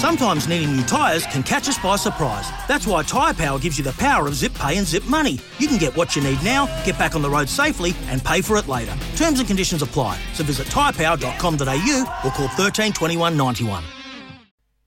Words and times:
Sometimes 0.00 0.48
needing 0.48 0.74
new 0.74 0.82
tyres 0.84 1.26
can 1.26 1.42
catch 1.42 1.68
us 1.68 1.76
by 1.76 1.94
surprise. 1.96 2.48
That's 2.66 2.86
why 2.86 3.02
Tyre 3.02 3.34
Power 3.34 3.58
gives 3.58 3.76
you 3.76 3.84
the 3.84 3.92
power 3.92 4.26
of 4.26 4.34
zip 4.34 4.54
pay 4.54 4.78
and 4.78 4.86
zip 4.86 5.04
money. 5.04 5.38
You 5.58 5.68
can 5.68 5.76
get 5.76 5.94
what 5.94 6.16
you 6.16 6.22
need 6.22 6.42
now, 6.42 6.64
get 6.86 6.98
back 6.98 7.14
on 7.14 7.20
the 7.20 7.28
road 7.28 7.50
safely, 7.50 7.92
and 8.06 8.24
pay 8.24 8.40
for 8.40 8.56
it 8.56 8.66
later. 8.66 8.96
Terms 9.16 9.40
and 9.40 9.46
conditions 9.46 9.82
apply. 9.82 10.18
So 10.32 10.42
visit 10.42 10.68
tyrepower.com.au 10.68 12.20
or 12.24 12.30
call 12.30 12.48
13 12.48 12.94
21 12.94 13.36
91. 13.36 13.84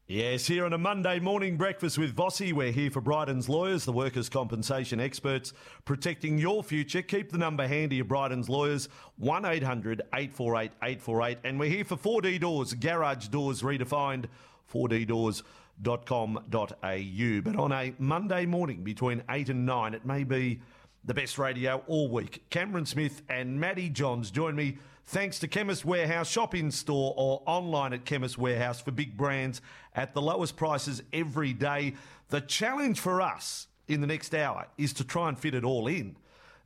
Yes, 0.07 0.47
here 0.47 0.65
on 0.65 0.73
a 0.73 0.77
Monday 0.77 1.19
morning 1.19 1.57
breakfast 1.57 1.97
with 1.97 2.15
Vossy, 2.15 2.51
we're 2.51 2.71
here 2.71 2.91
for 2.91 2.99
Bryden's 2.99 3.47
Lawyers, 3.47 3.85
the 3.85 3.91
workers' 3.91 4.29
compensation 4.29 4.99
experts, 4.99 5.53
protecting 5.85 6.37
your 6.37 6.63
future. 6.63 7.01
Keep 7.01 7.31
the 7.31 7.37
number 7.37 7.67
handy 7.67 7.99
of 7.99 8.07
Bryden's 8.07 8.49
Lawyers, 8.49 8.89
1 9.17 9.45
800 9.45 10.01
848 10.13 10.71
848. 10.81 11.37
And 11.43 11.59
we're 11.59 11.69
here 11.69 11.85
for 11.85 11.95
4D 11.95 12.39
Doors, 12.41 12.73
garage 12.73 13.27
doors 13.27 13.61
redefined, 13.61 14.25
4ddoors.com.au. 14.73 17.41
But 17.41 17.55
on 17.55 17.71
a 17.71 17.93
Monday 17.99 18.45
morning 18.45 18.83
between 18.83 19.23
8 19.29 19.49
and 19.49 19.65
9, 19.65 19.93
it 19.93 20.05
may 20.05 20.23
be 20.23 20.59
the 21.05 21.13
best 21.13 21.37
radio 21.37 21.83
all 21.87 22.09
week. 22.09 22.43
Cameron 22.49 22.85
Smith 22.85 23.21
and 23.29 23.59
Matty 23.59 23.89
Johns 23.89 24.31
join 24.31 24.55
me 24.55 24.77
thanks 25.05 25.39
to 25.39 25.47
Chemist 25.47 25.83
Warehouse, 25.83 26.29
shop 26.29 26.55
in 26.55 26.71
store 26.71 27.13
or 27.17 27.41
online 27.45 27.93
at 27.93 28.05
Chemist 28.05 28.37
Warehouse 28.37 28.81
for 28.81 28.91
big 28.91 29.17
brands 29.17 29.61
at 29.95 30.13
the 30.13 30.21
lowest 30.21 30.55
prices 30.55 31.03
every 31.11 31.53
day. 31.53 31.95
The 32.29 32.41
challenge 32.41 32.99
for 32.99 33.21
us 33.21 33.67
in 33.87 34.01
the 34.01 34.07
next 34.07 34.33
hour 34.33 34.67
is 34.77 34.93
to 34.93 35.03
try 35.03 35.27
and 35.27 35.37
fit 35.37 35.53
it 35.53 35.63
all 35.63 35.87
in. 35.87 36.15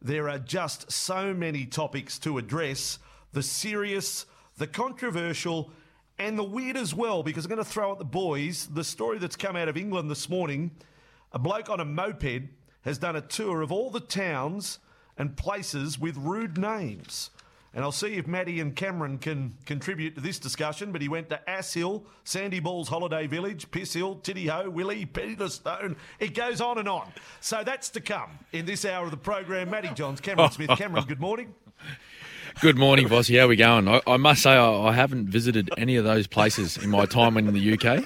There 0.02 0.30
are 0.30 0.40
just 0.40 0.92
so 0.92 1.34
many 1.34 1.66
topics 1.66 2.20
to 2.20 2.38
address 2.38 3.00
the 3.34 3.42
serious, 3.42 4.28
the 4.58 4.68
controversial, 4.68 5.72
and 6.20 6.38
the 6.38 6.44
weird 6.44 6.78
as 6.78 6.94
well, 6.94 7.24
because 7.24 7.46
I'm 7.46 7.50
going 7.50 7.64
to 7.64 7.70
throw 7.70 7.92
at 7.92 8.00
the 8.00 8.06
boys 8.06 8.68
the 8.68 8.84
story 8.84 9.20
that's 9.20 9.36
come 9.36 9.56
out 9.56 9.68
of 9.68 9.78
England 9.78 10.10
this 10.10 10.30
morning. 10.30 10.72
A 11.32 11.40
bloke 11.40 11.70
on 11.70 11.80
a 11.80 11.86
moped 11.86 12.50
has 12.82 12.98
done 12.98 13.16
a 13.16 13.22
tour 13.22 13.62
of 13.62 13.72
all 13.72 13.90
the 13.90 14.00
towns 14.00 14.80
and 15.18 15.36
places 15.36 16.00
with 16.00 16.16
rude 16.18 16.58
names. 16.58 17.30
And 17.74 17.84
I'll 17.84 17.92
see 17.92 18.16
if 18.16 18.26
Matty 18.26 18.59
and 18.59 18.76
Cameron 18.76 19.20
can 19.20 19.56
contribute 19.66 20.16
to 20.16 20.22
this 20.22 20.40
discussion. 20.40 20.92
But 20.92 21.02
he 21.02 21.09
went 21.09 21.30
to 21.30 21.50
Ass 21.50 21.74
Hill, 21.74 22.06
Sandy 22.24 22.59
Balls 22.59 22.88
Holiday 22.88 23.28
Village, 23.28 23.70
Piss 23.70 23.94
Hill, 23.94 24.16
Titty 24.16 24.48
Ho, 24.48 24.70
Willie, 24.70 25.08
Stone. 25.48 25.96
It 26.20 26.34
goes 26.34 26.59
on 26.59 26.80
and 26.80 26.90
on. 26.90 27.12
So 27.40 27.64
that's 27.64 27.90
to 27.90 28.02
come 28.02 28.31
in 28.52 28.66
this 28.66 28.84
hour 28.84 29.06
of 29.06 29.12
the 29.12 29.18
program. 29.18 29.70
Matty 29.70 29.90
Johns, 29.94 30.22
Cameron 30.22 30.50
Smith. 30.52 30.70
Cameron, 30.70 31.06
good 31.06 31.20
morning. 31.20 31.54
Good 32.59 32.77
morning, 32.77 33.08
Bossy. 33.08 33.38
How 33.38 33.45
are 33.45 33.47
we 33.50 33.55
going? 33.55 33.88
I, 33.88 34.02
I 34.08 34.17
must 34.17 34.41
say, 34.41 34.52
I, 34.52 34.88
I, 34.88 34.91
haven't 34.91 35.27
visited 35.27 35.69
any 35.77 35.95
of 35.95 36.05
those 36.05 36.25
places 36.25 36.75
in 36.75 36.89
my 36.89 37.05
time 37.05 37.36
when 37.36 37.47
in 37.47 37.53
the 37.53 37.73
UK. 37.73 38.03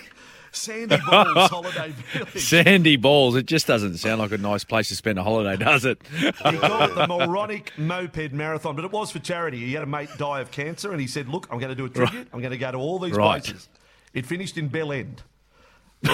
Sandy 0.52 0.98
Balls 0.98 1.50
Holiday 1.50 1.90
Village. 2.14 2.44
Sandy 2.44 2.98
Balls. 2.98 3.38
It 3.38 3.46
just 3.46 3.66
doesn't 3.66 3.98
sound 3.98 4.20
like 4.20 4.34
a 4.34 4.38
nice 4.38 4.66
place 4.66 4.90
to 4.90 4.96
spend 4.98 5.18
a 5.18 5.24
holiday, 5.24 5.56
does 5.56 5.86
it? 5.86 6.02
he 6.18 6.32
called 6.32 6.90
it 6.90 6.96
the 6.96 7.08
Moronic 7.08 7.72
Moped 7.78 8.34
Marathon, 8.34 8.76
but 8.76 8.84
it 8.84 8.92
was 8.92 9.10
for 9.10 9.20
charity. 9.20 9.60
He 9.60 9.74
had 9.74 9.84
a 9.84 9.88
mate 9.88 10.10
die 10.18 10.42
of 10.42 10.52
cancer, 10.52 10.92
and 10.92 11.00
he 11.00 11.08
said, 11.08 11.30
"Look, 11.30 11.48
I'm 11.50 11.60
going 11.60 11.70
to 11.70 11.76
do 11.76 11.86
a 11.86 11.90
tribute. 11.90 12.18
Right. 12.18 12.28
I'm 12.34 12.42
going 12.42 12.52
to 12.52 12.58
go 12.58 12.72
to 12.72 12.78
all 12.78 13.00
these 13.00 13.16
right. 13.16 13.42
places." 13.42 13.70
It 14.14 14.26
finished 14.26 14.58
in 14.58 14.68
Bell 14.68 14.92
End. 14.92 15.24
It's 16.04 16.14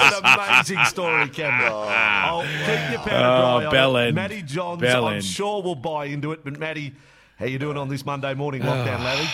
an 0.00 0.12
amazing 0.24 0.84
story, 0.86 1.28
Cameron. 1.28 1.72
Oh, 1.72 1.86
I'll 1.88 2.42
keep 2.42 2.90
your 2.90 2.98
powder 3.00 3.08
dry. 3.08 3.64
Oh, 3.66 3.70
Bell 3.70 3.96
End. 3.96 4.14
Matty 4.14 4.42
Johns, 4.42 4.80
Bell 4.80 5.06
I'm 5.06 5.14
End. 5.16 5.24
sure 5.24 5.62
will 5.62 5.74
buy 5.74 6.06
into 6.06 6.32
it. 6.32 6.44
But 6.44 6.58
Matty, 6.58 6.94
how 7.38 7.46
you 7.46 7.58
doing 7.58 7.76
on 7.76 7.88
this 7.88 8.04
Monday 8.04 8.34
morning 8.34 8.62
lockdown, 8.62 9.02
Larry? 9.02 9.26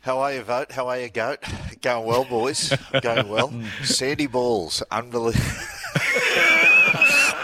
How 0.00 0.18
are 0.18 0.32
you, 0.34 0.42
Vote? 0.42 0.72
How 0.72 0.88
are 0.88 0.98
you, 0.98 1.08
Goat? 1.08 1.38
Going 1.80 2.06
well, 2.06 2.24
boys. 2.24 2.74
Going 3.02 3.28
well. 3.28 3.52
Sandy 3.84 4.26
Balls, 4.26 4.82
unbelievable. 4.90 5.44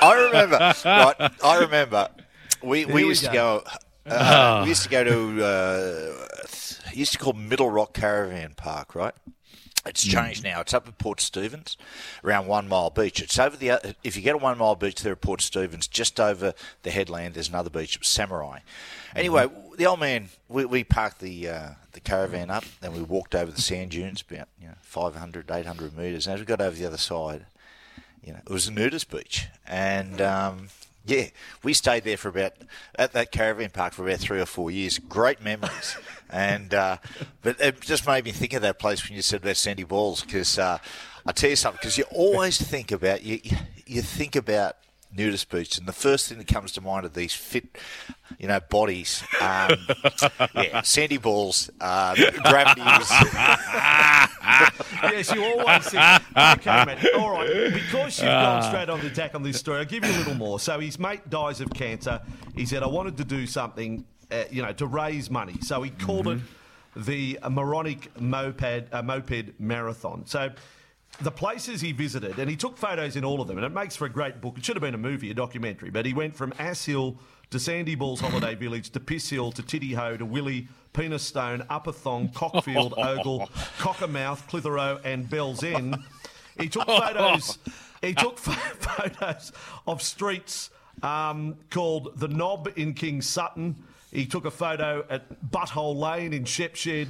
I 0.01 0.15
remember, 0.31 0.59
right? 0.85 1.33
I 1.45 1.59
remember. 1.61 2.09
We, 2.63 2.85
we 2.85 3.05
used 3.05 3.27
we 3.29 3.33
go. 3.33 3.61
to 3.61 3.79
go. 4.09 4.15
Uh, 4.15 4.61
we 4.65 4.71
used 4.71 4.83
to 4.83 4.89
go 4.89 5.05
to. 5.05 5.45
Uh, 5.45 6.27
used 6.93 7.13
to 7.13 7.19
call 7.19 7.33
Middle 7.33 7.71
Rock 7.71 7.95
Caravan 7.95 8.55
Park, 8.57 8.95
right? 8.95 9.15
It's 9.89 10.05
changed 10.05 10.45
now. 10.45 10.61
It's 10.61 10.75
up 10.75 10.87
at 10.87 10.99
Port 10.99 11.21
Stephens, 11.21 11.77
around 12.23 12.47
One 12.47 12.69
Mile 12.69 12.91
Beach. 12.91 13.21
It's 13.21 13.39
over 13.39 13.57
the. 13.57 13.95
If 14.05 14.17
you 14.17 14.23
get 14.23 14.35
a 14.35 14.39
One 14.39 14.59
Mile 14.59 14.77
Beach 14.77 15.03
there 15.03 15.13
at 15.13 15.21
Port 15.21 15.41
Stephens, 15.41 15.89
just 15.89 16.21
over 16.21 16.55
the 16.83 16.91
headland, 16.91 17.35
there's 17.35 17.49
another 17.49 17.71
beach, 17.71 17.99
Samurai. 18.03 18.61
Anyway, 19.17 19.45
mm-hmm. 19.45 19.77
the 19.77 19.87
old 19.87 20.01
man, 20.01 20.29
we, 20.49 20.65
we 20.65 20.85
parked 20.85 21.21
the 21.21 21.49
uh, 21.49 21.69
the 21.93 22.01
caravan 22.01 22.51
up, 22.51 22.65
then 22.81 22.93
we 22.93 23.03
walked 23.03 23.35
over 23.35 23.51
the 23.51 23.61
sand 23.61 23.91
dunes, 23.91 24.23
about 24.29 24.49
you 24.61 24.69
know 24.69 24.75
500, 24.83 25.51
800 25.51 25.97
metres. 25.97 26.27
And 26.27 26.35
as 26.35 26.41
we 26.41 26.47
got 26.47 26.61
over 26.61 26.77
the 26.77 26.87
other 26.87 26.99
side, 26.99 27.47
you 28.23 28.33
know, 28.33 28.41
it 28.45 28.53
was 28.53 28.69
a 28.69 28.73
nudist 28.73 29.11
beach, 29.11 29.47
and 29.67 30.21
um, 30.21 30.69
yeah, 31.07 31.29
we 31.63 31.73
stayed 31.73 32.05
there 32.05 32.17
for 32.17 32.29
about 32.29 32.53
at 32.97 33.13
that 33.13 33.33
caravan 33.33 33.71
park 33.71 33.95
for 33.95 34.07
about 34.07 34.21
three 34.21 34.41
or 34.41 34.47
four 34.47 34.71
years. 34.71 34.99
Great 34.99 35.43
memories, 35.43 35.97
and 36.31 36.75
uh, 36.75 36.97
but 37.43 37.61
it 37.61 37.81
just 37.81 38.07
made 38.07 38.25
me 38.25 38.33
think 38.33 38.53
of 38.53 38.63
that 38.63 38.79
place 38.79 39.07
when 39.07 39.17
you 39.17 39.23
said 39.23 39.43
about 39.43 39.57
Sandy 39.57 39.85
Balls 39.85 40.23
because 40.23 40.59
uh, 40.59 40.79
I 41.27 41.33
tell 41.33 41.51
you 41.51 41.57
something 41.57 41.79
because 41.81 41.99
you 41.99 42.05
always 42.11 42.61
think 42.71 42.93
about 42.93 43.23
you 43.23 43.41
you 43.87 44.03
think 44.03 44.37
about 44.37 44.77
nudist 45.17 45.51
beach, 45.51 45.79
and 45.79 45.87
the 45.87 45.93
first 45.93 46.29
thing 46.29 46.39
that 46.39 46.47
comes 46.47 46.73
to 46.73 46.81
mind 46.81 47.07
are 47.07 47.09
these 47.09 47.33
fit, 47.33 47.79
you 48.39 48.49
know, 48.49 48.61
bodies. 48.61 49.23
Um, 49.41 49.71
yeah, 50.55 50.83
sandy 50.83 51.17
balls, 51.17 51.71
uh, 51.81 52.15
gravity 52.45 52.83
was. 52.83 53.11
yes, 55.03 55.35
you 55.35 55.45
always 55.45 55.89
think, 55.89 56.37
okay, 56.37 56.85
mate, 56.85 57.15
all 57.17 57.31
right, 57.31 57.73
because 57.73 58.19
you've 58.19 58.27
gone 58.27 58.63
straight 58.63 58.89
on 58.89 59.01
the 59.01 59.07
attack 59.07 59.35
on 59.35 59.43
this 59.43 59.59
story, 59.59 59.79
I'll 59.79 59.85
give 59.85 60.05
you 60.05 60.13
a 60.13 60.19
little 60.19 60.35
more. 60.35 60.61
So 60.61 60.79
his 60.79 60.99
mate 60.99 61.29
dies 61.29 61.61
of 61.61 61.71
cancer. 61.71 62.21
He 62.55 62.67
said, 62.67 62.83
I 62.83 62.89
wanted 62.89 63.17
to 63.19 63.25
do 63.25 63.47
something, 63.47 64.05
uh, 64.31 64.45
you 64.51 64.63
know, 64.63 64.73
to 64.73 64.87
raise 64.87 65.31
money. 65.31 65.57
So 65.61 65.83
he 65.83 65.91
called 65.91 66.27
mm-hmm. 66.27 66.39
it 66.39 67.05
the 67.05 67.39
Moronic 67.49 68.21
Moped, 68.21 68.93
uh, 68.93 69.03
Moped 69.03 69.61
Marathon. 69.61 70.27
So 70.27 70.51
the 71.21 71.31
places 71.31 71.81
he 71.81 71.93
visited, 71.93 72.39
and 72.39 72.49
he 72.49 72.57
took 72.57 72.77
photos 72.77 73.17
in 73.17 73.25
all 73.25 73.41
of 73.41 73.49
them, 73.49 73.57
and 73.57 73.67
it 73.67 73.73
makes 73.73 73.97
for 73.97 74.07
a 74.07 74.11
great 74.11 74.41
book. 74.41 74.59
It 74.59 74.65
should 74.65 74.77
have 74.77 74.83
been 74.83 74.95
a 74.95 74.99
movie, 74.99 75.31
a 75.31 75.35
documentary, 75.35 75.91
but 75.91 76.07
he 76.07 76.13
went 76.13 76.37
from 76.37 76.53
Ass 76.59 76.85
Hill 76.85 77.17
to 77.51 77.59
Sandy 77.59 77.95
Balls 77.95 78.21
Holiday 78.21 78.55
Village 78.57 78.91
to 78.91 79.01
Piss 79.01 79.31
Hill 79.31 79.53
to 79.53 79.63
Titty 79.63 79.95
Ho 79.95 80.17
to 80.17 80.25
Willie, 80.25 80.69
Penis 80.93 81.23
Stone, 81.23 81.65
Upper 81.71 81.93
Thong, 81.93 82.29
Cockfield, 82.29 82.95
Ogle, 82.97 83.49
Cockermouth, 83.79 84.47
Clitheroe, 84.49 85.01
and 85.05 85.29
Bell's 85.29 85.63
End. 85.65 85.97
He 86.59 86.69
took 86.69 86.87
photos. 86.87 87.59
He 88.01 88.15
took 88.15 88.39
photos 88.39 89.53
of 89.87 90.03
streets 90.03 90.71
um, 91.03 91.57
called 91.71 92.13
the 92.17 92.29
Knob 92.29 92.73
in 92.77 92.95
King 92.95 93.23
Sutton. 93.23 93.77
He 94.13 94.27
took 94.27 94.45
a 94.45 94.51
photo 94.51 95.05
at 95.11 95.51
Butthole 95.51 95.97
Lane 95.97 96.33
in 96.33 96.45
Shepshed. 96.45 97.09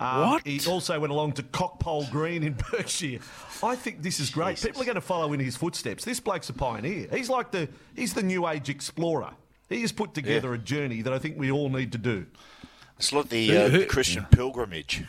Um, 0.00 0.30
what? 0.30 0.46
He 0.46 0.60
also 0.68 0.98
went 0.98 1.12
along 1.12 1.32
to 1.32 1.42
Cockpole 1.42 2.06
Green 2.10 2.42
in 2.42 2.56
Berkshire. 2.70 3.20
I 3.62 3.76
think 3.76 4.02
this 4.02 4.20
is 4.20 4.30
great. 4.30 4.56
Jesus. 4.56 4.66
People 4.66 4.82
are 4.82 4.86
going 4.86 4.94
to 4.96 5.00
follow 5.00 5.32
in 5.32 5.40
his 5.40 5.56
footsteps. 5.56 6.04
This 6.04 6.20
bloke's 6.20 6.48
a 6.48 6.52
pioneer. 6.52 7.08
He's 7.12 7.30
like 7.30 7.50
the 7.50 7.68
he's 7.94 8.12
the 8.12 8.22
new 8.22 8.46
age 8.48 8.68
explorer. 8.68 9.30
He 9.68 9.80
has 9.80 9.92
put 9.92 10.12
together 10.12 10.48
yeah. 10.48 10.54
a 10.54 10.58
journey 10.58 11.02
that 11.02 11.12
I 11.12 11.18
think 11.18 11.38
we 11.38 11.50
all 11.50 11.70
need 11.70 11.92
to 11.92 11.98
do. 11.98 12.26
It's 12.98 13.12
like 13.12 13.28
the, 13.28 13.56
uh, 13.56 13.68
the 13.68 13.86
Christian 13.86 14.26
pilgrimage. 14.30 15.02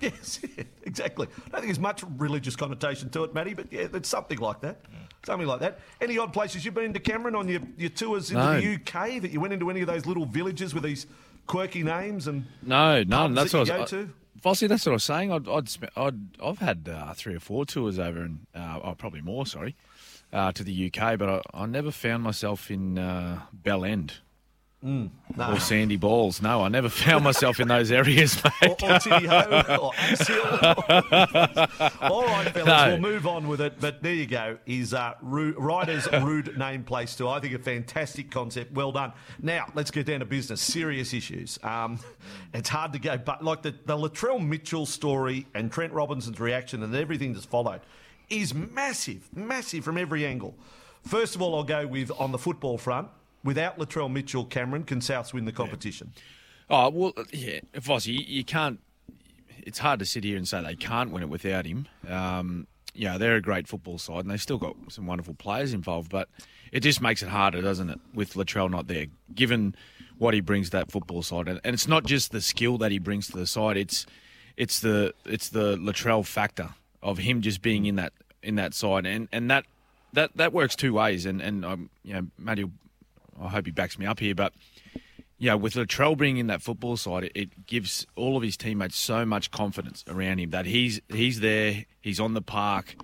Yes, 0.00 0.40
exactly. 0.82 1.28
I 1.28 1.40
don't 1.40 1.60
think 1.60 1.66
there's 1.66 1.78
much 1.78 2.02
religious 2.18 2.56
connotation 2.56 3.08
to 3.10 3.24
it, 3.24 3.32
Matty, 3.32 3.54
but 3.54 3.72
yeah, 3.72 3.86
it's 3.92 4.08
something 4.08 4.38
like 4.38 4.60
that. 4.60 4.80
Something 5.24 5.46
like 5.46 5.60
that. 5.60 5.78
Any 6.00 6.18
odd 6.18 6.32
places 6.32 6.64
you've 6.64 6.74
been 6.74 6.92
to, 6.92 7.00
Cameron, 7.00 7.36
on 7.36 7.48
your, 7.48 7.60
your 7.76 7.90
tours 7.90 8.30
into 8.30 8.42
no. 8.42 8.60
the 8.60 8.74
UK 8.74 9.22
that 9.22 9.30
you 9.30 9.40
went 9.40 9.52
into 9.52 9.70
any 9.70 9.80
of 9.80 9.86
those 9.86 10.04
little 10.04 10.26
villages 10.26 10.74
with 10.74 10.82
these 10.82 11.06
quirky 11.46 11.82
names 11.82 12.26
and 12.26 12.46
no, 12.62 13.02
none. 13.04 13.34
that's 13.34 13.52
that 13.52 13.58
what 13.58 13.70
I 13.70 13.78
was. 13.80 13.90
to? 13.90 14.10
Vossy, 14.42 14.68
that's 14.68 14.84
what 14.86 14.92
I 14.92 14.94
was 14.94 15.04
saying. 15.04 15.32
I'd, 15.32 15.48
I'd, 15.48 15.68
I'd 15.96 16.20
I've 16.42 16.58
had 16.58 16.88
uh, 16.92 17.14
three 17.14 17.36
or 17.36 17.40
four 17.40 17.64
tours 17.64 17.98
over, 17.98 18.22
and 18.22 18.40
uh, 18.54 18.80
oh, 18.82 18.94
probably 18.96 19.20
more. 19.20 19.46
Sorry, 19.46 19.76
uh, 20.32 20.50
to 20.52 20.64
the 20.64 20.86
UK, 20.92 21.16
but 21.16 21.28
I, 21.28 21.40
I 21.54 21.66
never 21.66 21.92
found 21.92 22.24
myself 22.24 22.68
in 22.68 22.98
uh, 22.98 23.42
Bell 23.52 23.84
End. 23.84 24.14
Mm, 24.84 25.10
no. 25.36 25.52
Or 25.52 25.60
sandy 25.60 25.96
balls. 25.96 26.42
No, 26.42 26.62
I 26.62 26.68
never 26.68 26.88
found 26.90 27.22
myself 27.22 27.60
in 27.60 27.68
those 27.68 27.92
areas, 27.92 28.42
mate. 28.42 28.82
or, 28.82 28.92
or 28.94 28.98
Titty 28.98 29.26
Ho, 29.26 29.62
or 29.80 29.92
All 32.00 32.22
right, 32.24 32.48
fellas, 32.48 32.66
no. 32.66 32.86
we'll 32.88 32.98
move 32.98 33.26
on 33.26 33.46
with 33.46 33.60
it. 33.60 33.80
But 33.80 34.02
there 34.02 34.14
you 34.14 34.26
go. 34.26 34.58
Is 34.66 34.92
uh, 34.92 35.14
rude, 35.22 35.56
Ryder's 35.56 36.10
Rude 36.10 36.58
Name 36.58 36.82
Place 36.82 37.14
too. 37.14 37.28
I 37.28 37.38
think 37.38 37.54
a 37.54 37.58
fantastic 37.60 38.30
concept. 38.30 38.72
Well 38.72 38.90
done. 38.92 39.12
Now, 39.40 39.66
let's 39.74 39.90
get 39.92 40.06
down 40.06 40.20
to 40.20 40.26
business. 40.26 40.60
Serious 40.60 41.14
issues. 41.14 41.58
Um, 41.62 42.00
it's 42.52 42.68
hard 42.68 42.92
to 42.94 42.98
go, 42.98 43.16
but 43.18 43.44
like 43.44 43.62
the, 43.62 43.74
the 43.86 43.96
Latrell 43.96 44.44
Mitchell 44.44 44.86
story 44.86 45.46
and 45.54 45.70
Trent 45.70 45.92
Robinson's 45.92 46.40
reaction 46.40 46.82
and 46.82 46.94
everything 46.94 47.32
that's 47.34 47.46
followed 47.46 47.82
is 48.28 48.52
massive, 48.52 49.28
massive 49.34 49.84
from 49.84 49.96
every 49.96 50.26
angle. 50.26 50.56
First 51.06 51.34
of 51.36 51.42
all, 51.42 51.54
I'll 51.54 51.64
go 51.64 51.86
with 51.86 52.10
on 52.18 52.32
the 52.32 52.38
football 52.38 52.78
front 52.78 53.08
without 53.44 53.78
Latrell 53.78 54.10
Mitchell, 54.10 54.44
Cameron, 54.44 54.84
can 54.84 55.00
South 55.00 55.32
win 55.32 55.44
the 55.44 55.52
competition? 55.52 56.12
Yeah. 56.16 56.22
Oh 56.70 56.90
well, 56.90 57.12
yeah. 57.32 57.60
Vossy, 57.74 58.14
you, 58.14 58.24
you 58.26 58.44
can't. 58.44 58.80
it's 59.58 59.78
hard 59.78 59.98
to 59.98 60.06
sit 60.06 60.24
here 60.24 60.36
and 60.36 60.48
say 60.48 60.62
they 60.62 60.74
can't 60.74 61.10
win 61.10 61.22
it 61.22 61.28
without 61.28 61.66
him. 61.66 61.86
Um, 62.08 62.66
yeah, 62.94 63.18
they're 63.18 63.36
a 63.36 63.42
great 63.42 63.68
football 63.68 63.98
side, 63.98 64.20
and 64.20 64.30
they've 64.30 64.40
still 64.40 64.58
got 64.58 64.76
some 64.88 65.06
wonderful 65.06 65.34
players 65.34 65.72
involved. 65.72 66.10
But 66.10 66.28
it 66.70 66.80
just 66.80 67.00
makes 67.00 67.22
it 67.22 67.28
harder, 67.28 67.60
doesn't 67.62 67.90
it, 67.90 68.00
with 68.14 68.34
Latrell 68.34 68.70
not 68.70 68.86
there, 68.86 69.06
given 69.34 69.74
what 70.18 70.34
he 70.34 70.40
brings 70.40 70.68
to 70.68 70.78
that 70.78 70.90
football 70.90 71.22
side. 71.22 71.48
And, 71.48 71.60
and 71.64 71.74
it's 71.74 71.88
not 71.88 72.04
just 72.04 72.32
the 72.32 72.40
skill 72.40 72.78
that 72.78 72.90
he 72.90 72.98
brings 72.98 73.26
to 73.28 73.36
the 73.36 73.46
side; 73.46 73.76
it's 73.76 74.06
it's 74.56 74.80
the 74.80 75.14
it's 75.24 75.48
the 75.50 75.76
Latrell 75.76 76.24
factor 76.24 76.70
of 77.02 77.18
him 77.18 77.42
just 77.42 77.60
being 77.62 77.86
in 77.86 77.96
that 77.96 78.12
in 78.42 78.54
that 78.56 78.74
side, 78.74 79.06
and 79.06 79.28
and 79.32 79.50
that 79.50 79.64
that 80.12 80.30
that 80.36 80.52
works 80.52 80.76
two 80.76 80.94
ways. 80.94 81.26
And 81.26 81.40
and 81.40 81.64
um, 81.64 81.90
you 82.02 82.14
know, 82.14 82.26
Matty, 82.38 82.70
I 83.40 83.48
hope 83.48 83.66
he 83.66 83.72
backs 83.72 83.98
me 83.98 84.06
up 84.06 84.20
here, 84.20 84.34
but 84.34 84.52
yeah, 85.42 85.54
with 85.54 85.74
Latrell 85.74 86.16
bringing 86.16 86.38
in 86.38 86.46
that 86.46 86.62
football 86.62 86.96
side, 86.96 87.24
it, 87.24 87.32
it, 87.34 87.66
gives 87.66 88.06
all 88.14 88.36
of 88.36 88.44
his 88.44 88.56
teammates 88.56 88.96
so 88.96 89.26
much 89.26 89.50
confidence 89.50 90.04
around 90.06 90.38
him 90.38 90.50
that 90.50 90.66
he's 90.66 91.00
he's 91.08 91.40
there, 91.40 91.84
he's 92.00 92.20
on 92.20 92.34
the 92.34 92.40
park. 92.40 92.94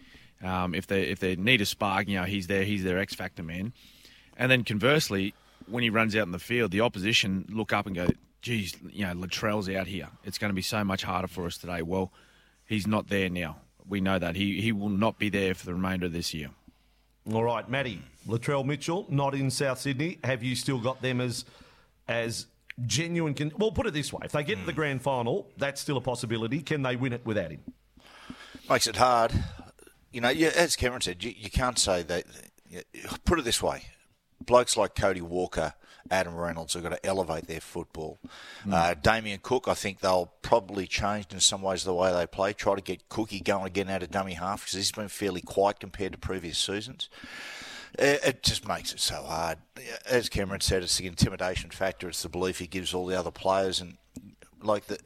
Um, 0.40 0.72
if 0.72 0.86
they 0.86 1.02
if 1.02 1.18
they 1.18 1.34
need 1.34 1.60
a 1.60 1.66
spark, 1.66 2.06
you 2.06 2.16
know, 2.16 2.22
he's 2.22 2.46
there, 2.46 2.62
he's 2.62 2.84
their 2.84 3.00
X 3.00 3.12
factor 3.12 3.42
man. 3.42 3.72
And 4.36 4.52
then 4.52 4.62
conversely, 4.62 5.34
when 5.66 5.82
he 5.82 5.90
runs 5.90 6.14
out 6.14 6.26
in 6.26 6.32
the 6.32 6.38
field, 6.38 6.70
the 6.70 6.80
opposition 6.80 7.44
look 7.50 7.72
up 7.72 7.86
and 7.86 7.96
go, 7.96 8.06
"Geez, 8.40 8.76
you 8.88 9.04
know, 9.04 9.14
Latrell's 9.14 9.68
out 9.68 9.88
here. 9.88 10.08
It's 10.22 10.38
going 10.38 10.50
to 10.50 10.54
be 10.54 10.62
so 10.62 10.84
much 10.84 11.02
harder 11.02 11.26
for 11.26 11.44
us 11.44 11.58
today." 11.58 11.82
Well, 11.82 12.12
he's 12.66 12.86
not 12.86 13.08
there 13.08 13.28
now. 13.28 13.56
We 13.84 14.00
know 14.00 14.20
that 14.20 14.36
he 14.36 14.60
he 14.60 14.70
will 14.70 14.90
not 14.90 15.18
be 15.18 15.28
there 15.28 15.54
for 15.54 15.66
the 15.66 15.74
remainder 15.74 16.06
of 16.06 16.12
this 16.12 16.32
year. 16.32 16.50
All 17.32 17.44
right, 17.44 17.68
Matty, 17.68 18.00
Latrell 18.26 18.64
Mitchell, 18.64 19.06
not 19.08 19.34
in 19.34 19.50
South 19.50 19.78
Sydney. 19.78 20.18
Have 20.24 20.42
you 20.42 20.54
still 20.54 20.78
got 20.78 21.02
them 21.02 21.20
as 21.20 21.44
as 22.08 22.46
genuine. 22.86 23.34
Con- 23.34 23.52
well, 23.58 23.72
put 23.72 23.86
it 23.86 23.94
this 23.94 24.12
way: 24.12 24.20
if 24.24 24.32
they 24.32 24.42
get 24.42 24.58
to 24.58 24.64
the 24.64 24.72
hmm. 24.72 24.76
grand 24.76 25.02
final, 25.02 25.50
that's 25.56 25.80
still 25.80 25.96
a 25.96 26.00
possibility. 26.00 26.60
Can 26.60 26.82
they 26.82 26.96
win 26.96 27.12
it 27.12 27.24
without 27.24 27.50
him? 27.50 27.60
Makes 28.68 28.86
it 28.86 28.96
hard. 28.96 29.32
You 30.12 30.20
know, 30.20 30.30
yeah, 30.30 30.50
as 30.56 30.76
Cameron 30.76 31.02
said, 31.02 31.22
you, 31.22 31.32
you 31.36 31.50
can't 31.50 31.78
say 31.78 32.02
that. 32.02 32.24
Put 33.24 33.38
it 33.38 33.44
this 33.44 33.62
way: 33.62 33.84
blokes 34.44 34.76
like 34.76 34.94
Cody 34.94 35.20
Walker, 35.20 35.74
Adam 36.10 36.34
Reynolds 36.34 36.74
have 36.74 36.82
got 36.82 36.90
to 36.90 37.06
elevate 37.06 37.46
their 37.46 37.60
football. 37.60 38.18
Mm. 38.66 38.72
Uh, 38.72 38.94
Damien 38.94 39.40
Cook, 39.42 39.68
I 39.68 39.74
think 39.74 40.00
they'll 40.00 40.32
probably 40.42 40.86
change 40.86 41.26
in 41.32 41.40
some 41.40 41.62
ways 41.62 41.84
the 41.84 41.94
way 41.94 42.12
they 42.12 42.26
play. 42.26 42.52
Try 42.52 42.74
to 42.74 42.82
get 42.82 43.08
Cookie 43.08 43.40
going 43.40 43.66
again 43.66 43.88
out 43.88 44.02
of 44.02 44.10
dummy 44.10 44.34
half 44.34 44.62
because 44.64 44.74
he's 44.74 44.92
been 44.92 45.08
fairly 45.08 45.40
quiet 45.40 45.80
compared 45.80 46.12
to 46.12 46.18
previous 46.18 46.58
seasons 46.58 47.08
it 47.98 48.42
just 48.42 48.66
makes 48.66 48.92
it 48.92 49.00
so 49.00 49.22
hard. 49.22 49.58
As 50.06 50.28
Cameron 50.28 50.60
said, 50.60 50.82
it's 50.82 50.98
the 50.98 51.06
intimidation 51.06 51.70
factor. 51.70 52.08
It's 52.08 52.22
the 52.22 52.28
belief 52.28 52.58
he 52.58 52.66
gives 52.66 52.92
all 52.94 53.06
the 53.06 53.18
other 53.18 53.30
players, 53.30 53.80
and 53.80 53.96
like 54.62 54.86
the 54.86 54.98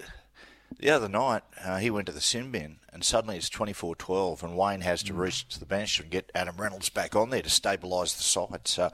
the 0.78 0.90
other 0.90 1.08
night, 1.08 1.42
uh, 1.64 1.78
he 1.78 1.90
went 1.90 2.06
to 2.06 2.12
the 2.12 2.20
sin 2.20 2.50
bin, 2.50 2.78
and 2.92 3.04
suddenly 3.04 3.36
it's 3.36 3.50
24-12, 3.50 4.42
and 4.42 4.56
Wayne 4.56 4.80
has 4.80 5.02
to 5.04 5.12
mm. 5.12 5.18
reach 5.18 5.46
to 5.48 5.60
the 5.60 5.66
bench 5.66 6.00
and 6.00 6.10
get 6.10 6.32
Adam 6.34 6.56
Reynolds 6.56 6.88
back 6.88 7.14
on 7.14 7.30
there 7.30 7.42
to 7.42 7.48
stabilise 7.48 8.16
the 8.16 8.22
side. 8.22 8.66
So, 8.66 8.90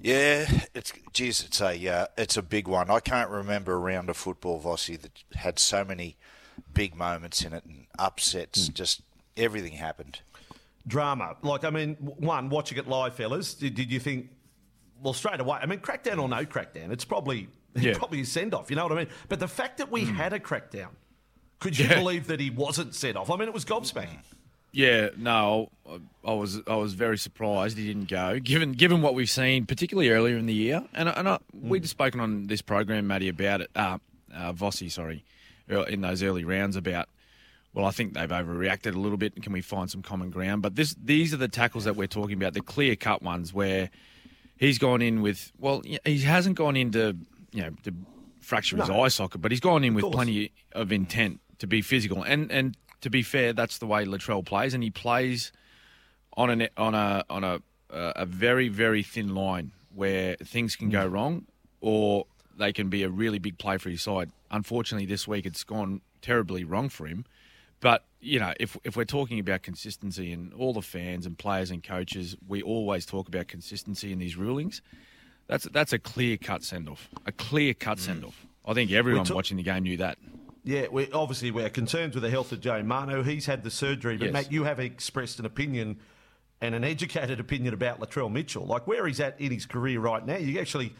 yeah, 0.00 0.46
it's 0.74 0.92
geez, 1.12 1.44
it's 1.44 1.60
a 1.60 1.88
uh, 1.88 2.06
it's 2.16 2.36
a 2.36 2.42
big 2.42 2.68
one. 2.68 2.90
I 2.90 3.00
can't 3.00 3.30
remember 3.30 3.74
a 3.74 3.78
round 3.78 4.10
of 4.10 4.16
football, 4.16 4.60
Vossy, 4.60 5.00
that 5.00 5.22
had 5.34 5.58
so 5.58 5.84
many 5.84 6.16
big 6.72 6.94
moments 6.94 7.42
in 7.42 7.52
it 7.52 7.64
and 7.64 7.86
upsets. 7.98 8.68
Mm. 8.68 8.74
Just 8.74 9.02
everything 9.36 9.72
happened 9.72 10.20
drama. 10.86 11.36
Like, 11.42 11.64
I 11.64 11.70
mean, 11.70 11.94
one, 11.94 12.48
watching 12.48 12.78
it 12.78 12.88
live, 12.88 13.14
fellas, 13.14 13.54
did, 13.54 13.74
did 13.74 13.90
you 13.90 14.00
think, 14.00 14.30
well, 15.02 15.12
straight 15.12 15.40
away, 15.40 15.58
I 15.60 15.66
mean, 15.66 15.80
crackdown 15.80 16.20
or 16.20 16.28
no 16.28 16.44
crackdown, 16.44 16.90
it's 16.90 17.04
probably, 17.04 17.48
yeah. 17.74 17.96
probably 17.96 18.20
a 18.20 18.24
send 18.24 18.54
off, 18.54 18.70
you 18.70 18.76
know 18.76 18.84
what 18.84 18.92
I 18.92 18.96
mean? 18.96 19.08
But 19.28 19.40
the 19.40 19.48
fact 19.48 19.78
that 19.78 19.90
we 19.90 20.04
mm. 20.04 20.14
had 20.14 20.32
a 20.32 20.38
crackdown, 20.38 20.90
could 21.58 21.78
you 21.78 21.86
yeah. 21.86 21.98
believe 21.98 22.26
that 22.28 22.40
he 22.40 22.50
wasn't 22.50 22.94
sent 22.94 23.16
off? 23.16 23.30
I 23.30 23.36
mean, 23.36 23.48
it 23.48 23.54
was 23.54 23.64
gobsmacking. 23.64 24.20
Yeah, 24.76 25.08
no, 25.16 25.70
I 26.22 26.34
was 26.34 26.60
I 26.66 26.76
was 26.76 26.92
very 26.92 27.16
surprised 27.16 27.78
he 27.78 27.86
didn't 27.86 28.10
go, 28.10 28.38
given 28.38 28.72
given 28.72 29.00
what 29.00 29.14
we've 29.14 29.30
seen, 29.30 29.64
particularly 29.64 30.10
earlier 30.10 30.36
in 30.36 30.44
the 30.44 30.52
year. 30.52 30.84
And 30.92 31.08
and 31.08 31.26
I, 31.26 31.36
mm. 31.36 31.40
we'd 31.62 31.88
spoken 31.88 32.20
on 32.20 32.46
this 32.48 32.60
program, 32.60 33.06
Matty, 33.06 33.30
about 33.30 33.62
it. 33.62 33.70
Uh, 33.74 33.96
uh, 34.34 34.52
Vossy, 34.52 34.92
sorry, 34.92 35.24
in 35.88 36.02
those 36.02 36.22
early 36.22 36.44
rounds 36.44 36.76
about 36.76 37.08
well, 37.72 37.86
I 37.86 37.90
think 37.90 38.12
they've 38.12 38.28
overreacted 38.28 38.94
a 38.94 38.98
little 38.98 39.16
bit. 39.16 39.34
And 39.34 39.42
Can 39.42 39.54
we 39.54 39.62
find 39.62 39.90
some 39.90 40.02
common 40.02 40.28
ground? 40.28 40.60
But 40.60 40.76
this, 40.76 40.94
these 41.02 41.32
are 41.32 41.38
the 41.38 41.48
tackles 41.48 41.84
that 41.84 41.96
we're 41.96 42.06
talking 42.06 42.34
about, 42.34 42.52
the 42.52 42.60
clear 42.60 42.96
cut 42.96 43.22
ones 43.22 43.54
where 43.54 43.88
he's 44.58 44.78
gone 44.78 45.00
in 45.00 45.22
with, 45.22 45.52
well, 45.58 45.82
he 46.04 46.20
hasn't 46.20 46.56
gone 46.56 46.76
into, 46.76 47.16
you 47.52 47.62
know, 47.62 47.70
to 47.84 47.94
fracture 48.40 48.76
his 48.76 48.90
no. 48.90 49.02
eye 49.02 49.08
socket, 49.08 49.40
but 49.40 49.52
he's 49.52 49.60
gone 49.60 49.84
in 49.84 49.94
with 49.94 50.10
plenty 50.10 50.52
of 50.72 50.92
intent 50.92 51.40
to 51.60 51.66
be 51.66 51.80
physical. 51.80 52.22
And 52.22 52.50
and 52.52 52.76
to 53.06 53.10
be 53.10 53.22
fair, 53.22 53.52
that's 53.52 53.78
the 53.78 53.86
way 53.86 54.04
Latrell 54.04 54.44
plays, 54.44 54.74
and 54.74 54.82
he 54.82 54.90
plays 54.90 55.52
on 56.36 56.60
a 56.60 56.68
on 56.76 56.92
a 56.92 57.24
on 57.30 57.44
a 57.44 57.62
a 57.88 58.26
very 58.26 58.68
very 58.68 59.04
thin 59.04 59.32
line 59.32 59.70
where 59.94 60.34
things 60.42 60.74
can 60.74 60.90
go 60.90 61.08
mm. 61.08 61.12
wrong, 61.12 61.46
or 61.80 62.26
they 62.58 62.72
can 62.72 62.88
be 62.88 63.04
a 63.04 63.08
really 63.08 63.38
big 63.38 63.58
play 63.58 63.78
for 63.78 63.90
his 63.90 64.02
side. 64.02 64.32
Unfortunately, 64.50 65.06
this 65.06 65.28
week 65.28 65.46
it's 65.46 65.62
gone 65.62 66.00
terribly 66.20 66.64
wrong 66.64 66.88
for 66.88 67.06
him. 67.06 67.24
But 67.78 68.02
you 68.20 68.40
know, 68.40 68.54
if 68.58 68.76
if 68.82 68.96
we're 68.96 69.04
talking 69.04 69.38
about 69.38 69.62
consistency 69.62 70.32
and 70.32 70.52
all 70.54 70.72
the 70.72 70.82
fans 70.82 71.26
and 71.26 71.38
players 71.38 71.70
and 71.70 71.84
coaches, 71.84 72.36
we 72.48 72.60
always 72.60 73.06
talk 73.06 73.28
about 73.28 73.46
consistency 73.46 74.10
in 74.10 74.18
these 74.18 74.36
rulings. 74.36 74.82
That's 75.46 75.66
that's 75.66 75.92
a 75.92 76.00
clear 76.00 76.38
cut 76.38 76.64
send 76.64 76.88
off. 76.88 77.08
A 77.24 77.30
clear 77.30 77.72
cut 77.72 77.98
mm. 77.98 78.00
send 78.00 78.24
off. 78.24 78.46
I 78.66 78.74
think 78.74 78.90
everyone 78.90 79.26
watching 79.30 79.58
the 79.58 79.62
game 79.62 79.84
knew 79.84 79.98
that. 79.98 80.18
Yeah, 80.66 80.88
we 80.90 81.10
obviously 81.12 81.50
we're 81.50 81.70
concerned 81.70 82.14
with 82.14 82.22
the 82.22 82.30
health 82.30 82.52
of 82.52 82.60
Joe 82.60 82.82
Manu. 82.82 83.22
He's 83.22 83.46
had 83.46 83.62
the 83.62 83.70
surgery, 83.70 84.16
but 84.16 84.26
yes. 84.26 84.32
Matt, 84.32 84.52
you 84.52 84.64
have 84.64 84.80
expressed 84.80 85.38
an 85.38 85.46
opinion 85.46 86.00
and 86.60 86.74
an 86.74 86.82
educated 86.82 87.38
opinion 87.38 87.72
about 87.72 88.00
Latrell 88.00 88.30
Mitchell, 88.32 88.66
like 88.66 88.86
where 88.86 89.06
he's 89.06 89.20
at 89.20 89.40
in 89.40 89.52
his 89.52 89.64
career 89.64 90.00
right 90.00 90.26
now. 90.26 90.36
You 90.36 90.60
actually, 90.60 90.92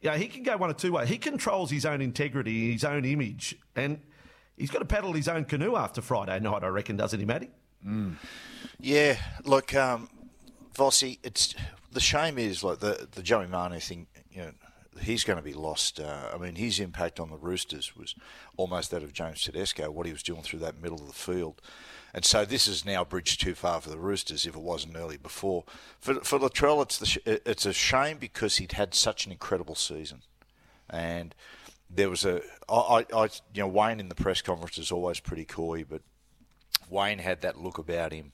yeah, 0.00 0.12
you 0.12 0.18
know, 0.18 0.22
he 0.22 0.28
can 0.28 0.42
go 0.42 0.56
one 0.56 0.68
of 0.68 0.76
two 0.76 0.92
ways. 0.92 1.08
He 1.08 1.18
controls 1.18 1.70
his 1.70 1.86
own 1.86 2.00
integrity, 2.00 2.72
his 2.72 2.84
own 2.84 3.04
image, 3.04 3.56
and 3.76 4.00
He's 4.56 4.70
got 4.70 4.78
to 4.80 4.84
paddle 4.84 5.12
his 5.12 5.28
own 5.28 5.44
canoe 5.44 5.76
after 5.76 6.00
Friday 6.00 6.38
night, 6.38 6.62
I 6.62 6.68
reckon, 6.68 6.96
doesn't 6.96 7.18
he, 7.18 7.26
Matty? 7.26 7.50
Mm. 7.84 8.14
Yeah, 8.78 9.16
look, 9.44 9.74
um, 9.74 10.08
Vossy, 10.74 11.18
it's 11.22 11.54
the 11.92 12.00
shame 12.00 12.38
is 12.38 12.62
like 12.62 12.78
the 12.78 13.08
the 13.12 13.22
Joey 13.22 13.46
Manu 13.46 13.80
thing. 13.80 14.06
You 14.30 14.42
know, 14.42 14.52
he's 15.00 15.24
going 15.24 15.38
to 15.38 15.42
be 15.42 15.54
lost. 15.54 16.00
Uh, 16.00 16.30
I 16.32 16.38
mean, 16.38 16.56
his 16.56 16.80
impact 16.80 17.20
on 17.20 17.30
the 17.30 17.36
Roosters 17.36 17.96
was 17.96 18.14
almost 18.56 18.90
that 18.90 19.02
of 19.02 19.12
James 19.12 19.42
Tedesco. 19.42 19.90
What 19.90 20.06
he 20.06 20.12
was 20.12 20.22
doing 20.22 20.42
through 20.42 20.60
that 20.60 20.80
middle 20.80 21.00
of 21.00 21.06
the 21.06 21.12
field. 21.12 21.60
And 22.12 22.24
so 22.24 22.44
this 22.44 22.68
is 22.68 22.84
now 22.84 23.04
bridged 23.04 23.40
too 23.40 23.54
far 23.54 23.80
for 23.80 23.90
the 23.90 23.98
Roosters 23.98 24.46
if 24.46 24.54
it 24.54 24.60
wasn't 24.60 24.96
early 24.96 25.16
before. 25.16 25.64
For 25.98 26.14
for 26.20 26.38
Latrell, 26.38 26.80
it's 26.82 26.98
the 26.98 27.40
it's 27.50 27.66
a 27.66 27.72
shame 27.72 28.18
because 28.18 28.56
he'd 28.56 28.72
had 28.72 28.94
such 28.94 29.26
an 29.26 29.32
incredible 29.32 29.74
season, 29.74 30.22
and 30.88 31.34
there 31.90 32.08
was 32.08 32.24
a 32.24 32.40
I, 32.68 33.04
I 33.12 33.24
you 33.52 33.62
know 33.62 33.66
Wayne 33.66 33.98
in 33.98 34.08
the 34.08 34.14
press 34.14 34.42
conference 34.42 34.78
is 34.78 34.92
always 34.92 35.18
pretty 35.18 35.44
coy, 35.44 35.84
but 35.88 36.02
Wayne 36.88 37.18
had 37.18 37.40
that 37.40 37.60
look 37.60 37.78
about 37.78 38.12
him 38.12 38.30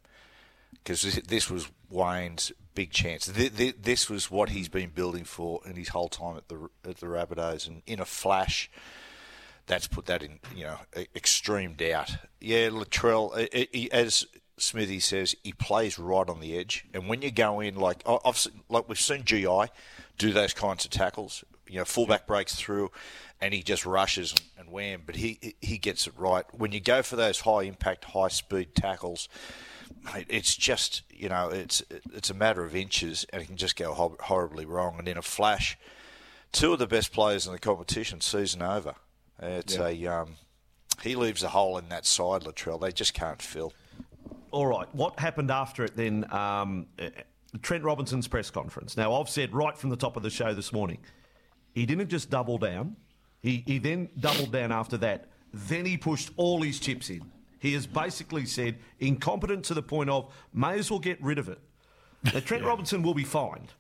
because 0.72 1.02
this 1.02 1.50
was 1.50 1.70
Wayne's 1.88 2.52
big 2.74 2.90
chance. 2.90 3.26
This 3.26 4.08
was 4.08 4.30
what 4.30 4.50
he's 4.50 4.68
been 4.68 4.90
building 4.90 5.24
for 5.24 5.60
in 5.66 5.76
his 5.76 5.88
whole 5.88 6.08
time 6.08 6.36
at 6.36 6.48
the 6.48 6.70
at 6.88 6.98
the 6.98 7.06
Rabbitohs, 7.06 7.66
and 7.66 7.82
in 7.86 8.00
a 8.00 8.04
flash, 8.04 8.70
that's 9.66 9.86
put 9.86 10.06
that 10.06 10.22
in 10.22 10.38
you 10.54 10.64
know 10.64 10.78
extreme 11.14 11.74
doubt. 11.74 12.10
Yeah, 12.40 12.68
Latrell, 12.68 13.34
as 13.92 14.26
Smithy 14.56 15.00
says, 15.00 15.34
he 15.42 15.52
plays 15.52 15.98
right 15.98 16.28
on 16.28 16.40
the 16.40 16.56
edge, 16.56 16.86
and 16.92 17.08
when 17.08 17.22
you 17.22 17.30
go 17.30 17.60
in 17.60 17.76
like 17.76 18.02
I've 18.06 18.46
like 18.68 18.88
we've 18.88 19.00
seen 19.00 19.24
GI 19.24 19.66
do 20.18 20.32
those 20.32 20.52
kinds 20.52 20.84
of 20.84 20.90
tackles. 20.90 21.44
You 21.66 21.78
know, 21.78 21.84
fullback 21.84 22.26
breaks 22.26 22.56
through, 22.56 22.90
and 23.40 23.54
he 23.54 23.62
just 23.62 23.86
rushes 23.86 24.34
and 24.58 24.70
wham. 24.70 25.02
But 25.06 25.16
he 25.16 25.54
he 25.60 25.78
gets 25.78 26.06
it 26.06 26.14
right. 26.16 26.44
When 26.52 26.72
you 26.72 26.80
go 26.80 27.02
for 27.02 27.16
those 27.16 27.40
high 27.40 27.62
impact, 27.62 28.04
high 28.06 28.28
speed 28.28 28.74
tackles, 28.74 29.28
mate, 30.04 30.26
it's 30.28 30.56
just 30.56 31.02
you 31.10 31.28
know 31.28 31.48
it's 31.48 31.82
it's 32.12 32.30
a 32.30 32.34
matter 32.34 32.64
of 32.64 32.74
inches, 32.74 33.26
and 33.32 33.42
it 33.42 33.46
can 33.46 33.56
just 33.56 33.76
go 33.76 34.16
horribly 34.20 34.64
wrong. 34.64 34.96
And 34.98 35.08
in 35.08 35.18
a 35.18 35.22
flash, 35.22 35.78
two 36.52 36.72
of 36.72 36.78
the 36.78 36.86
best 36.86 37.12
players 37.12 37.46
in 37.46 37.52
the 37.52 37.58
competition, 37.58 38.20
season 38.20 38.62
over. 38.62 38.94
It's 39.40 39.76
yeah. 39.76 39.88
a 39.88 40.06
um, 40.22 40.36
he 41.02 41.14
leaves 41.14 41.42
a 41.42 41.48
hole 41.48 41.78
in 41.78 41.88
that 41.88 42.06
side, 42.06 42.42
Latrell. 42.42 42.80
They 42.80 42.92
just 42.92 43.14
can't 43.14 43.40
fill. 43.40 43.72
All 44.50 44.66
right, 44.66 44.92
what 44.92 45.18
happened 45.18 45.50
after 45.50 45.84
it 45.84 45.96
then? 45.96 46.30
Um, 46.32 46.86
Trent 47.62 47.84
Robinson's 47.84 48.28
press 48.28 48.50
conference. 48.50 48.96
Now, 48.96 49.14
I've 49.14 49.28
said 49.28 49.54
right 49.54 49.76
from 49.76 49.90
the 49.90 49.96
top 49.96 50.16
of 50.16 50.22
the 50.22 50.30
show 50.30 50.54
this 50.54 50.72
morning, 50.72 50.98
he 51.72 51.86
didn't 51.86 52.08
just 52.08 52.30
double 52.30 52.58
down. 52.58 52.96
He, 53.42 53.62
he 53.66 53.78
then 53.78 54.08
doubled 54.18 54.52
down 54.52 54.72
after 54.72 54.96
that. 54.98 55.28
Then 55.52 55.84
he 55.84 55.96
pushed 55.96 56.30
all 56.36 56.62
his 56.62 56.78
chips 56.78 57.10
in. 57.10 57.22
He 57.60 57.74
has 57.74 57.86
basically 57.86 58.46
said 58.46 58.78
incompetent 58.98 59.64
to 59.66 59.74
the 59.74 59.82
point 59.82 60.10
of 60.10 60.32
may 60.52 60.78
as 60.78 60.90
well 60.90 60.98
get 60.98 61.22
rid 61.22 61.38
of 61.38 61.48
it. 61.48 61.60
Now, 62.24 62.40
Trent 62.40 62.62
yeah. 62.62 62.68
Robinson 62.68 63.02
will 63.02 63.14
be 63.14 63.22
fined. 63.22 63.74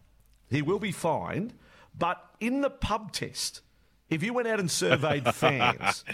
He 0.50 0.62
will 0.62 0.78
be 0.78 0.92
fined. 0.92 1.54
But 1.98 2.22
in 2.38 2.60
the 2.60 2.70
pub 2.70 3.10
test, 3.10 3.62
if 4.10 4.22
you 4.22 4.34
went 4.34 4.48
out 4.48 4.60
and 4.60 4.70
surveyed 4.70 5.24
fans, 5.34 6.04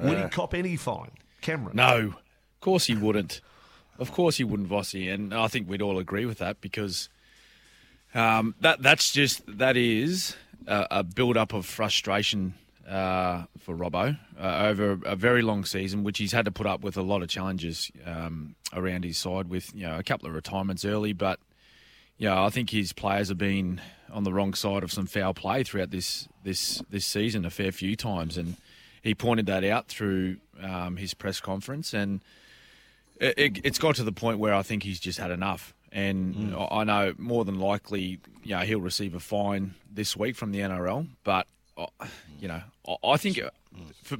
would 0.00 0.18
he 0.18 0.28
cop 0.28 0.54
any 0.54 0.76
fine? 0.76 1.10
Cameron? 1.40 1.76
No, 1.76 1.96
of 1.98 2.60
course 2.60 2.86
he 2.86 2.94
wouldn't. 2.94 3.40
Of 3.98 4.12
course 4.12 4.36
he 4.36 4.44
wouldn't, 4.44 4.68
Vossy, 4.68 5.12
and 5.12 5.32
I 5.32 5.48
think 5.48 5.68
we'd 5.68 5.82
all 5.82 5.98
agree 5.98 6.26
with 6.26 6.38
that 6.38 6.60
because 6.60 7.08
um, 8.14 8.54
that 8.60 8.82
that's 8.82 9.12
just 9.12 9.42
that 9.46 9.76
is 9.76 10.36
a, 10.66 10.86
a 10.90 11.02
build 11.04 11.36
up 11.36 11.52
of 11.52 11.64
frustration 11.64 12.54
uh, 12.88 13.44
for 13.58 13.74
Robbo 13.74 14.18
uh, 14.38 14.66
over 14.66 14.98
a 15.04 15.16
very 15.16 15.42
long 15.42 15.64
season, 15.64 16.04
which 16.04 16.18
he's 16.18 16.32
had 16.32 16.44
to 16.44 16.50
put 16.50 16.66
up 16.66 16.82
with 16.82 16.96
a 16.96 17.02
lot 17.02 17.22
of 17.22 17.28
challenges 17.28 17.90
um, 18.04 18.54
around 18.72 19.04
his 19.04 19.18
side, 19.18 19.48
with 19.48 19.74
you 19.74 19.86
know 19.86 19.98
a 19.98 20.02
couple 20.02 20.28
of 20.28 20.34
retirements 20.34 20.84
early, 20.84 21.12
but 21.12 21.38
yeah, 22.18 22.42
I 22.42 22.50
think 22.50 22.70
his 22.70 22.92
players 22.92 23.28
have 23.28 23.38
been 23.38 23.80
on 24.12 24.24
the 24.24 24.32
wrong 24.32 24.54
side 24.54 24.82
of 24.82 24.92
some 24.92 25.06
foul 25.06 25.34
play 25.34 25.64
throughout 25.64 25.90
this 25.90 26.28
this 26.42 26.82
this 26.90 27.06
season 27.06 27.44
a 27.44 27.50
fair 27.50 27.72
few 27.72 27.96
times, 27.96 28.36
and 28.36 28.56
he 29.02 29.14
pointed 29.14 29.46
that 29.46 29.64
out 29.64 29.88
through 29.88 30.36
um, 30.62 30.96
his 30.96 31.14
press 31.14 31.40
conference, 31.40 31.92
and 31.92 32.20
it, 33.20 33.34
it, 33.38 33.60
it's 33.64 33.78
got 33.78 33.96
to 33.96 34.04
the 34.04 34.12
point 34.12 34.38
where 34.38 34.54
I 34.54 34.62
think 34.62 34.82
he's 34.82 35.00
just 35.00 35.18
had 35.18 35.30
enough. 35.30 35.74
And 35.90 36.34
mm. 36.34 36.68
I 36.72 36.82
know 36.82 37.14
more 37.18 37.44
than 37.44 37.60
likely, 37.60 38.18
you 38.42 38.56
know, 38.56 38.60
he'll 38.60 38.80
receive 38.80 39.14
a 39.14 39.20
fine 39.20 39.74
this 39.92 40.16
week 40.16 40.34
from 40.34 40.50
the 40.50 40.58
NRL. 40.58 41.06
But 41.22 41.46
you 42.40 42.48
know, 42.48 42.62
I 43.02 43.16
think 43.16 43.40
uh, 43.40 43.50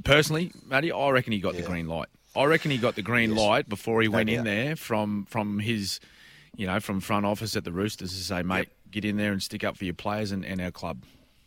personally, 0.03 0.53
Matty, 0.67 0.93
I 0.93 1.11
reckon 1.11 1.33
he 1.33 1.41
got 1.41 1.55
yeah. 1.55 1.63
the 1.63 1.67
green 1.67 1.89
light. 1.89 2.09
I 2.37 2.45
reckon 2.45 2.71
he 2.71 2.79
got 2.79 2.97
the 2.97 3.03
green 3.03 3.31
yes. 3.31 3.39
light 3.39 3.69
before 3.69 4.03
he 4.03 4.09
went 4.09 4.29
in 4.29 4.45
there 4.45 4.75
from 4.77 5.27
from 5.27 5.61
his, 5.61 6.01
you 6.57 6.67
know, 6.67 6.81
from 6.81 7.01
front 7.01 7.27
office 7.27 7.57
at 7.57 7.65
the 7.65 7.73
Roosters 7.73 8.13
to 8.13 8.23
say, 8.23 8.43
mate, 8.43 8.59
yep. 8.59 8.69
get 8.91 9.05
in 9.05 9.17
there 9.17 9.33
and 9.33 9.43
stick 9.43 9.63
up 9.63 9.77
for 9.77 9.85
your 9.85 9.95
players 9.95 10.33
and, 10.33 10.45
and 10.45 10.61
our 10.61 10.73
club. 10.73 11.05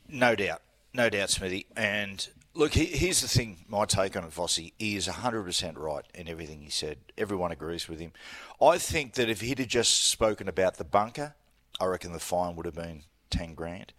No 0.07 0.35
doubt, 0.35 0.61
no 0.93 1.09
doubt, 1.09 1.29
Smithy. 1.29 1.65
And 1.75 2.27
Look, 2.57 2.73
here's 2.73 3.21
the 3.21 3.27
thing. 3.27 3.57
My 3.67 3.85
take 3.85 4.17
on 4.17 4.23
it, 4.23 4.31
Vossy, 4.31 4.73
he 4.79 4.95
is 4.95 5.07
100% 5.07 5.77
right 5.77 6.03
in 6.15 6.27
everything 6.27 6.61
he 6.61 6.71
said. 6.71 6.97
Everyone 7.15 7.51
agrees 7.51 7.87
with 7.87 7.99
him. 7.99 8.13
I 8.59 8.79
think 8.79 9.13
that 9.13 9.29
if 9.29 9.41
he'd 9.41 9.59
have 9.59 9.67
just 9.67 10.05
spoken 10.05 10.47
about 10.47 10.77
the 10.77 10.83
bunker, 10.83 11.35
I 11.79 11.85
reckon 11.85 12.13
the 12.13 12.19
fine 12.19 12.55
would 12.55 12.65
have 12.65 12.73
been 12.73 13.03
10 13.29 13.53
grand. 13.53 13.93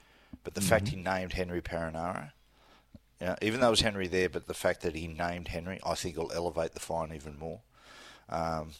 But 0.45 0.55
the 0.55 0.61
mm-hmm. 0.61 0.69
fact 0.69 0.89
he 0.89 0.97
named 0.97 1.35
Henry 1.35 1.61
Perenara, 1.61 2.33
you 3.21 3.27
know, 3.29 3.37
even 3.43 3.61
though 3.61 3.69
it 3.69 3.71
was 3.71 3.81
Henry 3.81 4.07
there, 4.07 4.29
but 4.29 4.47
the 4.47 4.55
fact 4.55 4.83
that 4.83 4.95
he 4.95 5.09
named 5.09 5.49
Henry, 5.49 5.81
I 5.85 5.95
think 5.95 6.17
will 6.17 6.33
elevate 6.33 6.73
the 6.73 6.81
fine 6.81 7.13
even 7.15 7.39
more. 7.39 7.61
Um, 8.29 8.71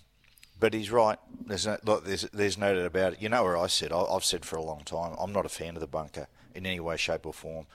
but 0.61 0.75
he's 0.75 0.91
right. 0.91 1.19
There's 1.47 1.67
no, 1.67 1.79
look, 1.85 2.05
there's, 2.05 2.23
there's 2.33 2.59
no 2.59 2.75
doubt 2.75 2.87
about 2.87 3.13
it. 3.15 3.23
You 3.23 3.29
know 3.29 3.43
where 3.45 3.57
I 3.57 3.67
said, 3.67 3.93
I, 3.93 4.01
I've 4.01 4.25
said 4.25 4.45
for 4.45 4.57
a 4.57 4.63
long 4.63 4.83
time, 4.85 5.15
I'm 5.19 5.33
not 5.33 5.47
a 5.47 5.49
fan 5.49 5.75
of 5.75 5.81
the 5.81 5.87
bunker 5.87 6.29
in 6.55 6.67
any 6.67 6.81
way, 6.81 6.97
shape, 6.97 7.27
or 7.27 7.33
form 7.33 7.67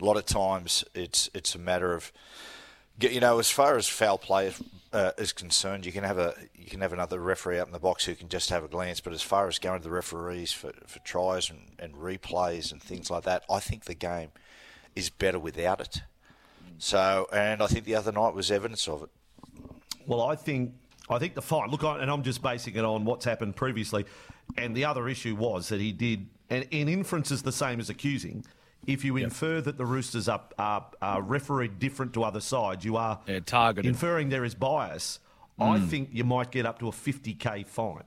a 0.00 0.04
lot 0.04 0.16
of 0.16 0.26
times 0.26 0.84
it's 0.94 1.30
it's 1.34 1.54
a 1.54 1.58
matter 1.58 1.94
of 1.94 2.12
you 3.00 3.20
know 3.20 3.38
as 3.38 3.50
far 3.50 3.76
as 3.76 3.88
foul 3.88 4.18
play 4.18 4.52
uh, 4.92 5.12
is 5.18 5.32
concerned, 5.32 5.84
you 5.84 5.92
can 5.92 6.04
have 6.04 6.18
a 6.18 6.34
you 6.54 6.66
can 6.66 6.80
have 6.80 6.92
another 6.92 7.20
referee 7.20 7.58
up 7.58 7.66
in 7.66 7.72
the 7.72 7.78
box 7.78 8.04
who 8.04 8.14
can 8.14 8.28
just 8.28 8.50
have 8.50 8.64
a 8.64 8.68
glance. 8.68 9.00
But 9.00 9.12
as 9.12 9.22
far 9.22 9.48
as 9.48 9.58
going 9.58 9.80
to 9.80 9.84
the 9.84 9.94
referees 9.94 10.52
for, 10.52 10.72
for 10.86 10.98
tries 11.00 11.50
and, 11.50 11.60
and 11.78 11.94
replays 11.94 12.72
and 12.72 12.82
things 12.82 13.10
like 13.10 13.24
that, 13.24 13.44
I 13.50 13.60
think 13.60 13.84
the 13.84 13.94
game 13.94 14.30
is 14.94 15.10
better 15.10 15.38
without 15.38 15.80
it. 15.80 16.02
So, 16.78 17.28
and 17.32 17.62
I 17.62 17.66
think 17.66 17.84
the 17.84 17.94
other 17.94 18.12
night 18.12 18.34
was 18.34 18.50
evidence 18.50 18.88
of 18.88 19.02
it. 19.02 19.10
Well, 20.06 20.22
I 20.22 20.36
think 20.36 20.72
I 21.08 21.18
think 21.18 21.34
the 21.34 21.42
fine. 21.42 21.70
Look, 21.70 21.82
and 21.82 22.10
I'm 22.10 22.22
just 22.22 22.42
basing 22.42 22.76
it 22.76 22.84
on 22.84 23.04
what's 23.04 23.24
happened 23.24 23.56
previously. 23.56 24.06
And 24.56 24.74
the 24.74 24.84
other 24.84 25.08
issue 25.08 25.34
was 25.34 25.68
that 25.68 25.80
he 25.80 25.92
did, 25.92 26.26
and 26.48 26.66
in 26.70 26.88
inferences 26.88 27.42
the 27.42 27.52
same 27.52 27.80
as 27.80 27.90
accusing, 27.90 28.44
if 28.86 29.04
you 29.04 29.16
yep. 29.16 29.24
infer 29.24 29.60
that 29.60 29.78
the 29.78 29.84
Roosters 29.84 30.28
are, 30.28 30.42
are, 30.58 30.86
are, 31.02 31.22
refereed 31.22 31.78
different 31.78 32.12
to 32.14 32.22
other 32.22 32.40
sides, 32.40 32.84
you 32.84 32.96
are 32.96 33.20
yeah, 33.26 33.40
targeted. 33.40 33.88
inferring 33.88 34.28
there 34.28 34.44
is 34.44 34.54
bias. 34.54 35.18
Mm. 35.58 35.66
I 35.66 35.80
think 35.80 36.10
you 36.12 36.24
might 36.24 36.50
get 36.50 36.66
up 36.66 36.78
to 36.80 36.88
a 36.88 36.92
50k 36.92 37.66
fine. 37.66 38.04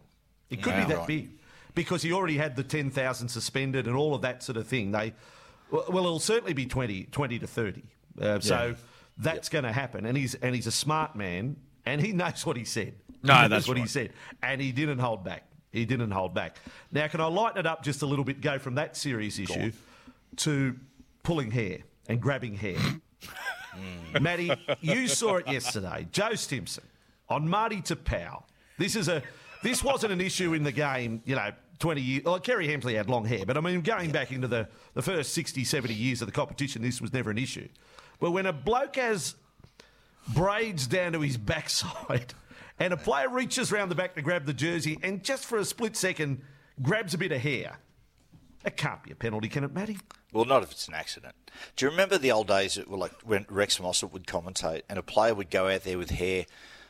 It 0.50 0.64
could 0.64 0.74
yeah, 0.74 0.86
be 0.86 0.94
that 0.94 1.08
big 1.08 1.30
because 1.76 2.02
he 2.02 2.14
already 2.14 2.38
had 2.38 2.56
the 2.56 2.64
10,000 2.64 3.28
suspended 3.28 3.88
and 3.88 3.96
all 3.96 4.16
of 4.16 4.22
that 4.22 4.44
sort 4.44 4.58
of 4.58 4.68
thing. 4.68 4.92
They, 4.92 5.14
well, 5.72 6.00
it'll 6.00 6.20
certainly 6.20 6.54
be 6.54 6.66
20, 6.66 7.06
20 7.06 7.40
to 7.40 7.48
30. 7.48 7.84
Uh, 8.20 8.40
so 8.40 8.76
that's 9.18 9.48
yep. 9.48 9.52
going 9.52 9.64
to 9.64 9.72
happen. 9.72 10.06
And 10.06 10.18
he's 10.18 10.36
and 10.36 10.56
he's 10.56 10.68
a 10.68 10.72
smart 10.72 11.16
man, 11.16 11.58
and 11.86 12.02
he 12.02 12.12
knows 12.14 12.46
what 12.46 12.58
he 12.58 12.66
said. 12.66 12.96
No, 13.22 13.48
that's 13.48 13.68
what 13.68 13.76
right. 13.76 13.84
he 13.84 13.88
said, 13.88 14.14
and 14.42 14.62
he 14.62 14.72
didn't 14.72 15.00
hold 15.00 15.24
back. 15.24 15.44
He 15.72 15.86
didn't 15.86 16.12
hold 16.12 16.34
back. 16.34 16.58
Now, 16.92 17.08
can 17.08 17.22
I 17.22 17.26
lighten 17.26 17.60
it 17.60 17.68
up 17.68 17.84
just 17.84 18.02
a 18.02 18.06
little 18.06 18.26
bit? 18.26 18.42
Go 18.42 18.58
from 18.58 18.76
that 18.76 18.98
serious 18.98 19.38
issue 19.38 19.72
to 20.38 20.76
pulling 21.24 21.52
hair 21.52 21.80
and 22.08 22.22
grabbing 22.22 22.56
hair. 22.56 22.78
mm. 22.78 24.22
Matty, 24.22 24.52
you 24.82 25.08
saw 25.08 25.36
it 25.38 25.48
yesterday. 25.48 26.08
Joe 26.12 26.36
Stimson 26.36 26.84
on 27.30 27.48
Marty 27.48 27.82
Taupau. 27.82 28.44
This 28.78 28.96
is 28.96 29.08
a 29.08 29.22
this 29.62 29.84
wasn't 29.84 30.14
an 30.14 30.22
issue 30.22 30.54
in 30.54 30.64
the 30.64 30.72
game, 30.72 31.22
you 31.26 31.36
know, 31.36 31.52
20 31.80 32.02
years. 32.02 32.24
Kerry 32.44 32.68
Hemsley 32.68 32.96
had 32.96 33.10
long 33.10 33.26
hair, 33.26 33.46
but 33.46 33.58
I 33.58 33.62
mean, 33.62 33.82
going 33.82 34.12
back 34.12 34.32
into 34.32 34.48
the, 34.48 34.68
the 34.94 35.02
first 35.02 35.34
60, 35.34 35.64
70 35.64 35.94
years 35.94 36.22
of 36.22 36.28
the 36.28 36.32
competition, 36.32 36.82
this 36.82 37.02
was 37.02 37.12
never 37.12 37.30
an 37.32 37.38
issue. 37.38 37.68
But 38.20 38.32
when 38.32 38.46
a 38.46 38.54
bloke 38.54 38.96
has 38.96 39.36
braids 40.34 40.88
down 40.88 41.14
to 41.14 41.22
his 41.22 41.38
backside 41.38 42.34
and 42.80 42.94
a 42.94 42.98
player 42.98 43.30
reaches 43.30 43.72
around 43.72 43.90
the 43.90 43.96
back 43.96 44.16
to 44.16 44.22
grab 44.22 44.46
the 44.46 44.54
jersey 44.54 45.00
and 45.04 45.24
just 45.24 45.46
for 45.46 45.58
a 45.58 45.66
split 45.66 45.96
second 45.96 46.42
grabs 46.82 47.14
a 47.14 47.18
bit 47.18 47.32
of 47.32 47.42
hair, 47.42 47.78
it 48.66 48.78
can't 48.78 49.02
be 49.04 49.12
a 49.12 49.16
penalty, 49.16 49.48
can 49.48 49.64
it, 49.64 49.74
Matty? 49.74 49.98
Well, 50.32 50.46
not 50.46 50.64
if 50.64 50.72
it's 50.72 50.88
an 50.88 50.94
accident. 50.94 51.36
Do 51.76 51.86
you 51.86 51.92
remember 51.92 52.18
the 52.18 52.32
old 52.32 52.48
days 52.48 52.76
that 52.76 52.88
were 52.88 52.98
like 52.98 53.14
when 53.24 53.46
Rex 53.50 53.80
Mossop 53.80 54.14
would 54.14 54.28
commentate 54.28 54.84
and 54.90 55.00
a 55.00 55.04
player 55.04 55.34
would 55.34 55.50
go 55.50 55.68
out 55.68 55.84
there 55.84 55.98
with 55.98 56.12
hair 56.12 56.46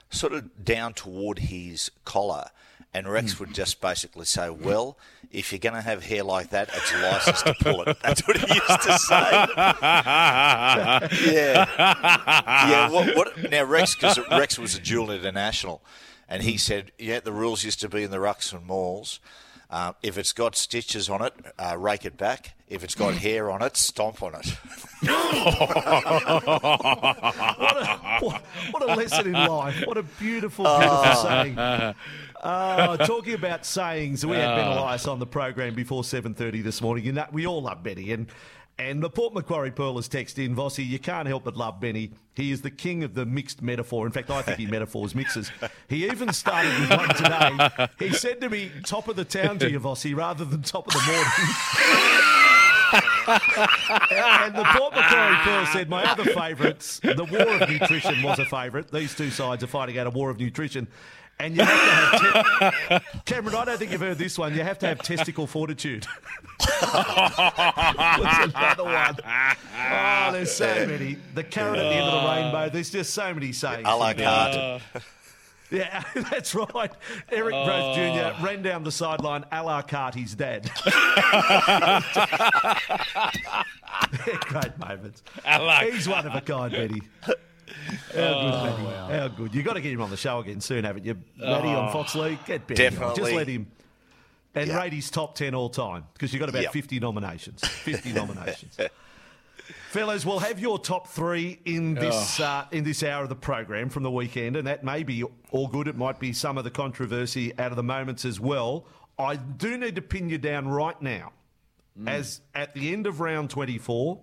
sort 0.09 0.33
of 0.33 0.65
down 0.65 0.93
toward 0.93 1.39
his 1.39 1.91
collar 2.03 2.49
and 2.93 3.07
Rex 3.07 3.33
hmm. 3.33 3.43
would 3.43 3.53
just 3.53 3.81
basically 3.81 4.25
say, 4.25 4.49
"Well, 4.49 4.97
if 5.31 5.51
you're 5.51 5.59
going 5.59 5.75
to 5.75 5.81
have 5.81 6.03
hair 6.03 6.23
like 6.23 6.49
that, 6.49 6.69
it's 6.73 6.93
license 6.93 7.43
to 7.43 7.53
pull 7.61 7.83
it." 7.83 7.97
That's 8.03 8.27
what 8.27 8.37
he 8.37 8.53
used 8.53 8.81
to 8.83 8.97
say. 8.97 9.31
yeah, 11.31 11.65
yeah. 12.67 12.89
What, 12.89 13.15
what, 13.15 13.51
now, 13.51 13.63
Rex, 13.63 13.95
because 13.95 14.19
Rex 14.31 14.57
was 14.57 14.75
a 14.75 14.79
dual 14.79 15.11
international, 15.11 15.83
and 16.27 16.41
he 16.41 16.57
said, 16.57 16.91
"Yeah, 16.97 17.19
the 17.19 17.31
rules 17.33 17.63
used 17.63 17.79
to 17.81 17.89
be 17.89 18.03
in 18.03 18.11
the 18.11 18.17
rucks 18.17 18.51
and 18.53 18.65
mauls." 18.65 19.19
Uh, 19.69 19.93
if 20.01 20.17
it's 20.17 20.33
got 20.33 20.55
stitches 20.55 21.09
on 21.09 21.21
it, 21.21 21.33
uh, 21.59 21.77
rake 21.77 22.03
it 22.03 22.17
back. 22.17 22.55
If 22.67 22.83
it's 22.83 22.95
got 22.95 23.13
hair 23.25 23.51
on 23.51 23.61
it, 23.61 23.77
stomp 23.77 24.23
on 24.23 24.33
it. 24.35 24.47
what, 25.01 25.77
a, 27.77 28.19
what, 28.19 28.41
what, 28.71 28.83
a 28.83 28.95
lesson 28.95 29.27
in 29.27 29.33
life. 29.33 29.83
What 29.85 29.97
a 29.97 30.03
beautiful, 30.03 30.65
beautiful 30.65 30.65
oh. 30.65 31.23
saying. 31.23 31.57
Uh, 32.41 32.97
talking 32.97 33.33
about 33.33 33.65
sayings, 33.65 34.25
we 34.25 34.37
had 34.37 34.55
Ben 34.55 34.67
ah. 34.67 34.81
Elias 34.81 35.07
on 35.07 35.19
the 35.19 35.27
program 35.27 35.73
before 35.73 36.03
7.30 36.03 36.63
this 36.63 36.81
morning. 36.81 37.05
You 37.05 37.11
know, 37.11 37.25
we 37.31 37.45
all 37.45 37.61
love 37.61 37.83
Betty. 37.83 38.13
And 38.13 38.27
and 38.79 39.03
the 39.03 39.09
Port 39.09 39.33
Macquarie 39.33 39.71
Pearl 39.71 39.97
has 39.97 40.07
texted 40.07 40.45
in, 40.45 40.55
Vossy, 40.55 40.87
you 40.87 40.99
can't 40.99 41.27
help 41.27 41.43
but 41.43 41.57
love 41.57 41.81
Benny. 41.81 42.11
He 42.35 42.51
is 42.51 42.61
the 42.61 42.71
king 42.71 43.03
of 43.03 43.13
the 43.13 43.25
mixed 43.25 43.61
metaphor. 43.61 44.05
In 44.05 44.13
fact, 44.13 44.29
I 44.29 44.41
think 44.41 44.57
he 44.57 44.65
metaphors 44.71 45.13
mixes. 45.13 45.51
He 45.89 46.05
even 46.05 46.31
started 46.31 46.71
with 46.79 46.89
one 46.89 47.09
today. 47.09 47.87
He 47.99 48.13
said 48.13 48.39
to 48.41 48.49
me, 48.49 48.71
top 48.85 49.09
of 49.09 49.17
the 49.17 49.25
town 49.25 49.59
to 49.59 49.69
you, 49.69 49.79
Vossy, 49.79 50.15
rather 50.15 50.45
than 50.45 50.61
top 50.61 50.87
of 50.87 50.93
the 50.93 51.01
morning. 51.05 51.25
and 54.11 54.55
the 54.55 54.63
Port 54.63 54.95
Macquarie 54.95 55.35
Pearl 55.43 55.65
said, 55.67 55.89
my 55.89 56.03
other 56.09 56.25
favourites, 56.25 56.99
the 56.99 57.27
war 57.29 57.61
of 57.61 57.69
nutrition 57.69 58.23
was 58.23 58.39
a 58.39 58.45
favourite. 58.45 58.89
These 58.91 59.13
two 59.13 59.29
sides 59.29 59.63
are 59.63 59.67
fighting 59.67 59.97
out 59.99 60.07
a 60.07 60.11
war 60.11 60.29
of 60.29 60.39
nutrition. 60.39 60.87
And 61.39 61.55
you 61.55 61.63
have 61.63 62.11
to 62.11 62.43
have 62.59 63.03
te- 63.03 63.19
Cameron. 63.25 63.55
I 63.55 63.65
don't 63.65 63.77
think 63.77 63.91
you've 63.91 64.01
heard 64.01 64.17
this 64.17 64.37
one. 64.37 64.53
You 64.53 64.63
have 64.63 64.77
to 64.79 64.87
have 64.87 64.99
testicle 64.99 65.47
fortitude. 65.47 66.05
What's 66.59 66.99
another 68.43 68.83
one? 68.83 69.15
Oh, 69.25 70.29
there's 70.33 70.51
so 70.51 70.85
many. 70.85 71.17
The 71.35 71.43
carrot 71.43 71.79
at 71.79 71.83
the 71.83 71.95
end 71.95 72.05
of 72.05 72.21
the 72.21 72.29
rainbow. 72.29 72.69
There's 72.69 72.89
just 72.89 73.13
so 73.13 73.33
many 73.33 73.53
sayings. 73.53 73.87
A 73.87 73.95
la 73.95 74.13
carte. 74.13 74.81
Yeah, 75.71 76.03
that's 76.31 76.55
right. 76.55 76.91
Eric 77.31 77.53
oh. 77.55 77.65
Grothe 77.65 77.95
Jr. 77.95 78.45
ran 78.45 78.61
down 78.61 78.83
the 78.83 78.91
sideline 78.91 79.45
a 79.51 79.63
la 79.63 79.81
carte 79.81 80.15
his 80.15 80.35
dad. 80.35 80.69
Great 84.41 84.77
moments. 84.79 85.23
He's 85.91 86.07
one 86.07 86.25
of 86.25 86.35
a 86.35 86.41
kind, 86.41 86.71
Betty. 86.71 87.01
How 88.13 88.21
oh, 88.21 88.41
good, 88.41 88.71
Matty. 88.71 88.83
Wow. 88.83 89.07
How 89.09 89.27
good. 89.27 89.55
You've 89.55 89.65
got 89.65 89.73
to 89.73 89.81
get 89.81 89.93
him 89.93 90.01
on 90.01 90.09
the 90.09 90.17
show 90.17 90.39
again 90.39 90.61
soon, 90.61 90.83
haven't 90.83 91.05
you? 91.05 91.15
Matty 91.37 91.67
oh, 91.69 91.79
on 91.79 91.91
Fox 91.91 92.15
League? 92.15 92.43
Get 92.45 92.67
Benny 92.67 92.77
Definitely. 92.77 93.15
Just 93.15 93.33
let 93.33 93.47
him. 93.47 93.67
And 94.55 94.67
yeah. 94.67 94.79
rate 94.79 94.93
his 94.93 95.11
top 95.11 95.35
10 95.35 95.53
all 95.53 95.69
time 95.69 96.05
because 96.13 96.33
you've 96.33 96.39
got 96.39 96.49
about 96.49 96.63
yep. 96.63 96.73
50 96.73 96.99
nominations. 96.99 97.63
50 97.63 98.13
nominations. 98.13 98.77
Fellas, 99.89 100.25
we'll 100.25 100.39
have 100.39 100.59
your 100.59 100.79
top 100.79 101.07
three 101.07 101.59
in 101.65 101.93
this 101.93 102.39
oh. 102.39 102.43
uh, 102.43 102.65
in 102.71 102.83
this 102.83 103.03
hour 103.03 103.23
of 103.23 103.29
the 103.29 103.35
program 103.35 103.89
from 103.89 104.03
the 104.03 104.11
weekend, 104.11 104.55
and 104.55 104.67
that 104.67 104.83
may 104.83 105.03
be 105.03 105.23
all 105.51 105.67
good. 105.67 105.87
It 105.87 105.97
might 105.97 106.19
be 106.19 106.33
some 106.33 106.57
of 106.57 106.63
the 106.63 106.71
controversy 106.71 107.57
out 107.57 107.71
of 107.71 107.75
the 107.75 107.83
moments 107.83 108.25
as 108.25 108.39
well. 108.39 108.85
I 109.17 109.35
do 109.35 109.77
need 109.77 109.95
to 109.95 110.01
pin 110.01 110.29
you 110.29 110.37
down 110.37 110.67
right 110.67 110.99
now, 111.01 111.33
mm. 111.99 112.07
as 112.07 112.41
at 112.53 112.73
the 112.73 112.93
end 112.93 113.07
of 113.07 113.19
round 113.19 113.49
24, 113.49 114.19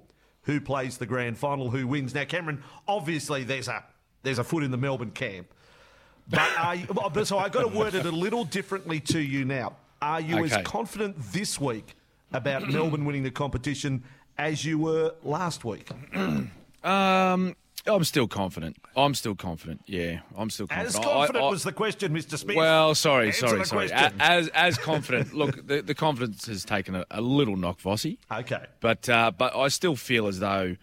who 0.47 0.61
plays 0.61 0.97
the 0.99 1.07
grand 1.07 1.37
final, 1.37 1.71
who 1.71 1.87
wins. 1.87 2.15
Now, 2.15 2.25
Cameron, 2.25 2.63
obviously 2.89 3.45
there's 3.45 3.69
a 3.69 3.85
there's 4.23 4.39
a 4.39 4.45
foot 4.45 4.63
in 4.65 4.71
the 4.71 4.77
Melbourne 4.79 5.11
camp. 5.11 5.49
But 6.29 6.51
are 6.59 6.75
so 7.25 7.39
I've 7.39 7.53
got 7.53 7.71
to 7.71 7.79
word 7.79 7.95
it 7.95 8.07
a 8.07 8.11
little 8.11 8.45
differently 8.45 8.99
to 9.01 9.21
you 9.21 9.45
now. 9.45 9.77
Are 10.03 10.21
you 10.21 10.39
Okay. 10.45 10.57
as 10.57 10.63
confident 10.67 11.17
this 11.33 11.61
week 11.61 11.95
about 12.33 12.69
Melbourne 12.69 13.05
winning 13.05 13.23
the 13.23 13.31
competition 13.31 14.03
as 14.37 14.65
you 14.65 14.79
were 14.79 15.15
last 15.23 15.65
week? 15.65 15.89
Um, 16.85 17.57
I'm 17.87 18.05
still 18.05 18.27
confident. 18.29 18.77
I'm 18.97 19.15
still 19.15 19.35
confident. 19.35 19.83
Yeah, 19.87 20.21
I'm 20.37 20.51
still 20.51 20.67
confident. 20.67 20.97
As 20.97 21.05
confident 21.05 21.45
I- 21.45 21.47
I- 21.47 21.51
was 21.51 21.63
the 21.63 21.73
question, 21.73 22.13
Mr. 22.13 22.37
Smith. 22.39 22.57
Well, 22.57 22.95
sorry, 22.95 23.29
Answer 23.29 23.49
sorry, 23.49 23.65
sorry. 23.65 23.89
Question. 23.89 24.21
As 24.21 24.49
as 24.49 24.77
confident. 24.79 25.35
Look, 25.35 25.67
the, 25.67 25.83
the 25.83 25.95
confidence 25.95 26.47
has 26.47 26.65
taken 26.65 26.95
a, 26.97 27.05
a 27.11 27.21
little 27.21 27.57
knock, 27.57 27.81
Vossy. 27.81 28.19
okay. 28.31 28.65
But 28.81 29.09
uh, 29.09 29.31
but 29.37 29.55
I 29.57 29.69
still 29.69 29.97
feel 29.97 30.27
as 30.27 30.39
though 30.41 30.77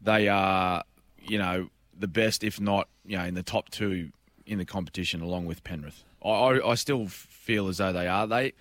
they 0.00 0.28
are, 0.28 0.84
you 1.20 1.38
know, 1.38 1.68
the 1.98 2.08
best, 2.08 2.44
if 2.44 2.60
not, 2.60 2.88
you 3.04 3.16
know, 3.16 3.24
in 3.24 3.34
the 3.34 3.42
top 3.42 3.68
two 3.70 4.10
in 4.46 4.58
the 4.58 4.64
competition, 4.64 5.20
along 5.20 5.46
with 5.46 5.62
Penrith. 5.64 6.04
I, 6.24 6.28
I, 6.28 6.70
I 6.70 6.74
still 6.74 7.06
feel 7.08 7.68
as 7.68 7.76
though 7.78 7.92
they 7.92 8.08
are. 8.08 8.26
They, 8.26 8.52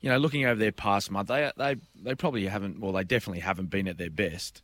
you 0.00 0.08
know, 0.10 0.18
looking 0.18 0.44
over 0.44 0.58
their 0.58 0.72
past 0.72 1.10
month, 1.10 1.28
they 1.28 1.50
they 1.56 1.76
they 2.02 2.14
probably 2.14 2.46
haven't. 2.46 2.80
Well, 2.80 2.92
they 2.92 3.04
definitely 3.04 3.40
haven't 3.40 3.70
been 3.70 3.86
at 3.88 3.98
their 3.98 4.10
best. 4.10 4.62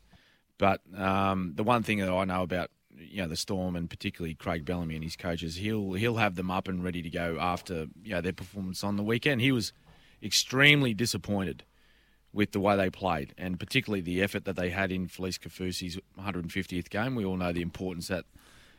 But 0.58 0.82
um, 0.94 1.52
the 1.54 1.62
one 1.62 1.82
thing 1.82 1.98
that 2.00 2.10
I 2.10 2.24
know 2.24 2.42
about 2.42 2.70
you 3.00 3.22
know 3.22 3.28
the 3.28 3.36
Storm 3.36 3.76
and 3.76 3.88
particularly 3.88 4.34
Craig 4.34 4.64
Bellamy 4.64 4.94
and 4.94 5.04
his 5.04 5.16
coaches, 5.16 5.56
he'll 5.56 5.94
he'll 5.94 6.16
have 6.16 6.34
them 6.36 6.50
up 6.50 6.68
and 6.68 6.82
ready 6.84 7.02
to 7.02 7.10
go 7.10 7.38
after 7.40 7.86
you 8.02 8.12
know 8.14 8.20
their 8.20 8.32
performance 8.32 8.84
on 8.84 8.96
the 8.96 9.02
weekend. 9.02 9.40
He 9.40 9.52
was 9.52 9.72
extremely 10.22 10.92
disappointed 10.94 11.64
with 12.32 12.52
the 12.52 12.60
way 12.60 12.76
they 12.76 12.90
played, 12.90 13.34
and 13.36 13.58
particularly 13.58 14.00
the 14.00 14.22
effort 14.22 14.44
that 14.44 14.54
they 14.56 14.70
had 14.70 14.92
in 14.92 15.08
Felise 15.08 15.38
Kaufusi's 15.38 15.98
150th 16.18 16.88
game. 16.90 17.14
We 17.14 17.24
all 17.24 17.36
know 17.36 17.52
the 17.52 17.62
importance 17.62 18.08
that 18.08 18.24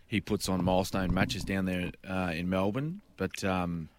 he 0.08 0.22
puts 0.22 0.48
on 0.48 0.64
milestone 0.64 1.14
matches 1.14 1.44
down 1.44 1.66
there 1.66 1.92
uh, 2.08 2.32
in 2.34 2.50
Melbourne, 2.50 3.02
but 3.18 3.44
um, 3.44 3.90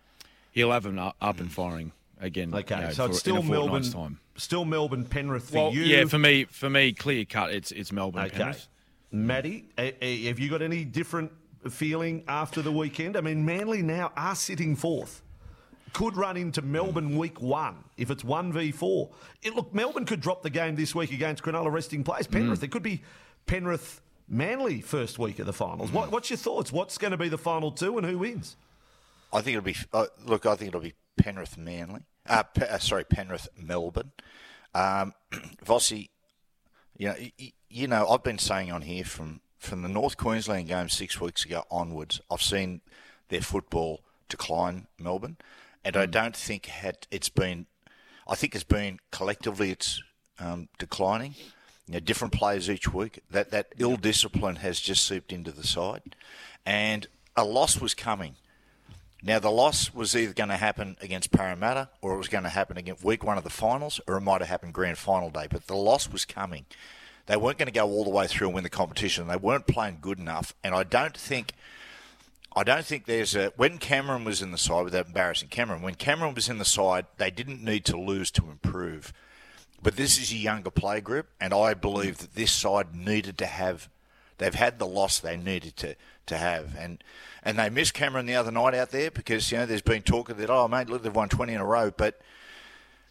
he'll 0.53 0.71
have 0.73 0.85
them 0.85 0.99
up 0.99 1.41
and 1.41 1.53
firing 1.53 1.93
again. 2.21 2.55
Okay, 2.55 2.77
you 2.77 2.83
know, 2.83 2.91
so 2.93 3.05
it's 3.07 3.19
still 3.19 3.43
Melbourne. 3.43 3.83
time. 3.91 4.19
Still 4.37 4.65
Melbourne 4.65 5.05
Penrith 5.05 5.51
for 5.51 5.57
Well, 5.57 5.73
you. 5.75 5.83
yeah, 5.83 6.07
for 6.07 6.19
me, 6.19 6.45
for 6.45 6.71
me, 6.71 6.93
clear 6.93 7.25
cut. 7.27 7.53
It's 7.53 7.71
it's 7.73 7.93
Melbourne. 7.93 8.25
Okay. 8.27 8.39
Penrith. 8.39 8.69
Matty, 9.13 9.69
have 9.77 10.39
you 10.39 10.49
got 10.49 10.63
any 10.63 10.85
different 10.85 11.31
feeling 11.71 12.25
after 12.27 12.63
the 12.63 12.73
weekend? 12.73 13.17
I 13.17 13.21
mean, 13.21 13.45
Manly 13.45 13.83
now 13.83 14.11
are 14.17 14.35
sitting 14.35 14.75
fourth. 14.75 15.23
Could 15.93 16.17
run 16.17 16.39
into 16.39 16.63
Melbourne 16.63 17.19
week 17.19 17.43
one 17.43 17.85
if 17.99 18.11
it's 18.11 18.23
1v4. 18.23 19.11
It, 19.43 19.55
look, 19.55 19.75
Melbourne 19.75 20.07
could 20.07 20.23
drop 20.23 20.43
the 20.43 20.49
game 20.49 20.75
this 20.75 20.95
week 20.95 21.13
against 21.13 21.43
Cronulla 21.43 21.71
resting 21.71 22.03
players. 22.03 22.27
Penrith, 22.27 22.63
it 22.63 22.71
could 22.71 22.83
be 22.83 23.03
Penrith 23.45 24.01
Manly 24.27 24.81
first 24.81 25.19
week 25.19 25.39
of 25.39 25.45
the 25.45 25.53
finals. 25.53 25.93
What, 25.93 26.11
what's 26.11 26.31
your 26.31 26.39
thoughts? 26.39 26.73
What's 26.73 26.97
going 26.97 27.11
to 27.11 27.19
be 27.19 27.29
the 27.29 27.37
final 27.37 27.71
two 27.71 27.99
and 27.99 28.07
who 28.07 28.19
wins? 28.19 28.57
I 29.33 29.43
think 29.43 29.59
it'll 29.59 29.67
be. 29.67 29.77
Uh, 29.93 30.07
look, 30.25 30.47
I 30.47 30.55
think 30.55 30.69
it'll 30.69 30.81
be 30.81 30.95
Penrith 31.19 31.59
Manly. 31.59 32.01
Uh, 32.27 32.45
uh, 32.61 32.79
sorry, 32.79 33.05
Penrith 33.05 33.49
Melbourne. 33.61 34.13
Um, 34.75 35.13
Vossy, 35.65 36.09
you 36.97 37.09
know, 37.09 37.17
you 37.69 37.87
know, 37.89 38.09
I've 38.09 38.23
been 38.23 38.39
saying 38.39 38.71
on 38.71 38.83
here 38.83 39.05
from 39.05 39.41
from 39.59 39.83
the 39.83 39.89
North 39.89 40.17
Queensland 40.17 40.69
game 40.69 40.89
six 40.89 41.21
weeks 41.21 41.45
ago 41.45 41.65
onwards, 41.71 42.21
I've 42.31 42.43
seen 42.43 42.81
their 43.29 43.41
football 43.41 44.01
decline, 44.29 44.89
Melbourne, 44.99 45.37
and 45.85 45.97
I 45.97 46.07
don't 46.07 46.37
think 46.37 46.67
had 46.67 47.07
it's 47.11 47.29
been. 47.29 47.67
I 48.27 48.35
think 48.35 48.55
it's 48.55 48.65
been 48.65 48.99
collectively 49.11 49.71
it's 49.71 50.03
um, 50.39 50.69
declining. 50.79 51.35
You 51.87 51.95
know, 51.95 52.01
different 52.01 52.33
players 52.33 52.71
each 52.71 52.93
week. 52.93 53.21
That 53.31 53.51
that 53.51 53.69
ill 53.79 53.97
discipline 53.97 54.57
has 54.57 54.81
just 54.81 55.07
seeped 55.07 55.33
into 55.33 55.53
the 55.53 55.67
side, 55.67 56.17
and 56.67 57.07
a 57.37 57.45
loss 57.45 57.81
was 57.81 57.95
coming. 57.95 58.37
Now, 59.25 59.39
the 59.39 59.51
loss 59.51 59.95
was 59.95 60.17
either 60.17 60.33
going 60.33 60.49
to 60.49 60.57
happen 60.57 60.97
against 61.01 61.31
Parramatta 61.31 61.91
or 62.01 62.15
it 62.15 62.19
was 62.19 62.29
going 62.29 62.43
to 62.43 62.51
happen 62.51 62.77
against 62.77 63.05
week 63.05 63.23
one 63.23 63.39
of 63.39 63.45
the 63.45 63.51
finals 63.51 64.01
or 64.09 64.17
it 64.17 64.21
might 64.23 64.41
have 64.41 64.49
happened 64.49 64.75
grand 64.75 64.99
final 64.99 65.31
day, 65.31 65.47
but 65.49 65.69
the 65.69 65.77
loss 65.77 66.11
was 66.11 66.25
coming. 66.25 66.67
They 67.27 67.37
weren't 67.37 67.59
going 67.59 67.67
to 67.67 67.73
go 67.73 67.89
all 67.89 68.05
the 68.05 68.11
way 68.11 68.27
through 68.27 68.49
and 68.49 68.55
win 68.55 68.65
the 68.65 68.71
competition. 68.71 69.29
They 69.29 69.37
weren't 69.37 69.69
playing 69.69 69.99
good 70.01 70.19
enough, 70.19 70.55
and 70.65 70.75
I 70.75 70.83
don't 70.83 71.17
think. 71.17 71.53
I 72.55 72.65
don't 72.65 72.85
think 72.85 73.07
there's 73.07 73.35
a 73.35 73.53
when 73.57 73.79
Cameron 73.79 74.25
was 74.25 74.43
in 74.43 74.51
the 74.51 74.59
side 74.59 74.85
without 74.85 75.07
embarrassing 75.07 75.49
Cameron. 75.49 75.83
When 75.83 75.95
Cameron 75.95 76.35
was 76.35 76.49
in 76.49 76.59
the 76.59 76.65
side, 76.65 77.07
they 77.17 77.31
didn't 77.31 77.63
need 77.63 77.85
to 77.87 77.97
lose 77.97 78.31
to 78.33 78.51
improve. 78.51 79.13
But 79.83 79.97
this 79.97 80.19
is 80.19 80.33
a 80.33 80.37
younger 80.37 80.71
play 80.71 81.01
group, 81.01 81.29
and 81.41 81.55
I 81.55 81.75
believe 81.75 82.19
that 82.19 82.35
this 82.35 82.53
side 82.53 82.95
needed 82.95 83.39
to 83.39 83.47
have. 83.47 83.89
They've 84.39 84.55
had 84.55 84.79
the 84.79 84.87
loss 84.87 85.19
they 85.21 85.37
needed 85.37 85.77
to, 85.79 85.95
to 86.27 86.37
have, 86.37 86.75
and 86.79 87.03
and 87.43 87.59
they 87.59 87.71
missed 87.71 87.95
Cameron 87.95 88.27
the 88.27 88.35
other 88.35 88.51
night 88.51 88.75
out 88.75 88.91
there 88.91 89.11
because 89.11 89.51
you 89.51 89.59
know 89.59 89.67
there's 89.67 89.83
been 89.83 90.03
talk 90.03 90.29
of 90.29 90.39
that. 90.39 90.51
Oh 90.51 90.69
mate, 90.69 90.89
look 90.89 91.03
they've 91.03 91.15
won 91.15 91.29
20 91.29 91.53
in 91.53 91.61
a 91.61 91.65
row, 91.65 91.91
but 91.91 92.21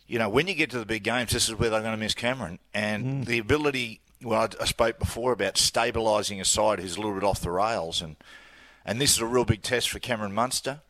you 0.07 0.19
know 0.19 0.29
when 0.29 0.47
you 0.47 0.53
get 0.53 0.69
to 0.71 0.79
the 0.79 0.85
big 0.85 1.03
games, 1.03 1.31
this 1.31 1.49
is 1.49 1.55
where 1.55 1.69
they're 1.69 1.81
going 1.81 1.93
to 1.93 1.97
miss 1.97 2.13
Cameron, 2.13 2.59
and 2.73 3.05
mm. 3.05 3.25
the 3.25 3.39
ability. 3.39 4.01
Well, 4.23 4.41
I, 4.41 4.63
I 4.63 4.65
spoke 4.65 4.99
before 4.99 5.31
about 5.31 5.55
stabilising 5.55 6.39
a 6.39 6.45
side 6.45 6.79
who's 6.79 6.95
a 6.95 7.01
little 7.01 7.15
bit 7.15 7.23
off 7.23 7.41
the 7.41 7.51
rails, 7.51 8.01
and 8.01 8.15
and 8.85 9.01
this 9.01 9.11
is 9.11 9.19
a 9.19 9.25
real 9.25 9.45
big 9.45 9.61
test 9.61 9.89
for 9.89 9.99
Cameron 9.99 10.33
Munster. 10.33 10.81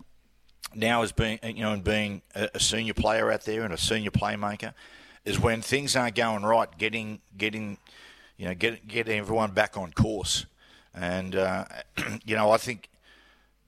Now 0.73 1.01
as 1.01 1.11
being 1.11 1.39
you 1.43 1.63
know 1.63 1.73
and 1.73 1.83
being 1.83 2.21
a, 2.35 2.49
a 2.55 2.59
senior 2.59 2.93
player 2.93 3.31
out 3.31 3.45
there 3.45 3.63
and 3.63 3.73
a 3.73 3.77
senior 3.77 4.11
playmaker 4.11 4.73
is 5.25 5.39
when 5.39 5.61
things 5.61 5.95
aren't 5.95 6.15
going 6.15 6.43
right 6.43 6.69
getting 6.77 7.19
getting 7.37 7.77
you 8.37 8.45
know 8.45 8.53
get, 8.53 8.87
getting 8.87 9.19
everyone 9.19 9.51
back 9.51 9.77
on 9.77 9.91
course 9.91 10.45
and 10.93 11.35
uh, 11.35 11.65
you 12.25 12.35
know 12.35 12.51
I 12.51 12.57
think 12.57 12.89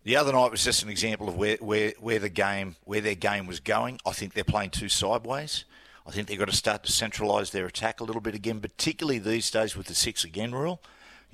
the 0.04 0.16
other 0.16 0.34
night 0.34 0.52
was 0.52 0.64
just 0.64 0.84
an 0.84 0.90
example 0.90 1.30
of 1.30 1.38
where, 1.38 1.58
where, 1.62 1.94
where 2.00 2.20
the 2.20 2.30
game 2.30 2.76
where 2.84 3.02
their 3.02 3.16
game 3.16 3.46
was 3.46 3.60
going 3.60 4.00
I 4.06 4.12
think 4.12 4.34
they're 4.34 4.44
playing 4.44 4.72
too 4.72 4.90
sideways 4.90 5.66
I 6.06 6.12
think 6.12 6.28
they've 6.28 6.40
got 6.40 6.50
to 6.50 6.56
start 6.56 6.84
to 6.84 6.92
centralise 6.92 7.52
their 7.52 7.66
attack 7.66 8.00
a 8.00 8.04
little 8.04 8.22
bit 8.22 8.36
again 8.36 8.60
particularly 8.60 9.20
these 9.20 9.50
days 9.50 9.76
with 9.76 9.88
the 9.88 9.96
six 9.96 10.24
again 10.24 10.54
rule 10.54 10.82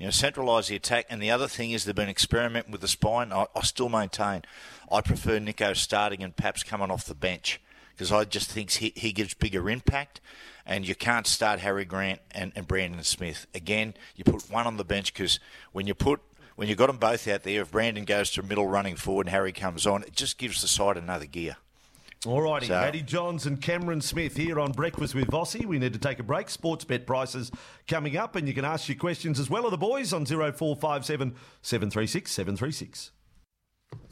you 0.00 0.06
know, 0.06 0.10
centralise 0.10 0.68
the 0.68 0.76
attack. 0.76 1.04
And 1.10 1.22
the 1.22 1.30
other 1.30 1.46
thing 1.46 1.72
is 1.72 1.84
they've 1.84 1.94
been 1.94 2.08
experimenting 2.08 2.72
with 2.72 2.80
the 2.80 2.88
spine. 2.88 3.32
I, 3.32 3.44
I 3.54 3.60
still 3.60 3.90
maintain 3.90 4.42
I 4.90 5.02
prefer 5.02 5.38
Nicho 5.38 5.76
starting 5.76 6.24
and 6.24 6.34
perhaps 6.34 6.64
coming 6.64 6.90
off 6.90 7.04
the 7.04 7.14
bench 7.14 7.60
because 7.92 8.10
I 8.10 8.24
just 8.24 8.50
think 8.50 8.70
he, 8.70 8.92
he 8.96 9.12
gives 9.12 9.34
bigger 9.34 9.68
impact. 9.68 10.20
And 10.70 10.86
you 10.86 10.94
can't 10.94 11.26
start 11.26 11.58
Harry 11.58 11.84
Grant 11.84 12.20
and, 12.30 12.52
and 12.54 12.64
Brandon 12.64 13.02
Smith. 13.02 13.48
Again, 13.56 13.92
you 14.14 14.22
put 14.22 14.48
one 14.48 14.68
on 14.68 14.76
the 14.76 14.84
bench 14.84 15.12
because 15.12 15.40
when 15.72 15.88
you 15.88 15.94
put 15.94 16.20
when 16.54 16.68
you've 16.68 16.78
got 16.78 16.86
them 16.86 16.98
both 16.98 17.26
out 17.26 17.42
there, 17.42 17.62
if 17.62 17.72
Brandon 17.72 18.04
goes 18.04 18.30
to 18.32 18.42
middle 18.44 18.68
running 18.68 18.94
forward 18.94 19.26
and 19.26 19.32
Harry 19.32 19.50
comes 19.50 19.84
on, 19.84 20.04
it 20.04 20.12
just 20.12 20.38
gives 20.38 20.62
the 20.62 20.68
side 20.68 20.96
another 20.96 21.26
gear. 21.26 21.56
All 22.24 22.40
righty, 22.42 22.66
So- 22.66 22.80
Matty 22.80 23.02
Johns 23.02 23.46
and 23.46 23.60
Cameron 23.60 24.00
Smith 24.00 24.36
here 24.36 24.60
on 24.60 24.70
Breakfast 24.70 25.14
with 25.14 25.26
Vossy. 25.28 25.64
We 25.66 25.78
need 25.80 25.94
to 25.94 25.98
take 25.98 26.20
a 26.20 26.22
break. 26.22 26.46
Sportsbet 26.46 27.04
prices 27.04 27.50
coming 27.88 28.16
up, 28.16 28.36
and 28.36 28.46
you 28.46 28.54
can 28.54 28.64
ask 28.64 28.88
your 28.88 28.98
questions 28.98 29.40
as 29.40 29.50
well 29.50 29.64
of 29.64 29.72
the 29.72 29.78
boys 29.78 30.12
on 30.12 30.24
0457 30.24 31.34
736 31.62 32.30
736. 32.30 33.10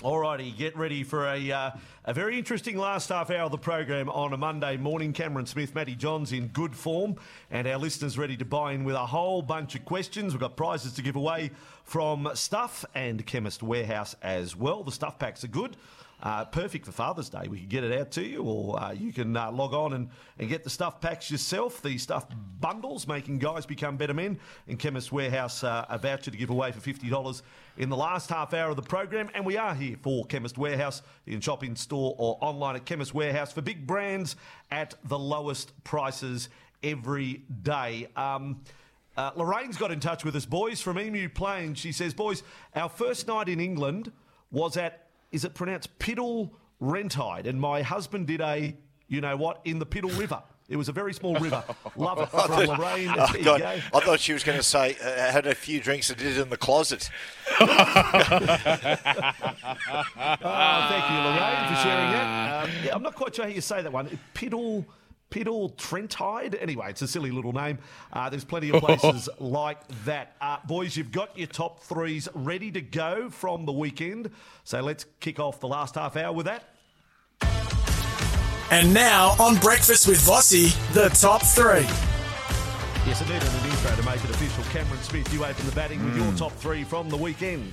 All 0.03 0.19
righty, 0.19 0.51
get 0.51 0.77
ready 0.77 1.05
for 1.05 1.27
a, 1.27 1.53
uh, 1.53 1.71
a 2.05 2.13
very 2.13 2.37
interesting 2.37 2.77
last 2.77 3.11
half 3.11 3.31
hour 3.31 3.43
of 3.43 3.53
the 3.53 3.59
program 3.59 4.09
on 4.09 4.33
a 4.33 4.37
Monday 4.37 4.77
morning. 4.77 5.13
Cameron 5.13 5.47
Smith, 5.47 5.73
Matty 5.73 5.95
Johns 5.95 6.33
in 6.33 6.49
good 6.49 6.75
form, 6.75 7.15
and 7.51 7.67
our 7.67 7.79
listeners 7.79 8.19
ready 8.19 8.37
to 8.37 8.45
buy 8.45 8.73
in 8.73 8.83
with 8.83 8.97
a 8.97 9.07
whole 9.07 9.41
bunch 9.41 9.77
of 9.77 9.85
questions. 9.85 10.33
We've 10.33 10.41
got 10.41 10.57
prizes 10.57 10.95
to 10.95 11.03
give 11.03 11.15
away 11.15 11.53
from 11.85 12.29
Stuff 12.35 12.85
and 12.97 13.25
Chemist 13.25 13.63
Warehouse 13.63 14.17
as 14.21 14.57
well. 14.57 14.83
The 14.83 14.91
stuff 14.91 15.17
packs 15.17 15.45
are 15.45 15.49
good. 15.49 15.77
Uh, 16.21 16.45
perfect 16.45 16.85
for 16.85 16.91
Father's 16.91 17.29
Day. 17.29 17.47
We 17.49 17.59
can 17.59 17.69
get 17.69 17.85
it 17.85 18.01
out 18.01 18.11
to 18.13 18.23
you, 18.25 18.43
or 18.43 18.81
uh, 18.81 18.93
you 18.93 19.13
can 19.13 19.37
uh, 19.37 19.53
log 19.53 19.73
on 19.73 19.93
and, 19.93 20.09
and 20.39 20.49
get 20.49 20.65
the 20.65 20.71
stuff 20.71 21.01
packs 21.01 21.31
yourself. 21.31 21.81
The 21.81 21.97
stuff 21.97 22.27
bundles, 22.61 23.07
making 23.07 23.39
guys 23.39 23.65
become 23.67 23.97
better 23.97 24.15
men. 24.15 24.39
And 24.67 24.79
Chemist 24.79 25.13
Warehouse, 25.13 25.63
uh, 25.63 25.87
a 25.89 25.97
voucher 25.97 26.33
to 26.33 26.37
give 26.37 26.51
away 26.51 26.73
for 26.73 26.81
$50 26.81 27.43
in 27.77 27.89
the 27.89 27.97
last 27.97 28.31
half 28.31 28.53
hour 28.53 28.71
of 28.71 28.77
the 28.77 28.83
program. 28.83 29.31
And 29.33 29.47
we 29.47 29.57
are 29.57 29.75
here 29.75 29.97
for 30.03 30.25
Chemist 30.27 30.59
Warehouse. 30.59 31.03
You 31.25 31.35
can 31.35 31.41
shop 31.41 31.63
in 31.63 31.77
store 31.77 32.17
or 32.19 32.37
online 32.41 32.75
at 32.75 32.85
Chemist 32.85 33.15
Warehouse 33.15 33.53
for 33.53 33.63
big 33.63 33.87
brands 33.87 34.35
at 34.73 34.95
the 35.05 35.19
lowest 35.19 35.73
prices 35.85 36.49
every 36.83 37.45
day. 37.63 38.09
Um, 38.17 38.63
uh, 39.17 39.33
Lorraine's 39.35 39.77
got 39.77 39.91
in 39.91 39.99
touch 39.99 40.25
with 40.25 40.37
us, 40.37 40.47
boys, 40.47 40.81
from 40.81 40.99
Emu 40.99 41.29
Plains. 41.29 41.79
She 41.79 41.91
says, 41.91 42.15
Boys, 42.15 42.45
our 42.77 42.89
first 42.89 43.27
night 43.27 43.49
in 43.49 43.59
England 43.59 44.13
was 44.53 44.77
at, 44.77 45.08
is 45.33 45.45
it 45.45 45.55
pronounced 45.55 45.99
Piddle 45.99 46.51
Rentide? 46.81 47.47
And 47.47 47.61
my 47.61 47.83
husband 47.83 48.27
did 48.27 48.41
a, 48.41 48.77
you 49.09 49.21
know 49.21 49.37
what, 49.37 49.61
in 49.65 49.79
the 49.79 49.87
Piddle 49.87 50.17
River. 50.19 50.43
It 50.69 50.77
was 50.77 50.91
a 50.91 50.93
very 50.93 51.15
small 51.15 51.35
river. 51.37 51.65
Love 51.97 52.21
it 52.21 52.29
from 52.29 52.51
Lorraine. 52.51 53.09
Oh, 53.17 53.33
God. 53.43 53.63
I 53.63 53.81
thought 54.01 54.21
she 54.21 54.35
was 54.35 54.45
going 54.45 54.59
to 54.59 54.63
say 54.63 54.97
uh, 55.03 55.33
had 55.33 55.47
a 55.47 55.55
few 55.55 55.81
drinks 55.81 56.11
and 56.11 56.19
did 56.19 56.37
it 56.37 56.41
in 56.43 56.51
the 56.51 56.59
closet. 56.59 57.09
Oh, 60.41 60.87
thank 60.91 61.11
you, 61.11 61.17
Lorraine, 61.17 61.69
for 61.69 61.77
sharing 61.83 62.11
that. 62.13 62.65
Um, 62.65 62.71
yeah, 62.85 62.95
I'm 62.95 63.03
not 63.03 63.15
quite 63.15 63.35
sure 63.35 63.45
how 63.45 63.51
you 63.51 63.61
say 63.61 63.83
that 63.83 63.93
one. 63.93 64.19
Piddle, 64.35 64.85
Piddle 65.31 65.77
Trentide. 65.77 66.57
Anyway, 66.61 66.91
it's 66.91 67.03
a 67.03 67.09
silly 67.09 67.31
little 67.31 67.53
name. 67.53 67.79
Uh, 68.13 68.31
there's 68.31 68.45
plenty 68.45 68.71
of 68.71 68.83
places 68.85 69.29
like 69.39 69.87
that. 70.05 70.37
Uh, 70.41 70.59
boys, 70.67 70.97
you've 70.97 71.13
got 71.13 71.37
your 71.37 71.47
top 71.47 71.81
threes 71.81 72.29
ready 72.35 72.71
to 72.71 72.81
go 72.81 73.31
from 73.31 73.67
the 73.67 73.73
weekend. 73.73 74.31
So 74.65 74.81
let's 74.81 75.07
kick 75.21 75.39
off 75.39 75.61
the 75.61 75.69
last 75.69 75.95
half 75.95 76.17
hour 76.17 76.33
with 76.33 76.47
that. 76.47 76.65
And 78.71 78.93
now 78.93 79.35
on 79.41 79.57
Breakfast 79.57 80.07
with 80.07 80.19
Vossy, 80.19 80.75
the 80.93 81.09
top 81.09 81.43
three. 81.43 81.87
Yes, 83.07 83.23
indeed, 83.23 83.43
and 83.43 83.65
an 83.65 83.71
intro 83.71 83.97
to 83.97 84.03
make 84.03 84.23
it 84.23 84.31
official. 84.31 84.63
Cameron 84.65 85.01
Smith, 85.03 85.33
you 85.33 85.43
open 85.43 85.65
the 85.65 85.73
batting 85.73 86.05
with 86.05 86.17
your 86.17 86.31
top 86.35 86.53
three 86.53 86.85
from 86.85 87.09
the 87.09 87.17
weekend. 87.17 87.73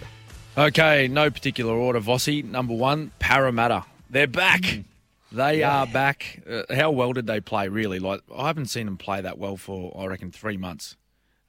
Okay, 0.58 1.10
no 1.10 1.30
particular 1.30 1.74
order. 1.74 2.00
Vossy, 2.00 2.42
number 2.46 2.74
one, 2.74 3.12
Parramatta. 3.20 3.84
They're 4.10 4.28
back. 4.28 4.62
They 5.36 5.64
are 5.64 5.86
back. 5.86 6.42
Uh, 6.50 6.64
how 6.74 6.92
well 6.92 7.12
did 7.12 7.28
they 7.28 7.42
play? 7.42 7.68
Really, 7.68 8.00
like 8.00 8.22
I 8.34 8.48
haven't 8.48 8.68
seen 8.68 8.86
them 8.86 8.96
play 8.96 9.20
that 9.22 9.38
well 9.38 9.58
for 9.58 9.94
I 10.00 10.06
reckon 10.06 10.32
three 10.32 10.56
months. 10.56 10.96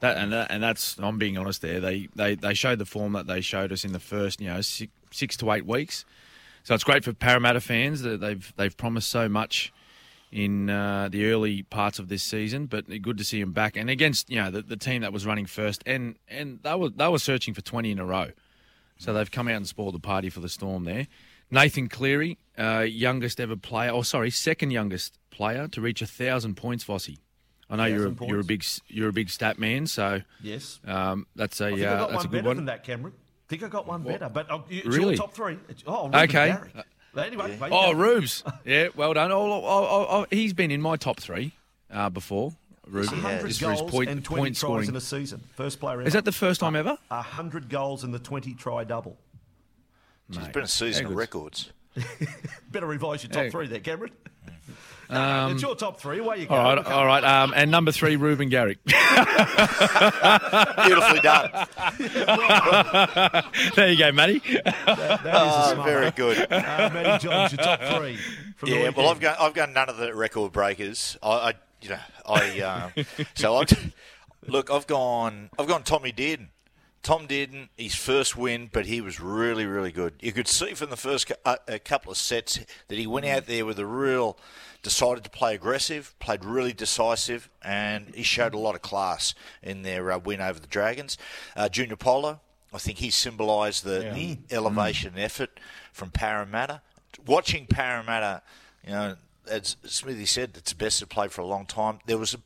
That 0.00 0.16
and 0.18 0.32
that, 0.32 0.50
and 0.50 0.62
that's 0.62 0.98
I'm 0.98 1.18
being 1.18 1.38
honest 1.38 1.62
there. 1.62 1.78
They 1.78 2.08
they 2.14 2.34
they 2.34 2.54
showed 2.54 2.80
the 2.80 2.84
form 2.84 3.12
that 3.12 3.26
they 3.28 3.40
showed 3.40 3.70
us 3.70 3.84
in 3.84 3.92
the 3.92 4.00
first 4.00 4.40
you 4.40 4.48
know 4.48 4.60
six, 4.60 4.92
six 5.12 5.36
to 5.38 5.52
eight 5.52 5.66
weeks. 5.66 6.04
So 6.64 6.74
it's 6.74 6.82
great 6.82 7.04
for 7.04 7.12
Parramatta 7.12 7.60
fans 7.60 8.02
that 8.02 8.20
they've 8.20 8.52
they've 8.56 8.76
promised 8.76 9.08
so 9.08 9.28
much 9.28 9.72
in 10.32 10.68
uh, 10.68 11.08
the 11.08 11.30
early 11.30 11.62
parts 11.62 12.00
of 12.00 12.08
this 12.08 12.24
season, 12.24 12.66
but 12.66 12.86
good 13.00 13.16
to 13.18 13.24
see 13.24 13.40
them 13.40 13.52
back 13.52 13.76
and 13.76 13.88
against 13.88 14.28
you 14.28 14.36
know 14.36 14.50
the, 14.50 14.62
the 14.62 14.76
team 14.76 15.02
that 15.02 15.12
was 15.12 15.24
running 15.24 15.46
first 15.46 15.84
and 15.86 16.16
and 16.28 16.58
they 16.64 16.74
were 16.74 16.90
they 16.90 17.08
were 17.08 17.20
searching 17.20 17.54
for 17.54 17.60
20 17.60 17.92
in 17.92 17.98
a 18.00 18.04
row. 18.04 18.30
So 18.98 19.12
they've 19.12 19.30
come 19.30 19.46
out 19.46 19.56
and 19.56 19.68
spoiled 19.68 19.94
the 19.94 20.00
party 20.00 20.30
for 20.30 20.40
the 20.40 20.48
Storm 20.48 20.84
there. 20.84 21.06
Nathan 21.50 21.88
Cleary, 21.88 22.38
uh, 22.58 22.80
youngest 22.80 23.40
ever 23.40 23.56
player, 23.56 23.90
or 23.90 24.04
sorry, 24.04 24.30
second 24.30 24.70
youngest 24.70 25.18
player 25.30 25.68
to 25.68 25.80
reach 25.80 26.02
a 26.02 26.06
thousand 26.06 26.56
points, 26.56 26.84
Vossy. 26.84 27.18
I 27.68 27.76
know 27.76 27.84
you're 27.84 28.06
a, 28.06 28.10
Thousand 28.10 28.28
you're 28.28 28.40
a 28.40 28.44
big 28.44 28.64
you're 28.88 29.08
a 29.08 29.12
big 29.12 29.28
stat 29.30 29.58
man, 29.58 29.86
so 29.86 30.22
Yes. 30.42 30.80
um, 30.86 31.26
that's 31.36 31.60
a 31.60 31.66
I 31.66 31.70
think 31.70 31.82
I 31.82 31.84
uh, 31.86 31.98
got 31.98 32.10
that's 32.10 32.24
a 32.24 32.28
good 32.28 32.32
better 32.38 32.46
one. 32.48 32.56
than 32.56 32.64
that, 32.66 32.84
Cameron. 32.84 33.12
I 33.16 33.48
think 33.48 33.62
I 33.62 33.68
got 33.68 33.86
one 33.86 34.02
better, 34.02 34.28
but 34.28 34.50
uh, 34.50 34.58
it's 34.68 34.86
Really? 34.86 35.14
your 35.14 35.16
top 35.16 35.32
three. 35.34 35.58
It's, 35.68 35.82
oh, 35.86 36.04
Reuben 36.06 36.20
Okay. 36.20 36.48
Garrick. 36.48 36.72
Anyway, 37.16 37.56
there 37.56 37.68
you 37.68 37.74
Oh. 37.74 37.92
Rubes, 37.94 38.44
yeah, 38.64 38.88
well 38.94 39.14
done. 39.14 39.32
Oh, 39.32 39.36
oh, 39.52 39.62
oh, 39.64 40.06
oh, 40.10 40.26
he's 40.30 40.52
been 40.52 40.70
in 40.70 40.82
my 40.82 40.96
top 40.96 41.18
three 41.18 41.52
uh, 41.90 42.10
before. 42.10 42.52
Rubes, 42.86 43.10
100 43.10 43.48
just 43.48 43.60
for 43.60 43.68
his 43.70 43.80
goals 43.80 43.90
point, 43.90 44.10
and 44.10 44.24
20 44.24 44.40
point 44.42 44.54
tries 44.54 44.58
scoring. 44.60 44.88
in 44.90 44.96
a 44.96 45.00
season. 45.00 45.42
First 45.56 45.80
player 45.80 45.94
ever. 46.00 46.06
Is 46.06 46.12
that 46.12 46.24
the 46.24 46.30
first 46.32 46.60
time 46.60 46.76
ever? 46.76 46.96
100 47.08 47.68
goals 47.68 48.04
in 48.04 48.12
the 48.12 48.18
20 48.18 48.54
try 48.54 48.84
double. 48.84 49.16
It's 50.28 50.38
Mate, 50.38 50.52
been 50.52 50.64
a 50.64 50.68
season 50.68 51.06
of 51.06 51.14
records. 51.14 51.70
Better 52.70 52.86
revise 52.86 53.22
your 53.22 53.30
top 53.32 53.44
Hey. 53.44 53.50
three 53.50 53.66
there, 53.68 53.80
Cameron. 53.80 54.12
No, 55.08 55.50
it's 55.52 55.62
your 55.62 55.76
top 55.76 56.00
three. 56.00 56.18
Away 56.18 56.40
you 56.40 56.46
go. 56.46 56.54
Um, 56.56 56.60
All 56.60 56.66
right, 56.74 56.78
Okay. 56.78 56.90
all 56.92 57.06
right. 57.06 57.22
Um, 57.22 57.52
and 57.54 57.70
number 57.70 57.92
three, 57.92 58.16
Reuben 58.16 58.48
Garrick. 58.48 58.82
Beautifully 58.84 58.98
done. 61.20 61.50
there 63.76 63.88
you 63.88 63.96
go, 63.98 64.10
Matty. 64.12 64.40
That 64.40 64.66
is 64.66 65.24
a 65.24 65.30
Oh, 65.32 65.70
smart 65.74 65.88
very 65.88 66.10
good. 66.10 66.38
Uh, 66.50 66.90
Matty 66.92 67.24
Johns, 67.24 67.52
your 67.52 67.62
top 67.62 67.80
three. 67.82 68.16
From 68.56 68.68
Yeah, 68.68 68.76
weekend. 68.78 68.96
well, 68.96 69.08
I've 69.10 69.20
got 69.20 69.38
I've 69.40 69.54
got 69.54 69.70
none 69.70 69.88
of 69.88 69.96
the 69.98 70.12
record 70.12 70.50
breakers. 70.50 71.16
I, 71.22 71.30
I 71.30 71.52
you 71.82 71.90
know, 71.90 71.98
I 72.26 72.60
uh, 72.60 72.90
so 73.36 73.58
I 73.58 73.64
look. 74.48 74.72
I've 74.72 74.88
gone. 74.88 75.50
I've 75.56 75.68
gone 75.68 75.84
Tommy 75.84 76.10
Dearden. 76.12 76.48
Tom 77.06 77.28
Dearden, 77.28 77.68
his 77.76 77.94
first 77.94 78.36
win, 78.36 78.68
but 78.72 78.86
he 78.86 79.00
was 79.00 79.20
really, 79.20 79.64
really 79.64 79.92
good. 79.92 80.14
You 80.18 80.32
could 80.32 80.48
see 80.48 80.74
from 80.74 80.90
the 80.90 80.96
first 80.96 81.30
uh, 81.44 81.54
a 81.68 81.78
couple 81.78 82.10
of 82.10 82.18
sets 82.18 82.58
that 82.88 82.98
he 82.98 83.06
went 83.06 83.26
out 83.26 83.46
there 83.46 83.64
with 83.64 83.78
a 83.78 83.86
real, 83.86 84.36
decided 84.82 85.22
to 85.22 85.30
play 85.30 85.54
aggressive, 85.54 86.16
played 86.18 86.44
really 86.44 86.72
decisive, 86.72 87.48
and 87.62 88.12
he 88.12 88.24
showed 88.24 88.54
a 88.54 88.58
lot 88.58 88.74
of 88.74 88.82
class 88.82 89.36
in 89.62 89.82
their 89.82 90.10
uh, 90.10 90.18
win 90.18 90.40
over 90.40 90.58
the 90.58 90.66
Dragons. 90.66 91.16
Uh, 91.54 91.68
Junior 91.68 91.94
Paulo, 91.94 92.40
I 92.74 92.78
think 92.78 92.98
he 92.98 93.10
symbolised 93.10 93.84
the, 93.84 94.10
the 94.12 94.38
elevation 94.50 95.10
and 95.14 95.22
effort 95.22 95.60
from 95.92 96.10
Parramatta. 96.10 96.82
Watching 97.24 97.66
Parramatta, 97.66 98.42
you 98.84 98.90
know, 98.90 99.14
as 99.48 99.76
Smithy 99.84 100.26
said, 100.26 100.54
it's 100.56 100.72
the 100.72 100.76
best 100.76 100.98
they've 100.98 101.08
played 101.08 101.30
for 101.30 101.42
a 101.42 101.46
long 101.46 101.66
time. 101.66 102.00
There 102.06 102.18
was 102.18 102.34
a 102.34 102.38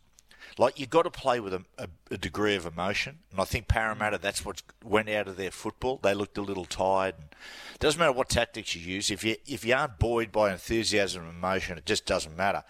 like 0.59 0.79
you've 0.79 0.91
got 0.91 1.03
to 1.03 1.11
play 1.11 1.41
with 1.41 1.55
a, 1.55 1.65
a, 1.79 1.89
a 2.11 2.19
degree 2.19 2.55
of 2.55 2.67
emotion, 2.67 3.19
and 3.31 3.41
I 3.41 3.45
think 3.45 3.69
Parramatta 3.69 4.19
mm. 4.19 4.21
that's 4.21 4.45
what 4.45 4.63
went 4.85 5.09
out 5.09 5.29
of 5.29 5.37
their 5.37 5.51
football. 5.51 5.99
They 6.03 6.15
looked 6.15 6.39
a 6.39 6.43
little 6.43 6.65
tired. 6.65 7.15
It 7.75 7.81
doesn't 7.81 7.99
matter 7.99 8.13
what 8.13 8.29
tactics 8.29 8.75
you 8.75 8.83
use 8.83 9.11
if 9.11 9.25
you 9.25 9.37
if 9.47 9.65
you 9.65 9.75
aren't 9.75 9.99
buoyed 9.99 10.33
by 10.33 10.53
enthusiasm 10.53 11.23
and 11.23 11.37
emotion, 11.37 11.79
it 11.79 11.87
just 11.87 12.07
doesn't 12.07 12.37
matter. 12.37 12.65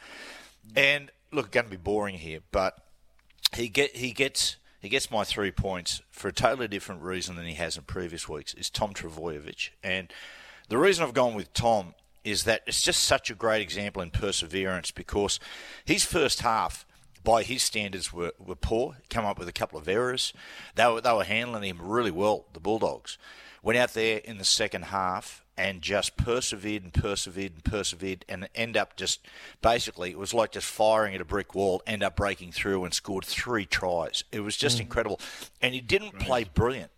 And 0.76 1.10
look, 1.32 1.50
going 1.50 1.66
to 1.66 1.70
be 1.70 1.76
boring 1.76 2.16
here, 2.16 2.40
but 2.52 2.78
he 3.54 3.68
get 3.68 3.96
he 3.96 4.12
gets 4.12 4.56
he 4.80 4.88
gets 4.88 5.10
my 5.10 5.24
three 5.24 5.50
points 5.50 6.02
for 6.10 6.28
a 6.28 6.32
totally 6.32 6.68
different 6.68 7.02
reason 7.02 7.36
than 7.36 7.46
he 7.46 7.54
has 7.54 7.76
in 7.76 7.82
previous 7.84 8.28
weeks. 8.28 8.54
Is 8.54 8.70
Tom 8.70 8.94
Trbojevic, 8.94 9.70
and 9.82 10.12
the 10.68 10.78
reason 10.78 11.04
I've 11.04 11.14
gone 11.14 11.34
with 11.34 11.52
Tom 11.52 11.94
is 12.24 12.44
that 12.44 12.62
it's 12.66 12.82
just 12.82 13.02
such 13.04 13.30
a 13.30 13.34
great 13.34 13.62
example 13.62 14.02
in 14.02 14.10
perseverance 14.10 14.90
because 14.90 15.40
his 15.84 16.04
first 16.04 16.40
half. 16.40 16.86
By 17.22 17.42
his 17.42 17.62
standards, 17.62 18.12
were, 18.12 18.32
were 18.38 18.54
poor. 18.54 18.96
Come 19.10 19.26
up 19.26 19.38
with 19.38 19.48
a 19.48 19.52
couple 19.52 19.78
of 19.78 19.88
errors. 19.88 20.32
They 20.74 20.86
were 20.86 21.00
they 21.00 21.12
were 21.12 21.24
handling 21.24 21.64
him 21.64 21.82
really 21.82 22.10
well. 22.10 22.46
The 22.52 22.60
Bulldogs 22.60 23.18
went 23.62 23.78
out 23.78 23.94
there 23.94 24.18
in 24.18 24.38
the 24.38 24.44
second 24.44 24.86
half 24.86 25.44
and 25.56 25.82
just 25.82 26.16
persevered 26.16 26.82
and 26.82 26.94
persevered 26.94 27.52
and 27.52 27.64
persevered 27.64 28.24
and 28.28 28.48
end 28.54 28.76
up 28.76 28.96
just 28.96 29.26
basically 29.60 30.10
it 30.10 30.18
was 30.18 30.32
like 30.32 30.52
just 30.52 30.66
firing 30.66 31.14
at 31.14 31.20
a 31.20 31.24
brick 31.24 31.54
wall, 31.54 31.82
end 31.86 32.02
up 32.02 32.16
breaking 32.16 32.50
through 32.52 32.84
and 32.84 32.94
scored 32.94 33.24
three 33.24 33.66
tries. 33.66 34.24
It 34.32 34.40
was 34.40 34.56
just 34.56 34.78
mm. 34.78 34.82
incredible. 34.82 35.20
And 35.60 35.74
he 35.74 35.82
didn't 35.82 36.14
mm. 36.14 36.20
play 36.20 36.44
brilliant. 36.44 36.90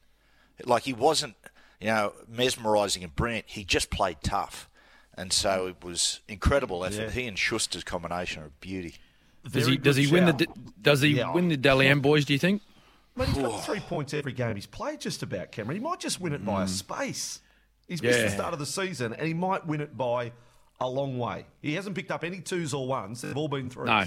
Like 0.64 0.84
he 0.84 0.92
wasn't, 0.92 1.34
you 1.80 1.88
know, 1.88 2.12
mesmerising 2.28 3.02
and 3.02 3.14
brilliant. 3.14 3.46
He 3.48 3.64
just 3.64 3.90
played 3.90 4.18
tough. 4.22 4.68
And 5.14 5.32
so 5.32 5.66
mm. 5.66 5.70
it 5.70 5.84
was 5.84 6.20
incredible 6.28 6.84
effort. 6.84 7.10
He 7.10 7.26
and 7.26 7.36
Schuster's 7.36 7.82
combination 7.82 8.44
are 8.44 8.50
beauty. 8.60 8.94
Does 9.44 9.52
Very 9.52 9.70
he 9.72 9.76
does 9.78 9.96
good 9.96 10.04
he 10.06 10.12
win 10.12 10.24
the 10.26 10.44
shout. 10.44 10.82
does 10.82 11.00
he 11.00 11.08
Yeah. 11.16 11.32
win 11.32 11.48
the 11.48 11.56
Dally 11.56 11.88
M 11.88 12.00
boys? 12.00 12.24
Do 12.24 12.32
you 12.32 12.38
think? 12.38 12.62
Mate, 13.16 13.28
he's 13.28 13.38
got 13.38 13.64
three 13.64 13.80
points 13.80 14.14
every 14.14 14.32
game 14.32 14.54
he's 14.54 14.66
played 14.66 15.00
just 15.00 15.22
about, 15.22 15.52
Cameron. 15.52 15.76
He 15.78 15.82
might 15.84 16.00
just 16.00 16.20
win 16.20 16.32
it 16.32 16.44
by 16.44 16.62
a 16.64 16.68
space. 16.68 17.40
He's 17.88 18.02
missed 18.02 18.20
the 18.20 18.26
Mm. 18.28 18.34
Start 18.34 18.52
of 18.54 18.58
the 18.58 18.66
season, 18.66 19.12
and 19.12 19.26
he 19.26 19.34
might 19.34 19.66
win 19.66 19.80
it 19.80 19.96
by 19.98 20.32
a 20.80 20.88
long 20.88 21.18
way. 21.18 21.44
He 21.60 21.74
hasn't 21.74 21.94
picked 21.94 22.10
up 22.10 22.24
any 22.24 22.40
twos 22.40 22.72
or 22.72 22.86
ones. 22.86 23.20
They've 23.20 23.36
all 23.36 23.48
been 23.48 23.68
threes. 23.68 23.86
No. 23.86 24.04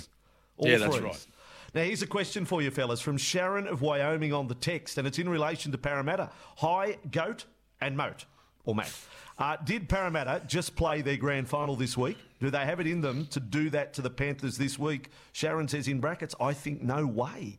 All 0.58 0.68
Yeah, 0.68 0.78
that's 0.78 0.98
right. 1.00 1.28
Now, 1.76 1.84
here's 1.84 2.02
a 2.02 2.08
question 2.08 2.46
for 2.46 2.62
you, 2.62 2.72
fellas, 2.72 3.02
from 3.02 3.18
Sharon 3.18 3.68
of 3.68 3.82
Wyoming 3.82 4.32
on 4.34 4.48
the 4.48 4.56
text, 4.56 4.98
and 4.98 5.06
it's 5.06 5.20
in 5.20 5.28
relation 5.30 5.72
to 5.74 5.78
Parramatta. 5.78 6.32
Hi, 6.58 6.98
Goat 7.12 7.44
and 7.82 7.98
Moat, 7.98 8.26
or 8.64 8.74
Matt. 8.74 8.92
Uh, 9.38 9.58
did 9.58 9.90
Parramatta 9.90 10.42
just 10.48 10.76
play 10.78 11.02
their 11.02 11.18
grand 11.18 11.50
final 11.50 11.76
this 11.76 11.98
week? 11.98 12.18
Do 12.46 12.52
they 12.52 12.64
have 12.64 12.80
it 12.80 12.86
in 12.86 13.02
them 13.02 13.26
to 13.32 13.40
do 13.40 13.72
that 13.72 13.94
to 13.96 14.04
the 14.04 14.10
Panthers 14.12 14.56
this 14.60 14.78
week? 14.78 15.10
Sharon 15.32 15.68
says 15.68 15.88
in 15.88 16.00
brackets, 16.00 16.36
I 16.40 16.54
think 16.54 16.84
no 16.84 17.04
way. 17.08 17.58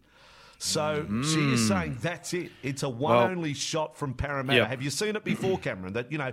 So 0.58 1.04
she 1.24 1.54
is 1.54 1.66
saying 1.66 1.98
that's 2.00 2.32
it. 2.32 2.52
It's 2.62 2.84
a 2.84 2.88
one 2.88 3.16
Well- 3.16 3.24
only 3.24 3.52
shot 3.52 3.96
from 3.96 4.14
Parramatta. 4.14 4.60
Yeah. 4.60 4.68
Have 4.68 4.82
you 4.82 4.90
seen 4.90 5.16
it 5.16 5.24
before, 5.24 5.58
Cameron? 5.58 5.94
That 5.94 6.12
you 6.12 6.18
know, 6.18 6.32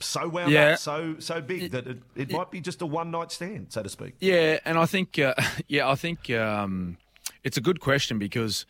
so 0.00 0.26
wound 0.26 0.50
Yeah. 0.52 0.70
up, 0.72 0.78
so 0.78 1.16
so 1.18 1.42
big 1.42 1.70
that 1.72 1.86
it, 1.86 1.98
it 2.14 2.32
might 2.32 2.50
be 2.50 2.62
just 2.62 2.80
a 2.80 2.86
one 2.86 3.10
night 3.10 3.30
stand, 3.30 3.66
so 3.74 3.82
to 3.82 3.90
speak. 3.90 4.14
Yeah, 4.20 4.58
and 4.64 4.78
I 4.78 4.86
think 4.86 5.18
uh, 5.18 5.34
yeah, 5.68 5.86
I 5.86 5.96
think 5.96 6.30
um, 6.30 6.96
it's 7.44 7.58
a 7.58 7.60
good 7.60 7.78
question 7.80 8.18
because 8.18 8.64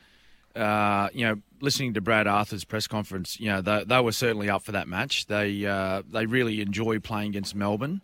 uh, 0.57 1.11
you 1.13 1.25
know, 1.25 1.41
listening 1.61 1.95
to 1.95 2.01
Brad 2.01 2.27
Arthur's 2.27 2.65
press 2.65 2.87
conference, 2.89 3.39
you 3.39 3.49
know, 3.49 3.61
they, 3.61 3.85
they 3.85 4.01
were 4.01 4.13
certainly 4.13 4.51
up 4.51 4.63
for 4.63 4.73
that 4.73 4.89
match. 4.89 5.27
They 5.27 5.65
uh, 5.65 6.03
they 6.11 6.27
really 6.27 6.61
enjoy 6.61 6.99
playing 6.99 7.31
against 7.31 7.55
Melbourne. 7.55 8.01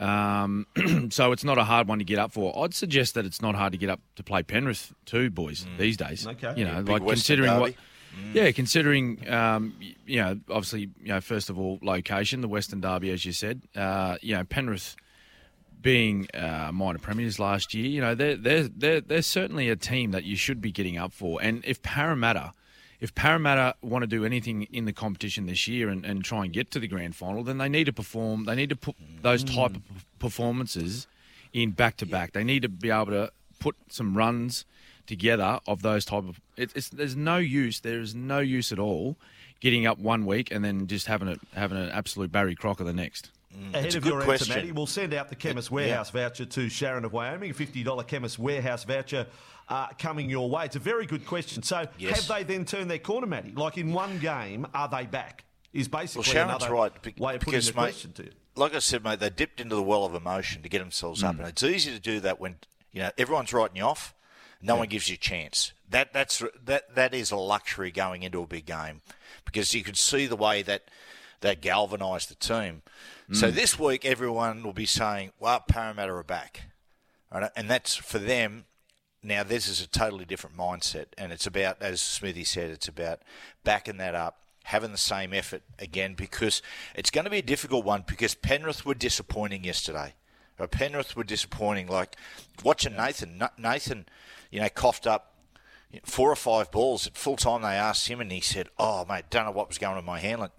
Um, 0.00 0.66
so 1.10 1.32
it's 1.32 1.44
not 1.44 1.58
a 1.58 1.64
hard 1.64 1.88
one 1.88 1.98
to 1.98 2.04
get 2.04 2.18
up 2.18 2.32
for. 2.32 2.64
I'd 2.64 2.74
suggest 2.74 3.14
that 3.14 3.24
it's 3.24 3.40
not 3.40 3.54
hard 3.54 3.72
to 3.72 3.78
get 3.78 3.90
up 3.90 4.00
to 4.16 4.22
play 4.22 4.42
Penrith 4.42 4.92
too, 5.04 5.30
boys, 5.30 5.66
these 5.78 5.96
days. 5.96 6.26
Okay. 6.26 6.54
You 6.56 6.64
know, 6.64 6.76
Big 6.78 6.88
like 6.88 7.02
Western 7.02 7.38
considering 7.38 7.60
what 7.60 7.74
derby. 7.74 8.38
yeah, 8.38 8.50
considering 8.52 9.30
um, 9.30 9.74
you 10.06 10.20
know, 10.20 10.38
obviously, 10.48 10.90
you 11.00 11.08
know, 11.08 11.20
first 11.20 11.50
of 11.50 11.58
all, 11.58 11.78
location, 11.82 12.40
the 12.40 12.48
Western 12.48 12.80
Derby, 12.80 13.10
as 13.10 13.24
you 13.24 13.32
said, 13.32 13.62
uh, 13.76 14.16
you 14.20 14.36
know, 14.36 14.44
Penrith 14.44 14.96
being 15.80 16.26
uh, 16.34 16.70
minor 16.72 16.98
premiers 16.98 17.38
last 17.38 17.74
year, 17.74 17.86
you 17.86 18.00
know, 18.00 18.14
they're 18.14 18.36
they're 18.36 18.68
they're 18.68 19.00
they're 19.00 19.22
certainly 19.22 19.68
a 19.68 19.76
team 19.76 20.10
that 20.12 20.24
you 20.24 20.34
should 20.34 20.60
be 20.60 20.72
getting 20.72 20.98
up 20.98 21.12
for. 21.12 21.40
And 21.42 21.64
if 21.64 21.82
Parramatta, 21.82 22.52
if 23.04 23.14
Parramatta 23.14 23.74
want 23.82 24.02
to 24.02 24.06
do 24.06 24.24
anything 24.24 24.62
in 24.72 24.86
the 24.86 24.92
competition 24.92 25.44
this 25.44 25.68
year 25.68 25.90
and, 25.90 26.06
and 26.06 26.24
try 26.24 26.42
and 26.42 26.54
get 26.54 26.70
to 26.70 26.78
the 26.78 26.88
grand 26.88 27.14
final, 27.14 27.44
then 27.44 27.58
they 27.58 27.68
need 27.68 27.84
to 27.84 27.92
perform. 27.92 28.46
They 28.46 28.54
need 28.54 28.70
to 28.70 28.76
put 28.76 28.96
those 29.20 29.44
mm. 29.44 29.54
type 29.54 29.76
of 29.76 30.06
performances 30.18 31.06
in 31.52 31.72
back 31.72 31.98
to 31.98 32.06
back. 32.06 32.32
They 32.32 32.44
need 32.44 32.62
to 32.62 32.68
be 32.70 32.90
able 32.90 33.12
to 33.12 33.30
put 33.60 33.76
some 33.90 34.16
runs 34.16 34.64
together 35.06 35.60
of 35.66 35.82
those 35.82 36.06
type 36.06 36.24
of. 36.24 36.40
It, 36.56 36.70
it's 36.74 36.88
there's 36.88 37.14
no 37.14 37.36
use. 37.36 37.80
There 37.80 38.00
is 38.00 38.14
no 38.14 38.38
use 38.38 38.72
at 38.72 38.78
all 38.78 39.16
getting 39.60 39.86
up 39.86 39.98
one 39.98 40.24
week 40.24 40.50
and 40.50 40.64
then 40.64 40.86
just 40.86 41.06
having 41.06 41.28
it 41.28 41.40
having 41.52 41.76
an 41.76 41.90
absolute 41.90 42.32
Barry 42.32 42.54
Crocker 42.54 42.84
the 42.84 42.94
next. 42.94 43.30
Mm. 43.54 43.74
Ahead 43.74 43.84
it's 43.84 43.94
a 43.96 43.98
of 43.98 44.04
good 44.04 44.12
your 44.14 44.22
question. 44.22 44.50
answer, 44.50 44.60
Matty, 44.62 44.72
we'll 44.72 44.86
send 44.86 45.12
out 45.12 45.28
the 45.28 45.36
Chemist 45.36 45.70
Warehouse 45.70 46.08
voucher 46.08 46.46
to 46.46 46.70
Sharon 46.70 47.04
of 47.04 47.12
Wyoming, 47.12 47.50
a 47.50 47.54
$50 47.54 48.06
Chemist 48.06 48.38
Warehouse 48.38 48.84
voucher 48.84 49.26
uh, 49.68 49.88
coming 49.98 50.28
your 50.30 50.48
way. 50.50 50.64
It's 50.66 50.76
a 50.76 50.80
very 50.80 51.06
good 51.06 51.26
question. 51.26 51.62
So, 51.62 51.86
Yes. 51.98 52.26
have 52.26 52.36
they 52.36 52.42
then 52.44 52.64
turned 52.64 52.90
their 52.90 52.98
corner, 52.98 53.26
Matty? 53.26 53.52
Like 53.52 53.78
in 53.78 53.92
one 53.92 54.18
game, 54.18 54.66
are 54.74 54.88
they 54.88 55.06
back? 55.06 55.44
Is 55.72 55.88
basically 55.88 56.20
Well, 56.20 56.32
Sharon's 56.32 56.62
another 56.62 56.74
right 56.74 57.02
be- 57.02 57.14
way 57.18 57.34
of 57.34 57.40
putting 57.40 57.52
because, 57.52 57.66
the 57.68 57.74
mate, 57.74 57.80
question 57.82 58.12
to 58.12 58.24
you. 58.24 58.32
like 58.56 58.74
I 58.74 58.78
said, 58.78 59.02
mate, 59.02 59.18
they 59.20 59.30
dipped 59.30 59.60
into 59.60 59.74
the 59.74 59.82
well 59.82 60.04
of 60.04 60.14
emotion 60.14 60.62
to 60.62 60.68
get 60.68 60.78
themselves 60.78 61.20
Hmm. 61.20 61.26
up, 61.26 61.38
and 61.38 61.48
it's 61.48 61.62
easy 61.62 61.90
to 61.92 61.98
do 61.98 62.20
that 62.20 62.38
when 62.38 62.58
you 62.92 63.02
know 63.02 63.10
everyone's 63.18 63.52
writing 63.52 63.76
you 63.78 63.82
off. 63.84 64.14
No 64.62 64.76
one 64.76 64.88
gives 64.88 65.08
you 65.08 65.14
a 65.14 65.18
chance. 65.18 65.72
That 65.90 66.12
that's 66.12 66.42
that 66.64 66.94
that 66.94 67.12
is 67.12 67.30
a 67.30 67.36
luxury 67.36 67.90
going 67.90 68.22
into 68.22 68.40
a 68.40 68.46
big 68.46 68.66
game 68.66 69.02
because 69.44 69.74
you 69.74 69.82
can 69.82 69.94
see 69.94 70.26
the 70.26 70.36
way 70.36 70.62
that 70.62 70.84
that 71.40 71.60
galvanised 71.60 72.30
the 72.30 72.34
team. 72.36 72.82
So 73.32 73.50
Hmm. 73.50 73.56
this 73.56 73.78
week, 73.78 74.04
everyone 74.04 74.62
will 74.62 74.72
be 74.72 74.86
saying, 74.86 75.32
"Well, 75.40 75.60
Parramatta 75.60 76.12
are 76.12 76.22
back," 76.22 76.62
right? 77.32 77.50
and 77.56 77.68
that's 77.68 77.96
for 77.96 78.18
them. 78.20 78.66
Now, 79.24 79.42
this 79.42 79.68
is 79.68 79.80
a 79.80 79.86
totally 79.86 80.26
different 80.26 80.54
mindset, 80.54 81.06
and 81.16 81.32
it's 81.32 81.46
about, 81.46 81.80
as 81.80 82.02
Smithy 82.02 82.44
said, 82.44 82.70
it's 82.70 82.88
about 82.88 83.20
backing 83.64 83.96
that 83.96 84.14
up, 84.14 84.36
having 84.64 84.92
the 84.92 84.98
same 84.98 85.32
effort 85.32 85.62
again, 85.78 86.12
because 86.12 86.60
it's 86.94 87.10
going 87.10 87.24
to 87.24 87.30
be 87.30 87.38
a 87.38 87.42
difficult 87.42 87.86
one. 87.86 88.04
Because 88.06 88.34
Penrith 88.34 88.84
were 88.84 88.94
disappointing 88.94 89.64
yesterday. 89.64 90.12
Uh, 90.60 90.66
Penrith 90.66 91.16
were 91.16 91.24
disappointing. 91.24 91.88
Like 91.88 92.16
watching 92.62 92.96
Nathan, 92.96 93.42
Nathan, 93.56 94.04
you 94.50 94.60
know, 94.60 94.68
coughed 94.68 95.06
up 95.06 95.32
four 96.04 96.30
or 96.30 96.36
five 96.36 96.70
balls 96.70 97.06
at 97.06 97.16
full 97.16 97.36
time. 97.36 97.62
They 97.62 97.68
asked 97.68 98.08
him, 98.08 98.20
and 98.20 98.30
he 98.30 98.42
said, 98.42 98.68
"Oh, 98.78 99.06
mate, 99.06 99.24
don't 99.30 99.46
know 99.46 99.52
what 99.52 99.68
was 99.68 99.78
going 99.78 99.94
on 99.94 99.98
in 99.98 100.04
my 100.04 100.20
handling." 100.20 100.50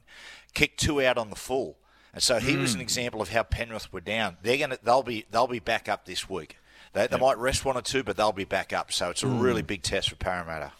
Kicked 0.55 0.79
two 0.79 1.05
out 1.05 1.19
on 1.19 1.29
the 1.29 1.35
full, 1.35 1.77
and 2.13 2.23
so 2.23 2.39
he 2.39 2.57
was 2.57 2.73
an 2.73 2.81
example 2.81 3.21
of 3.21 3.29
how 3.29 3.43
Penrith 3.43 3.93
were 3.93 4.01
down. 4.01 4.37
They're 4.41 4.57
gonna, 4.57 4.79
they'll 4.81 5.03
be, 5.03 5.25
they'll 5.29 5.45
be 5.45 5.59
back 5.59 5.87
up 5.87 6.05
this 6.05 6.27
week. 6.27 6.57
They, 6.95 7.07
they 7.07 7.17
might 7.17 7.37
rest 7.37 7.65
one 7.65 7.77
or 7.77 7.81
two, 7.81 8.03
but 8.03 8.15
they'll 8.17 8.31
be 8.31 8.45
back 8.45 8.73
up. 8.73 8.91
So 8.91 9.09
it's 9.09 9.21
a 9.21 9.27
mm. 9.27 9.41
really 9.41 9.61
big 9.61 9.83
test 9.83 10.09
for 10.09 10.15
Parramatta. 10.15 10.71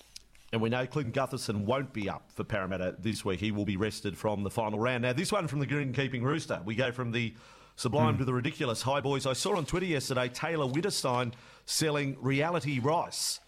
And 0.53 0.61
we 0.61 0.69
know 0.69 0.87
Clinton 0.87 1.11
Gutherson 1.11 1.65
won't 1.65 1.91
be 1.91 2.09
up 2.09 2.31
for 2.33 2.45
Parramatta 2.45 2.95
this 2.97 3.25
week. 3.25 3.41
He 3.41 3.51
will 3.51 3.65
be 3.65 3.75
rested 3.75 4.17
from 4.17 4.43
the 4.43 4.49
final 4.49 4.79
round. 4.79 5.03
Now, 5.03 5.11
this 5.11 5.31
one 5.31 5.47
from 5.49 5.59
the 5.59 5.65
green-keeping 5.65 6.23
rooster. 6.23 6.61
We 6.63 6.75
go 6.75 6.93
from 6.93 7.11
the 7.11 7.33
sublime 7.75 8.15
mm. 8.15 8.19
to 8.19 8.25
the 8.25 8.33
ridiculous. 8.33 8.81
Hi, 8.83 9.01
boys. 9.01 9.25
I 9.25 9.33
saw 9.33 9.57
on 9.57 9.65
Twitter 9.65 9.87
yesterday 9.87 10.29
Taylor 10.29 10.65
Winterstein 10.65 11.33
selling 11.65 12.15
reality 12.21 12.79
rice. 12.79 13.41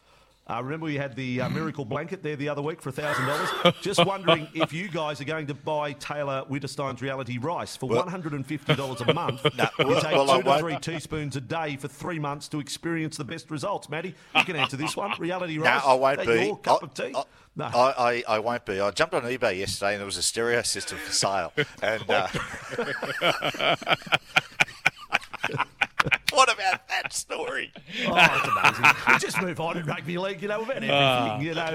Uh, 0.49 0.63
remember 0.63 0.85
we 0.85 0.95
had 0.95 1.13
the 1.15 1.41
uh, 1.41 1.49
miracle 1.49 1.83
blanket 1.83 2.23
there 2.23 2.37
the 2.37 2.47
other 2.47 2.61
week 2.61 2.81
for 2.81 2.89
$1,000? 2.91 3.75
Just 3.81 4.05
wondering 4.05 4.47
if 4.53 4.71
you 4.71 4.87
guys 4.87 5.19
are 5.19 5.25
going 5.25 5.45
to 5.47 5.53
buy 5.53 5.91
Taylor 5.93 6.45
Winterstein's 6.49 7.01
reality 7.01 7.37
rice 7.37 7.75
for 7.75 7.89
$150 7.89 9.07
a 9.09 9.13
month. 9.13 9.43
No, 9.57 9.67
you 9.79 9.95
take 9.99 10.13
well, 10.13 10.37
two 10.37 10.43
to 10.43 10.59
three 10.59 10.77
teaspoons 10.77 11.35
a 11.35 11.41
day 11.41 11.75
for 11.75 11.89
three 11.89 12.17
months 12.19 12.47
to 12.49 12.61
experience 12.61 13.17
the 13.17 13.25
best 13.25 13.51
results. 13.51 13.89
Matty, 13.89 14.15
you 14.35 14.43
can 14.45 14.55
answer 14.55 14.77
this 14.77 14.95
one. 14.95 15.11
Reality 15.19 15.57
rice. 15.57 15.83
No. 15.83 15.91
I 15.91 15.93
won't 15.95 16.25
be. 16.25 16.45
Your 16.45 16.57
cup 16.57 16.79
I- 16.81 16.85
of 16.85 16.93
tea? 16.93 17.13
I, 17.13 17.23
no. 17.57 17.65
I, 17.65 17.93
I, 17.97 18.23
I 18.35 18.39
won't 18.39 18.65
be. 18.65 18.79
I 18.79 18.91
jumped 18.91 19.15
on 19.15 19.23
eBay 19.23 19.57
yesterday 19.57 19.93
and 19.93 19.99
there 19.99 20.05
was 20.05 20.17
a 20.17 20.21
stereo 20.23 20.61
system 20.61 20.97
for 20.99 21.11
sale. 21.11 21.51
And 21.81 22.03
uh, 22.09 22.27
what 26.31 26.53
about 26.53 26.87
that 26.89 27.11
story? 27.13 27.71
Oh, 28.17 28.41
it's 28.65 28.79
amazing. 28.81 28.95
we 29.13 29.19
just 29.19 29.41
move 29.41 29.59
on 29.59 29.77
in 29.77 29.85
rugby 29.85 30.17
league, 30.17 30.41
you 30.41 30.47
know, 30.47 30.59
we've 30.59 30.67
had 30.67 30.83
everything, 30.83 30.91
Ah. 30.93 31.39
you 31.39 31.53
know. 31.53 31.69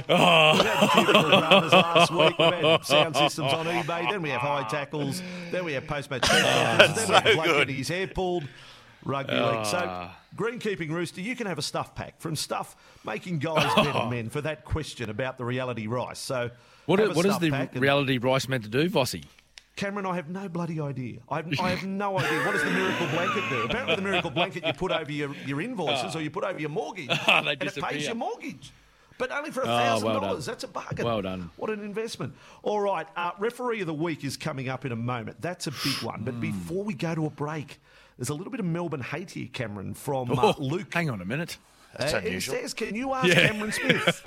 We've 0.56 0.66
had 0.66 0.90
cubicle 0.90 1.30
runners 1.30 1.72
last 1.72 2.10
week, 2.10 2.38
we've 2.38 2.52
had 2.52 2.84
sound 2.84 3.16
systems 3.16 3.52
on 3.52 3.66
eBay, 3.66 4.10
then 4.10 4.22
we 4.22 4.30
have 4.30 4.40
high 4.40 4.66
tackles, 4.68 5.22
then 5.50 5.64
we 5.64 5.72
have 5.74 5.86
post-match 5.86 6.22
tackles, 6.22 6.96
then 6.96 7.08
we 7.08 7.14
have 7.14 7.24
so 7.26 7.34
bloke 7.34 7.46
good. 7.46 7.58
getting 7.58 7.76
his 7.76 7.88
hair 7.88 8.06
pulled, 8.08 8.44
rugby 9.04 9.32
league. 9.34 9.66
So, 9.66 9.78
Ah. 9.84 10.16
greenkeeping 10.36 10.90
rooster, 10.90 11.20
you 11.20 11.36
can 11.36 11.46
have 11.46 11.58
a 11.58 11.62
stuff 11.62 11.94
pack 11.94 12.20
from 12.20 12.36
stuff 12.36 12.76
making 13.04 13.38
guys 13.38 13.72
better 13.74 14.06
men 14.10 14.30
for 14.30 14.40
that 14.40 14.64
question 14.64 15.10
about 15.10 15.38
the 15.38 15.44
reality 15.44 15.86
rice. 15.86 16.18
So, 16.18 16.50
What, 16.86 16.98
have 16.98 17.08
i- 17.10 17.12
a 17.12 17.14
what 17.14 17.26
is 17.26 17.38
the 17.38 17.50
pack 17.50 17.72
and- 17.74 17.82
reality 17.82 18.18
rice 18.18 18.48
meant 18.48 18.64
to 18.64 18.70
do, 18.70 18.88
Vossy? 18.90 19.24
Cameron, 19.76 20.04
I 20.06 20.16
have 20.16 20.28
no 20.28 20.48
bloody 20.48 20.80
idea. 20.80 21.18
I 21.28 21.36
have, 21.36 21.46
I 21.60 21.70
have 21.70 21.84
no 21.88 22.18
idea. 22.18 22.44
What 22.44 22.52
does 22.52 22.62
the 22.64 22.70
miracle 22.70 23.06
blanket 23.08 23.44
do? 23.48 23.62
Apparently, 23.62 23.96
the 23.96 24.02
miracle 24.02 24.30
blanket 24.30 24.66
you 24.66 24.72
put 24.74 24.92
over 24.92 25.10
your, 25.10 25.34
your 25.46 25.60
invoices 25.60 26.14
or 26.14 26.20
you 26.22 26.30
put 26.30 26.44
over 26.44 26.60
your 26.60 26.68
mortgage, 26.70 27.08
they 27.26 27.32
and 27.32 27.48
it 27.48 27.74
pays 27.76 28.06
your 28.06 28.14
mortgage. 28.14 28.70
But 29.18 29.30
only 29.30 29.50
for 29.50 29.60
a 29.60 29.64
Oh, 29.64 29.66
thousand 29.66 30.08
well 30.08 30.20
dollars. 30.20 30.46
That's 30.46 30.64
a 30.64 30.68
bargain. 30.68 31.04
Well 31.04 31.22
done. 31.22 31.50
What 31.56 31.70
an 31.70 31.80
investment. 31.84 32.34
All 32.62 32.80
right, 32.80 33.06
uh, 33.16 33.32
referee 33.38 33.80
of 33.82 33.86
the 33.86 33.94
week 33.94 34.24
is 34.24 34.36
coming 34.36 34.68
up 34.68 34.84
in 34.84 34.92
a 34.92 34.96
moment. 34.96 35.40
That's 35.40 35.66
a 35.66 35.70
big 35.70 36.02
one. 36.02 36.20
Hmm. 36.20 36.24
But 36.24 36.40
before 36.40 36.84
we 36.84 36.94
go 36.94 37.14
to 37.14 37.26
a 37.26 37.30
break, 37.30 37.78
there's 38.18 38.30
a 38.30 38.34
little 38.34 38.50
bit 38.50 38.60
of 38.60 38.66
Melbourne 38.66 39.00
hate 39.02 39.30
here, 39.32 39.48
Cameron, 39.52 39.94
from 39.94 40.38
uh, 40.38 40.52
Oh, 40.52 40.54
Luke. 40.58 40.92
Hang 40.92 41.08
on 41.08 41.20
a 41.20 41.24
minute. 41.24 41.56
That's 41.96 42.14
Uh, 42.14 42.20
It 42.24 42.40
says, 42.42 42.74
can 42.74 42.94
you 42.94 43.12
ask 43.12 43.26
Yeah. 43.28 43.48
Cameron 43.48 43.72
Smith 43.72 44.26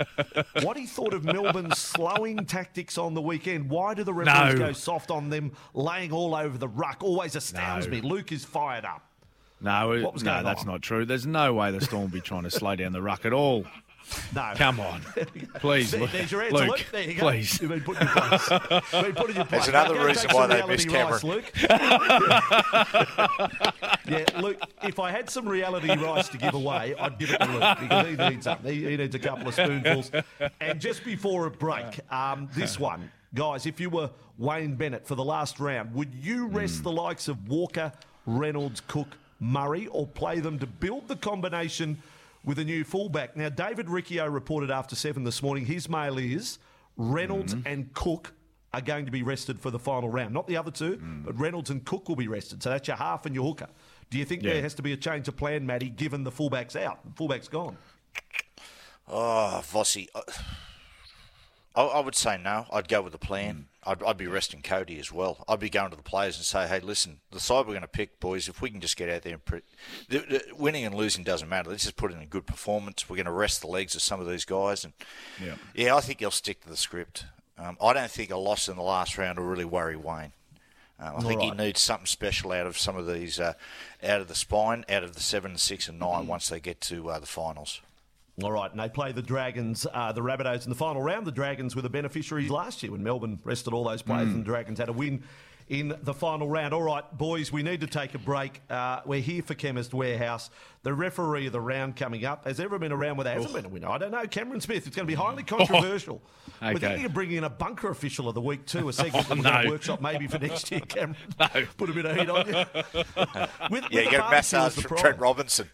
what 0.62 0.76
he 0.76 0.86
thought 0.86 1.12
of 1.14 1.24
Melbourne's 1.24 1.78
slowing 1.78 2.44
tactics 2.46 2.96
on 2.98 3.14
the 3.14 3.22
weekend? 3.22 3.68
Why 3.70 3.94
do 3.94 4.04
the 4.04 4.14
referees 4.14 4.54
No. 4.58 4.66
go 4.68 4.72
soft 4.72 5.10
on 5.10 5.30
them, 5.30 5.52
laying 5.74 6.12
all 6.12 6.34
over 6.34 6.56
the 6.58 6.68
ruck? 6.68 6.98
Always 7.02 7.34
astounds 7.34 7.86
No. 7.86 7.92
me. 7.92 8.00
Luke 8.00 8.30
is 8.32 8.44
fired 8.44 8.84
up. 8.84 9.02
No, 9.60 9.88
What 10.02 10.12
was 10.12 10.22
no, 10.22 10.32
going 10.32 10.44
that's 10.44 10.60
on? 10.62 10.66
not 10.66 10.82
true. 10.82 11.04
There's 11.06 11.26
no 11.26 11.54
way 11.54 11.70
the 11.72 11.80
Storm 11.80 12.02
will 12.02 12.08
be 12.08 12.20
trying 12.20 12.42
to 12.42 12.50
slow 12.50 12.76
down 12.76 12.92
the 12.92 13.00
ruck 13.02 13.24
at 13.24 13.32
all. 13.32 13.64
No. 14.34 14.52
Come 14.56 14.80
on. 14.80 15.00
Please, 15.60 15.90
There- 15.90 16.00
Luke. 16.00 16.10
there's 16.12 16.30
your 16.30 16.42
answer, 16.42 16.54
Luke. 16.56 16.68
Luke, 16.68 16.86
There 16.92 17.02
you 17.02 17.14
go. 17.14 17.20
please. 17.22 17.60
You've 17.60 17.70
been 17.70 17.80
put 17.82 18.00
in 18.00 18.06
your 18.06 18.14
place. 18.16 18.50
You've 18.50 19.02
been 19.04 19.14
put 19.14 19.30
in 19.30 19.36
your 19.36 19.44
place. 19.44 19.66
There's 19.66 19.68
another 19.68 20.04
reason 20.06 20.30
why 20.32 20.46
they 20.46 20.54
reality 20.56 20.72
missed 20.86 20.96
rice, 20.96 21.24
Luke. 21.24 21.52
yeah, 24.08 24.24
Luke, 24.40 24.60
if 24.82 24.98
I 24.98 25.10
had 25.10 25.28
some 25.30 25.48
reality 25.48 25.88
rice 25.96 26.28
to 26.28 26.38
give 26.38 26.54
away, 26.54 26.94
I'd 26.98 27.18
give 27.18 27.30
it 27.30 27.38
to 27.38 27.46
Luke 27.52 27.78
because 27.80 28.06
he 28.06 28.16
needs 28.16 28.44
something. 28.44 28.72
He, 28.72 28.84
he 28.90 28.96
needs 28.96 29.14
a 29.14 29.18
couple 29.18 29.48
of 29.48 29.54
spoonfuls. 29.54 30.10
And 30.60 30.80
just 30.80 31.04
before 31.04 31.46
a 31.46 31.50
break, 31.50 32.00
um, 32.12 32.48
this 32.54 32.78
one, 32.78 33.10
guys, 33.34 33.66
if 33.66 33.80
you 33.80 33.90
were 33.90 34.10
Wayne 34.38 34.74
Bennett 34.74 35.06
for 35.06 35.14
the 35.14 35.24
last 35.24 35.58
round, 35.60 35.94
would 35.94 36.14
you 36.14 36.46
rest 36.46 36.82
the 36.82 36.92
likes 36.92 37.28
of 37.28 37.48
Walker, 37.48 37.92
Reynolds, 38.26 38.82
Cook, 38.86 39.16
Murray, 39.40 39.86
or 39.88 40.06
play 40.06 40.40
them 40.40 40.58
to 40.58 40.66
build 40.66 41.08
the 41.08 41.16
combination 41.16 41.98
with 42.46 42.58
a 42.58 42.64
new 42.64 42.82
fullback? 42.84 43.36
Now, 43.36 43.50
David 43.50 43.90
Riccio 43.90 44.26
reported 44.26 44.70
after 44.70 44.96
seven 44.96 45.24
this 45.24 45.42
morning 45.42 45.66
his 45.66 45.88
mail 45.90 46.16
is 46.16 46.58
Reynolds 46.96 47.54
mm-hmm. 47.54 47.68
and 47.68 47.92
Cook 47.92 48.32
are 48.72 48.80
going 48.80 49.06
to 49.06 49.12
be 49.12 49.22
rested 49.22 49.60
for 49.60 49.70
the 49.70 49.78
final 49.78 50.08
round. 50.08 50.34
Not 50.34 50.46
the 50.46 50.56
other 50.56 50.70
two, 50.70 50.96
mm. 50.96 51.24
but 51.24 51.38
Reynolds 51.38 51.70
and 51.70 51.84
Cook 51.84 52.08
will 52.08 52.16
be 52.16 52.28
rested. 52.28 52.62
So 52.62 52.70
that's 52.70 52.86
your 52.88 52.96
half 52.96 53.24
and 53.24 53.34
your 53.34 53.44
hooker. 53.44 53.68
Do 54.10 54.18
you 54.18 54.24
think 54.24 54.42
Yeah. 54.42 54.54
there 54.54 54.62
has 54.62 54.74
to 54.74 54.82
be 54.82 54.92
a 54.92 54.96
change 54.96 55.28
of 55.28 55.36
plan, 55.36 55.66
Matty, 55.66 55.88
given 55.88 56.24
the 56.24 56.30
fullback's 56.30 56.76
out? 56.76 57.04
The 57.04 57.12
fullback's 57.16 57.48
gone. 57.48 57.76
Oh, 59.08 59.62
Vossy. 59.62 60.08
Uh, 60.14 60.20
I, 61.76 61.82
I 61.82 62.00
would 62.00 62.14
say 62.14 62.38
no. 62.42 62.66
I'd 62.72 62.88
go 62.88 63.02
with 63.02 63.12
the 63.12 63.18
plan. 63.18 63.66
I'd, 63.84 64.02
I'd 64.02 64.16
be 64.16 64.26
resting 64.26 64.62
Cody 64.62 64.98
as 64.98 65.12
well. 65.12 65.44
I'd 65.46 65.60
be 65.60 65.70
going 65.70 65.90
to 65.90 65.96
the 65.96 66.02
players 66.02 66.36
and 66.36 66.44
say, 66.44 66.66
hey, 66.66 66.80
listen, 66.80 67.18
the 67.30 67.38
side 67.38 67.66
we're 67.66 67.74
going 67.74 67.82
to 67.82 67.88
pick, 67.88 68.18
boys, 68.18 68.48
if 68.48 68.60
we 68.60 68.70
can 68.70 68.80
just 68.80 68.96
get 68.96 69.08
out 69.08 69.22
there 69.22 69.34
and 69.34 69.44
pre- 69.44 69.62
the, 70.08 70.18
the, 70.18 70.42
winning 70.56 70.84
and 70.84 70.94
losing 70.94 71.22
doesn't 71.22 71.48
matter. 71.48 71.70
Let's 71.70 71.84
just 71.84 71.96
put 71.96 72.10
in 72.10 72.18
a 72.18 72.26
good 72.26 72.46
performance. 72.46 73.08
We're 73.08 73.16
going 73.16 73.26
to 73.26 73.32
rest 73.32 73.60
the 73.60 73.68
legs 73.68 73.94
of 73.94 74.02
some 74.02 74.20
of 74.20 74.28
these 74.28 74.44
guys. 74.44 74.84
And 74.84 74.94
Yeah. 75.40 75.54
yeah, 75.74 75.94
I 75.94 76.00
think 76.00 76.20
he'll 76.20 76.30
stick 76.30 76.62
to 76.62 76.68
the 76.68 76.76
script. 76.76 77.26
Um, 77.58 77.76
I 77.80 77.92
don't 77.92 78.10
think 78.10 78.30
a 78.30 78.36
loss 78.36 78.68
in 78.68 78.76
the 78.76 78.82
last 78.82 79.16
round 79.16 79.38
will 79.38 79.46
really 79.46 79.64
worry 79.64 79.96
Wayne. 79.96 80.32
Um, 80.98 81.16
I 81.18 81.20
think 81.20 81.42
he 81.42 81.50
needs 81.50 81.80
something 81.80 82.06
special 82.06 82.52
out 82.52 82.66
of 82.66 82.78
some 82.78 82.96
of 82.96 83.06
these, 83.06 83.38
uh, 83.38 83.52
out 84.02 84.22
of 84.22 84.28
the 84.28 84.34
spine, 84.34 84.84
out 84.88 85.02
of 85.02 85.14
the 85.14 85.20
seven, 85.20 85.58
six, 85.58 85.88
and 85.88 85.98
9 85.98 86.26
once 86.26 86.48
they 86.48 86.58
get 86.58 86.80
to 86.82 87.10
uh, 87.10 87.18
the 87.18 87.26
finals. 87.26 87.82
All 88.42 88.52
right, 88.52 88.70
and 88.70 88.78
they 88.78 88.90
play 88.90 89.12
the 89.12 89.22
Dragons, 89.22 89.86
uh, 89.94 90.12
the 90.12 90.20
Rabbitohs 90.20 90.64
in 90.64 90.68
the 90.68 90.76
final 90.76 91.02
round. 91.02 91.26
The 91.26 91.32
Dragons 91.32 91.74
were 91.74 91.80
the 91.80 91.88
beneficiaries 91.88 92.50
last 92.50 92.82
year 92.82 92.92
when 92.92 93.02
Melbourne 93.02 93.38
rested 93.44 93.72
all 93.72 93.84
those 93.84 94.02
players 94.02 94.28
and 94.28 94.40
the 94.40 94.44
Dragons 94.44 94.78
had 94.78 94.90
a 94.90 94.92
win 94.92 95.22
in 95.68 95.94
the 96.02 96.14
final 96.14 96.48
round. 96.48 96.72
All 96.72 96.82
right, 96.82 97.04
boys, 97.16 97.50
we 97.52 97.62
need 97.62 97.80
to 97.80 97.86
take 97.86 98.14
a 98.14 98.18
break. 98.18 98.60
Uh, 98.70 99.00
we're 99.04 99.20
here 99.20 99.42
for 99.42 99.54
Chemist 99.54 99.92
Warehouse. 99.92 100.48
The 100.84 100.94
referee 100.94 101.46
of 101.46 101.52
the 101.52 101.60
round 101.60 101.96
coming 101.96 102.24
up. 102.24 102.44
Has 102.44 102.58
there 102.58 102.66
ever 102.66 102.78
been 102.78 102.92
a 102.92 102.96
round 102.96 103.16
where 103.18 103.24
there 103.24 103.34
hasn't 103.34 103.52
been 103.52 103.64
a 103.64 103.68
winner? 103.68 103.88
I 103.88 103.98
don't 103.98 104.12
know. 104.12 104.24
Cameron 104.28 104.60
Smith. 104.60 104.86
It's 104.86 104.94
going 104.94 105.06
to 105.06 105.10
be 105.10 105.16
highly 105.16 105.42
controversial. 105.42 106.22
We're 106.62 106.78
thinking 106.78 107.04
of 107.04 107.12
bringing 107.12 107.38
in 107.38 107.44
a 107.44 107.50
bunker 107.50 107.90
official 107.90 108.28
of 108.28 108.34
the 108.36 108.40
week 108.40 108.64
too, 108.66 108.88
a 108.88 108.92
segment 108.92 109.28
that 109.28 109.36
we're 109.36 109.42
no. 109.42 109.50
going 109.50 109.64
to 109.64 109.70
workshop 109.70 110.00
maybe 110.00 110.26
for 110.26 110.38
next 110.38 110.70
year, 110.70 110.80
Cameron. 110.88 111.16
No. 111.38 111.48
Put 111.76 111.90
a 111.90 111.92
bit 111.92 112.06
of 112.06 112.16
heat 112.16 112.30
on 112.30 112.46
you. 112.46 112.54
With, 113.70 113.84
Yeah, 113.90 114.02
you 114.02 114.10
get 114.10 114.20
a 114.26 114.30
massage 114.30 114.74
from 114.74 114.96
Trent 114.96 115.18
Robinson. 115.18 115.68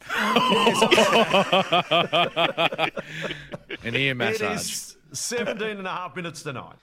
An 3.85 3.95
ear 3.95 4.13
It 4.13 4.17
massage. 4.17 4.57
is 4.61 4.97
17 5.13 5.79
and 5.79 5.87
a 5.87 5.91
half 5.91 6.17
minutes 6.17 6.43
to 6.45 6.53
nine. 6.53 6.75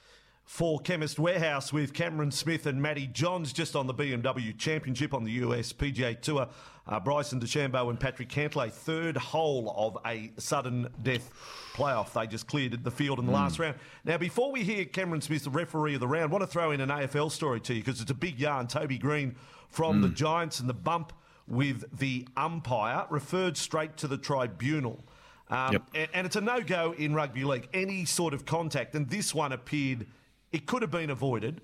For 0.50 0.80
Chemist 0.80 1.20
Warehouse 1.20 1.72
with 1.72 1.94
Cameron 1.94 2.32
Smith 2.32 2.66
and 2.66 2.82
Matty 2.82 3.06
Johns 3.06 3.52
just 3.52 3.76
on 3.76 3.86
the 3.86 3.94
BMW 3.94 4.58
Championship 4.58 5.14
on 5.14 5.22
the 5.22 5.30
US 5.30 5.72
PGA 5.72 6.20
Tour. 6.20 6.48
Uh, 6.88 6.98
Bryson 6.98 7.38
DeChambeau 7.38 7.88
and 7.88 8.00
Patrick 8.00 8.28
Cantlay, 8.28 8.70
third 8.70 9.16
hole 9.16 9.72
of 9.76 9.96
a 10.04 10.32
sudden 10.38 10.88
death 11.04 11.30
playoff. 11.74 12.12
They 12.14 12.26
just 12.26 12.48
cleared 12.48 12.82
the 12.82 12.90
field 12.90 13.20
in 13.20 13.26
the 13.26 13.32
last 13.32 13.60
round. 13.60 13.76
Now, 14.04 14.18
before 14.18 14.50
we 14.50 14.64
hear 14.64 14.84
Cameron 14.84 15.20
Smith, 15.20 15.44
the 15.44 15.50
referee 15.50 15.94
of 15.94 16.00
the 16.00 16.08
round, 16.08 16.24
I 16.24 16.32
want 16.32 16.42
to 16.42 16.48
throw 16.50 16.72
in 16.72 16.80
an 16.80 16.88
AFL 16.88 17.30
story 17.30 17.60
to 17.60 17.72
you 17.74 17.80
because 17.80 18.00
it's 18.00 18.10
a 18.10 18.14
big 18.14 18.40
yarn. 18.40 18.66
Toby 18.66 18.98
Greene 18.98 19.36
from 19.68 20.02
the 20.02 20.08
Giants 20.08 20.58
and 20.58 20.68
the 20.68 20.74
bump 20.74 21.12
with 21.46 21.96
the 21.96 22.26
umpire 22.36 23.06
referred 23.08 23.56
straight 23.56 23.96
to 23.98 24.08
the 24.08 24.18
tribunal. 24.18 25.04
Um, 25.48 25.74
Yep. 25.74 25.82
and, 25.94 26.08
and 26.12 26.26
it's 26.26 26.36
a 26.36 26.40
no 26.40 26.60
go 26.60 26.92
in 26.98 27.14
rugby 27.14 27.44
league, 27.44 27.68
any 27.72 28.04
sort 28.04 28.34
of 28.34 28.44
contact. 28.46 28.96
And 28.96 29.08
this 29.08 29.32
one 29.32 29.52
appeared, 29.52 30.06
it 30.52 30.66
could 30.66 30.82
have 30.82 30.90
been 30.90 31.10
avoided. 31.10 31.60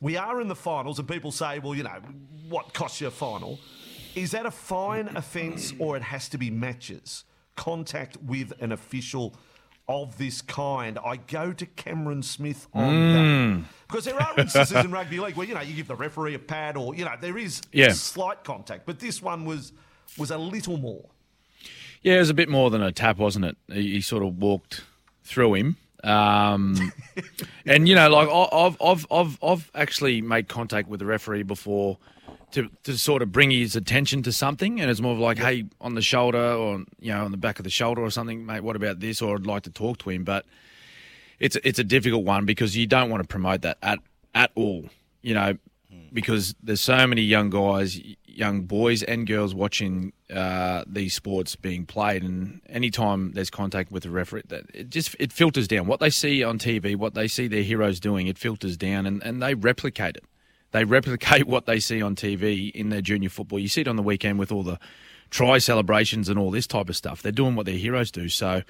We 0.00 0.16
are 0.16 0.40
in 0.40 0.48
the 0.48 0.56
finals, 0.56 0.98
and 0.98 1.06
people 1.06 1.30
say, 1.30 1.58
well, 1.58 1.74
you 1.74 1.84
know, 1.84 2.00
what 2.48 2.74
costs 2.74 3.00
you 3.00 3.06
a 3.06 3.10
final? 3.10 3.58
Is 4.14 4.32
that 4.32 4.46
a 4.46 4.50
fine 4.50 5.08
offence 5.16 5.72
or 5.78 5.96
it 5.96 6.02
has 6.02 6.28
to 6.30 6.38
be 6.38 6.50
matches? 6.50 7.24
Contact 7.56 8.16
with 8.22 8.52
an 8.60 8.72
official 8.72 9.34
of 9.88 10.16
this 10.18 10.42
kind. 10.42 10.98
I 11.04 11.16
go 11.16 11.52
to 11.52 11.66
Cameron 11.66 12.22
Smith 12.22 12.66
on 12.72 13.12
that. 13.12 13.18
Mm. 13.20 13.64
Because 13.88 14.04
there 14.04 14.20
are 14.20 14.34
instances 14.38 14.84
in 14.84 14.90
rugby 14.90 15.18
league 15.18 15.34
where, 15.36 15.46
you 15.46 15.54
know, 15.54 15.60
you 15.60 15.74
give 15.74 15.88
the 15.88 15.94
referee 15.96 16.34
a 16.34 16.38
pad 16.38 16.76
or, 16.76 16.94
you 16.94 17.04
know, 17.04 17.14
there 17.20 17.36
is 17.38 17.60
Yeah. 17.72 17.92
slight 17.92 18.44
contact. 18.44 18.86
But 18.86 18.98
this 19.00 19.20
one 19.22 19.44
was 19.44 19.72
was 20.18 20.30
a 20.30 20.38
little 20.38 20.76
more. 20.76 21.08
Yeah, 22.02 22.16
it 22.16 22.20
was 22.20 22.30
a 22.30 22.34
bit 22.34 22.48
more 22.48 22.70
than 22.70 22.82
a 22.82 22.92
tap, 22.92 23.16
wasn't 23.18 23.44
it? 23.44 23.56
He, 23.72 23.92
he 23.94 24.00
sort 24.00 24.22
of 24.22 24.36
walked 24.38 24.84
through 25.24 25.54
him. 25.54 25.76
Um, 26.02 26.92
and 27.66 27.88
you 27.88 27.94
know, 27.94 28.10
like 28.10 28.28
I've, 28.28 28.76
I've, 28.82 29.06
I've, 29.10 29.38
I've 29.42 29.70
actually 29.74 30.20
made 30.20 30.48
contact 30.48 30.88
with 30.88 31.00
the 31.00 31.06
referee 31.06 31.44
before 31.44 31.98
to, 32.52 32.68
to 32.84 32.98
sort 32.98 33.22
of 33.22 33.32
bring 33.32 33.50
his 33.50 33.76
attention 33.76 34.22
to 34.24 34.32
something, 34.32 34.80
and 34.80 34.90
it's 34.90 35.00
more 35.00 35.12
of 35.12 35.18
like, 35.18 35.38
hey, 35.38 35.64
on 35.80 35.94
the 35.94 36.02
shoulder 36.02 36.52
or 36.52 36.84
you 37.00 37.12
know, 37.12 37.24
on 37.24 37.30
the 37.30 37.36
back 37.36 37.58
of 37.58 37.64
the 37.64 37.70
shoulder 37.70 38.02
or 38.02 38.10
something, 38.10 38.44
mate. 38.44 38.60
What 38.60 38.76
about 38.76 39.00
this? 39.00 39.22
Or 39.22 39.36
I'd 39.36 39.46
like 39.46 39.62
to 39.64 39.70
talk 39.70 39.98
to 39.98 40.10
him, 40.10 40.24
but 40.24 40.44
it's 41.38 41.56
it's 41.64 41.78
a 41.78 41.84
difficult 41.84 42.24
one 42.24 42.46
because 42.46 42.76
you 42.76 42.86
don't 42.86 43.10
want 43.10 43.22
to 43.22 43.28
promote 43.28 43.62
that 43.62 43.78
at 43.82 43.98
at 44.34 44.50
all. 44.54 44.84
You 45.22 45.34
know, 45.34 45.56
because 46.12 46.54
there's 46.62 46.80
so 46.80 47.06
many 47.06 47.22
young 47.22 47.50
guys, 47.50 48.00
young 48.26 48.62
boys 48.62 49.02
and 49.02 49.26
girls 49.26 49.54
watching 49.54 50.12
uh, 50.32 50.84
these 50.86 51.14
sports 51.14 51.56
being 51.56 51.86
played, 51.86 52.22
and 52.22 52.60
anytime 52.68 53.32
there's 53.32 53.50
contact 53.50 53.92
with 53.92 54.02
the 54.04 54.10
referee, 54.10 54.42
that 54.48 54.64
it 54.72 54.90
just 54.90 55.14
it 55.18 55.32
filters 55.32 55.68
down. 55.68 55.86
What 55.86 56.00
they 56.00 56.10
see 56.10 56.42
on 56.42 56.58
TV, 56.58 56.96
what 56.96 57.14
they 57.14 57.28
see 57.28 57.48
their 57.48 57.62
heroes 57.62 58.00
doing, 58.00 58.26
it 58.26 58.38
filters 58.38 58.76
down, 58.76 59.06
and, 59.06 59.22
and 59.22 59.42
they 59.42 59.54
replicate 59.54 60.16
it. 60.16 60.24
They 60.72 60.84
replicate 60.98 61.46
what 61.46 61.66
they 61.66 61.80
see 61.80 62.02
on 62.02 62.16
TV 62.16 62.70
in 62.72 62.88
their 62.88 63.02
junior 63.02 63.28
football. 63.28 63.58
You 63.58 63.68
see 63.68 63.82
it 63.82 63.88
on 63.88 63.96
the 63.96 64.02
weekend 64.02 64.38
with 64.38 64.50
all 64.50 64.62
the 64.62 64.78
try 65.30 65.58
celebrations 65.58 66.28
and 66.28 66.38
all 66.38 66.50
this 66.50 66.66
type 66.66 66.88
of 66.88 66.96
stuff. 66.96 67.22
They're 67.22 67.32
doing 67.32 67.54
what 67.54 67.66
their 67.66 67.76
heroes 67.76 68.10
do. 68.10 68.28
So 68.28 68.62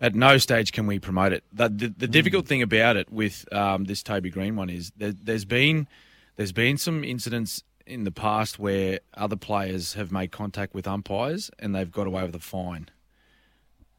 at 0.00 0.14
no 0.14 0.38
stage 0.38 0.72
can 0.72 0.86
we 0.86 0.98
promote 0.98 1.32
it. 1.32 1.44
The, 1.52 1.68
the, 1.68 1.88
the 1.88 2.08
difficult 2.08 2.46
thing 2.46 2.62
about 2.62 2.96
it 2.96 3.10
with 3.10 3.50
um, 3.52 3.84
this 3.84 4.02
Toby 4.02 4.30
Greene 4.30 4.56
one 4.56 4.70
is 4.70 4.92
there, 4.96 5.12
there's 5.12 5.44
been 5.44 5.88
there's 6.36 6.52
been 6.52 6.76
some 6.76 7.04
incidents 7.04 7.62
in 7.86 8.04
the 8.04 8.10
past 8.10 8.58
where 8.58 9.00
other 9.14 9.36
players 9.36 9.94
have 9.94 10.10
made 10.10 10.32
contact 10.32 10.74
with 10.74 10.86
umpires 10.86 11.50
and 11.58 11.74
they've 11.74 11.92
got 11.92 12.06
away 12.06 12.22
with 12.24 12.34
a 12.34 12.40
fine. 12.40 12.88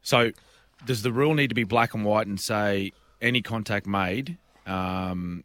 So 0.02 0.32
does 0.84 1.02
the 1.02 1.12
rule 1.12 1.34
need 1.34 1.48
to 1.48 1.54
be 1.54 1.64
black 1.64 1.94
and 1.94 2.04
white 2.04 2.26
and 2.26 2.40
say 2.40 2.92
any 3.20 3.42
contact 3.42 3.86
made 3.86 4.38
um, 4.66 5.44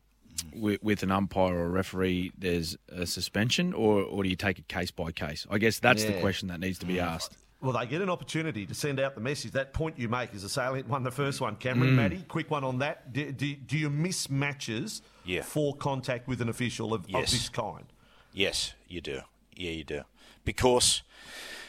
with, 0.55 0.81
with 0.83 1.03
an 1.03 1.11
umpire 1.11 1.55
or 1.55 1.65
a 1.65 1.69
referee, 1.69 2.31
there's 2.37 2.77
a 2.89 3.05
suspension, 3.05 3.73
or, 3.73 4.01
or 4.01 4.23
do 4.23 4.29
you 4.29 4.35
take 4.35 4.59
it 4.59 4.67
case 4.67 4.91
by 4.91 5.11
case? 5.11 5.45
I 5.49 5.57
guess 5.57 5.79
that's 5.79 6.03
the 6.03 6.13
question 6.19 6.47
that 6.49 6.59
needs 6.59 6.79
to 6.79 6.85
be 6.85 6.99
asked. 6.99 7.37
Well, 7.61 7.73
they 7.73 7.85
get 7.85 8.01
an 8.01 8.09
opportunity 8.09 8.65
to 8.65 8.73
send 8.73 8.99
out 8.99 9.13
the 9.13 9.21
message. 9.21 9.51
That 9.51 9.71
point 9.71 9.99
you 9.99 10.09
make 10.09 10.33
is 10.33 10.43
a 10.43 10.49
salient 10.49 10.89
one, 10.89 11.03
the 11.03 11.11
first 11.11 11.41
one. 11.41 11.55
Cameron, 11.57 11.95
Matty, 11.95 12.25
quick 12.27 12.49
one 12.49 12.63
on 12.63 12.79
that. 12.79 13.13
Do, 13.13 13.31
do, 13.31 13.53
do 13.55 13.77
you 13.77 13.91
miss 13.91 14.31
matches 14.31 15.03
Yeah. 15.25 15.43
for 15.43 15.75
contact 15.75 16.27
with 16.27 16.41
an 16.41 16.49
official 16.49 16.91
of, 16.91 17.05
of 17.13 17.29
this 17.29 17.49
kind? 17.49 17.85
Yes, 18.33 18.73
you 18.87 19.01
do. 19.01 19.21
Yeah, 19.55 19.71
you 19.71 19.83
do. 19.83 20.01
Because, 20.45 21.03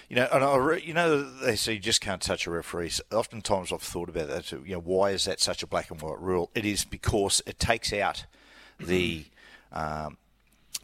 you 0.08 0.16
know, 0.16 0.28
and 0.32 0.42
I 0.44 0.56
re- 0.56 0.82
you 0.84 0.94
know, 0.94 1.22
they 1.22 1.56
say 1.56 1.74
you 1.74 1.78
just 1.78 2.00
can't 2.00 2.22
touch 2.22 2.46
a 2.46 2.50
referee. 2.50 2.92
Oftentimes 3.12 3.72
I've 3.72 3.82
thought 3.82 4.08
about 4.08 4.28
that. 4.28 4.44
too. 4.46 4.62
You 4.66 4.74
know, 4.74 4.80
why 4.80 5.10
is 5.10 5.24
that 5.24 5.40
such 5.40 5.62
a 5.62 5.66
black 5.66 5.90
and 5.90 6.00
white 6.00 6.20
rule? 6.20 6.50
It 6.54 6.64
is 6.64 6.84
because 6.84 7.42
it 7.46 7.58
takes 7.58 7.92
out 7.92 8.26
the. 8.78 9.24
Um, 9.72 10.18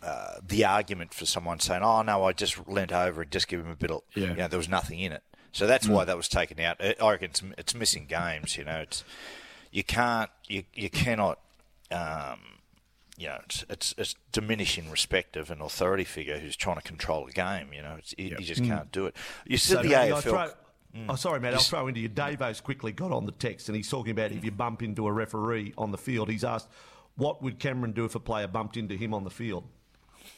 uh, 0.03 0.35
the 0.47 0.65
argument 0.65 1.13
for 1.13 1.27
someone 1.27 1.59
saying, 1.59 1.83
"Oh 1.83 2.03
no, 2.03 2.23
I 2.25 2.33
just 2.33 2.69
leant 2.69 2.93
over 2.93 3.23
and 3.23 3.31
just 3.33 3.49
give 3.49 3.61
him 3.61 3.71
a 3.71 3.75
bit 3.75 3.91
of, 3.91 4.03
Yeah. 4.15 4.29
you 4.29 4.35
know, 4.37 4.47
there 4.49 4.59
was 4.59 4.69
nothing 4.69 5.01
in 5.01 5.11
it." 5.13 5.25
So 5.51 5.67
that's 5.67 5.89
why 5.89 6.05
that 6.05 6.17
was 6.17 6.29
taken 6.29 6.61
out. 6.61 6.77
I 6.81 6.95
I 7.01 7.11
reckon 7.13 7.31
it's, 7.31 7.43
it's 7.59 7.75
missing 7.75 8.07
games. 8.07 8.57
You 8.57 8.65
know, 8.65 8.77
it's 8.79 9.03
you 9.73 9.83
can't, 9.83 10.31
you 10.47 10.63
you 10.73 10.89
cannot, 10.89 11.41
um, 11.91 12.39
you 13.19 13.29
know, 13.29 13.39
it's, 13.45 13.65
it's 13.69 13.95
it's 13.99 14.15
diminishing 14.33 14.91
respect 14.91 15.37
of 15.37 15.51
an 15.51 15.61
authority 15.61 16.05
figure 16.05 16.39
who's 16.39 16.57
trying 16.57 16.77
to 16.77 16.83
control 16.83 17.27
a 17.27 17.33
game. 17.33 17.73
You 17.73 17.83
know, 17.83 17.97
it's, 17.99 18.15
you, 18.17 18.37
you 18.39 18.45
just 18.45 18.63
mm. 18.63 18.69
can't 18.69 18.93
do 18.93 19.07
it. 19.07 19.17
You 19.45 19.59
said 19.59 19.83
the 19.83 19.91
AFL. 19.91 20.13
I'll 20.13 20.21
throw- 20.21 20.51
mm. 20.95 21.07
Oh, 21.09 21.17
sorry, 21.17 21.41
Matt. 21.41 21.55
I'll 21.55 21.61
throw 21.61 21.89
into 21.89 22.01
you. 22.01 22.09
Davo's 22.09 22.61
quickly 22.61 22.93
got 22.93 23.11
on 23.11 23.27
the 23.27 23.33
text 23.33 23.69
and 23.69 23.75
he's 23.75 23.91
talking 23.91 24.13
about 24.13 24.31
if 24.31 24.45
you 24.45 24.53
bump 24.53 24.83
into 24.83 25.09
a 25.09 25.13
referee 25.13 25.75
on 25.77 25.91
the 25.91 25.99
field. 25.99 26.31
He's 26.31 26.45
asked, 26.45 26.69
what 27.17 27.43
would 27.43 27.59
Cameron 27.59 27.93
do 27.93 28.05
if 28.05 28.15
a 28.15 28.21
player 28.21 28.47
bumped 28.47 28.77
into 28.77 28.95
him 28.95 29.13
on 29.13 29.25
the 29.25 29.31
field? 29.31 29.65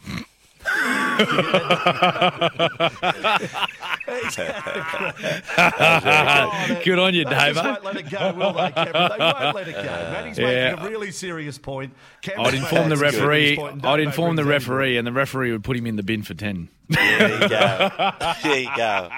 Good 6.85 6.99
on 6.99 7.15
you, 7.15 7.25
They 7.25 7.53
won't 7.53 7.85
let 7.85 7.97
it 7.97 8.11
go, 8.11 8.33
will 8.33 8.53
they, 8.53 8.71
Cameron? 8.73 9.13
They 9.19 9.25
won't 9.25 9.55
let 9.57 9.69
it 9.69 9.75
go. 9.75 9.83
Matty's 9.83 10.39
Yeah. 10.39 10.71
making 10.73 10.87
a 10.87 10.91
really 10.91 11.11
serious 11.11 11.59
point. 11.59 11.95
I'd 12.39 12.55
inform 12.55 12.89
the 12.89 12.97
making 12.97 13.09
a 13.09 13.13
serious 13.13 13.15
referee. 13.17 13.57
point, 13.57 13.85
I'd 13.85 14.01
inform 14.01 14.37
the 14.37 14.45
brings 14.45 14.65
that 14.67 14.71
referee, 14.73 14.97
and 14.97 15.07
the 15.07 15.13
referee 15.13 15.53
would 15.53 15.65
put 15.65 15.77
him 15.77 15.87
in 15.87 15.97
the 15.97 16.03
bin 16.03 16.23
for 16.23 16.35
ten. 16.35 16.69
there 16.89 17.33
you 17.43 17.49
go. 17.49 17.49
there 18.43 18.61
you 18.61 18.71
go. 18.77 19.09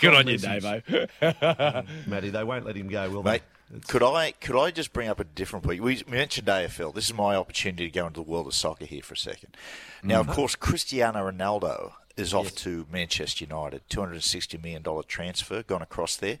Good 0.00 0.14
on 0.14 0.26
you, 0.28 0.38
message. 0.38 0.62
Davo. 0.62 2.06
Matty, 2.06 2.30
they 2.30 2.44
won't 2.44 2.64
let 2.64 2.76
him 2.76 2.88
go, 2.88 3.08
will 3.10 3.22
Mate, 3.22 3.30
they? 3.30 3.36
It's- 3.76 3.90
could 3.90 4.02
I 4.04 4.30
could 4.32 4.60
I 4.62 4.70
just 4.70 4.92
bring 4.92 5.08
up 5.08 5.18
a 5.18 5.24
different 5.24 5.64
point? 5.64 5.82
We 5.82 6.00
mentioned 6.08 6.46
AFL. 6.46 6.94
This 6.94 7.06
is 7.06 7.14
my 7.14 7.34
opportunity 7.34 7.86
to 7.88 7.92
go 7.92 8.06
into 8.06 8.22
the 8.22 8.30
world 8.30 8.46
of 8.46 8.54
soccer 8.54 8.84
here 8.84 9.02
for 9.02 9.14
a 9.14 9.16
second. 9.16 9.56
Now, 10.02 10.20
Mm-hmm. 10.20 10.30
of 10.30 10.36
course, 10.36 10.54
Cristiano 10.54 11.28
Ronaldo 11.28 11.92
is 12.16 12.34
off 12.34 12.54
to 12.56 12.86
Manchester 12.90 13.44
United. 13.44 13.82
Two 13.88 14.00
hundred 14.00 14.14
and 14.14 14.22
sixty 14.24 14.58
million 14.58 14.82
dollar 14.82 15.02
transfer 15.02 15.62
gone 15.62 15.82
across 15.82 16.16
there. 16.16 16.38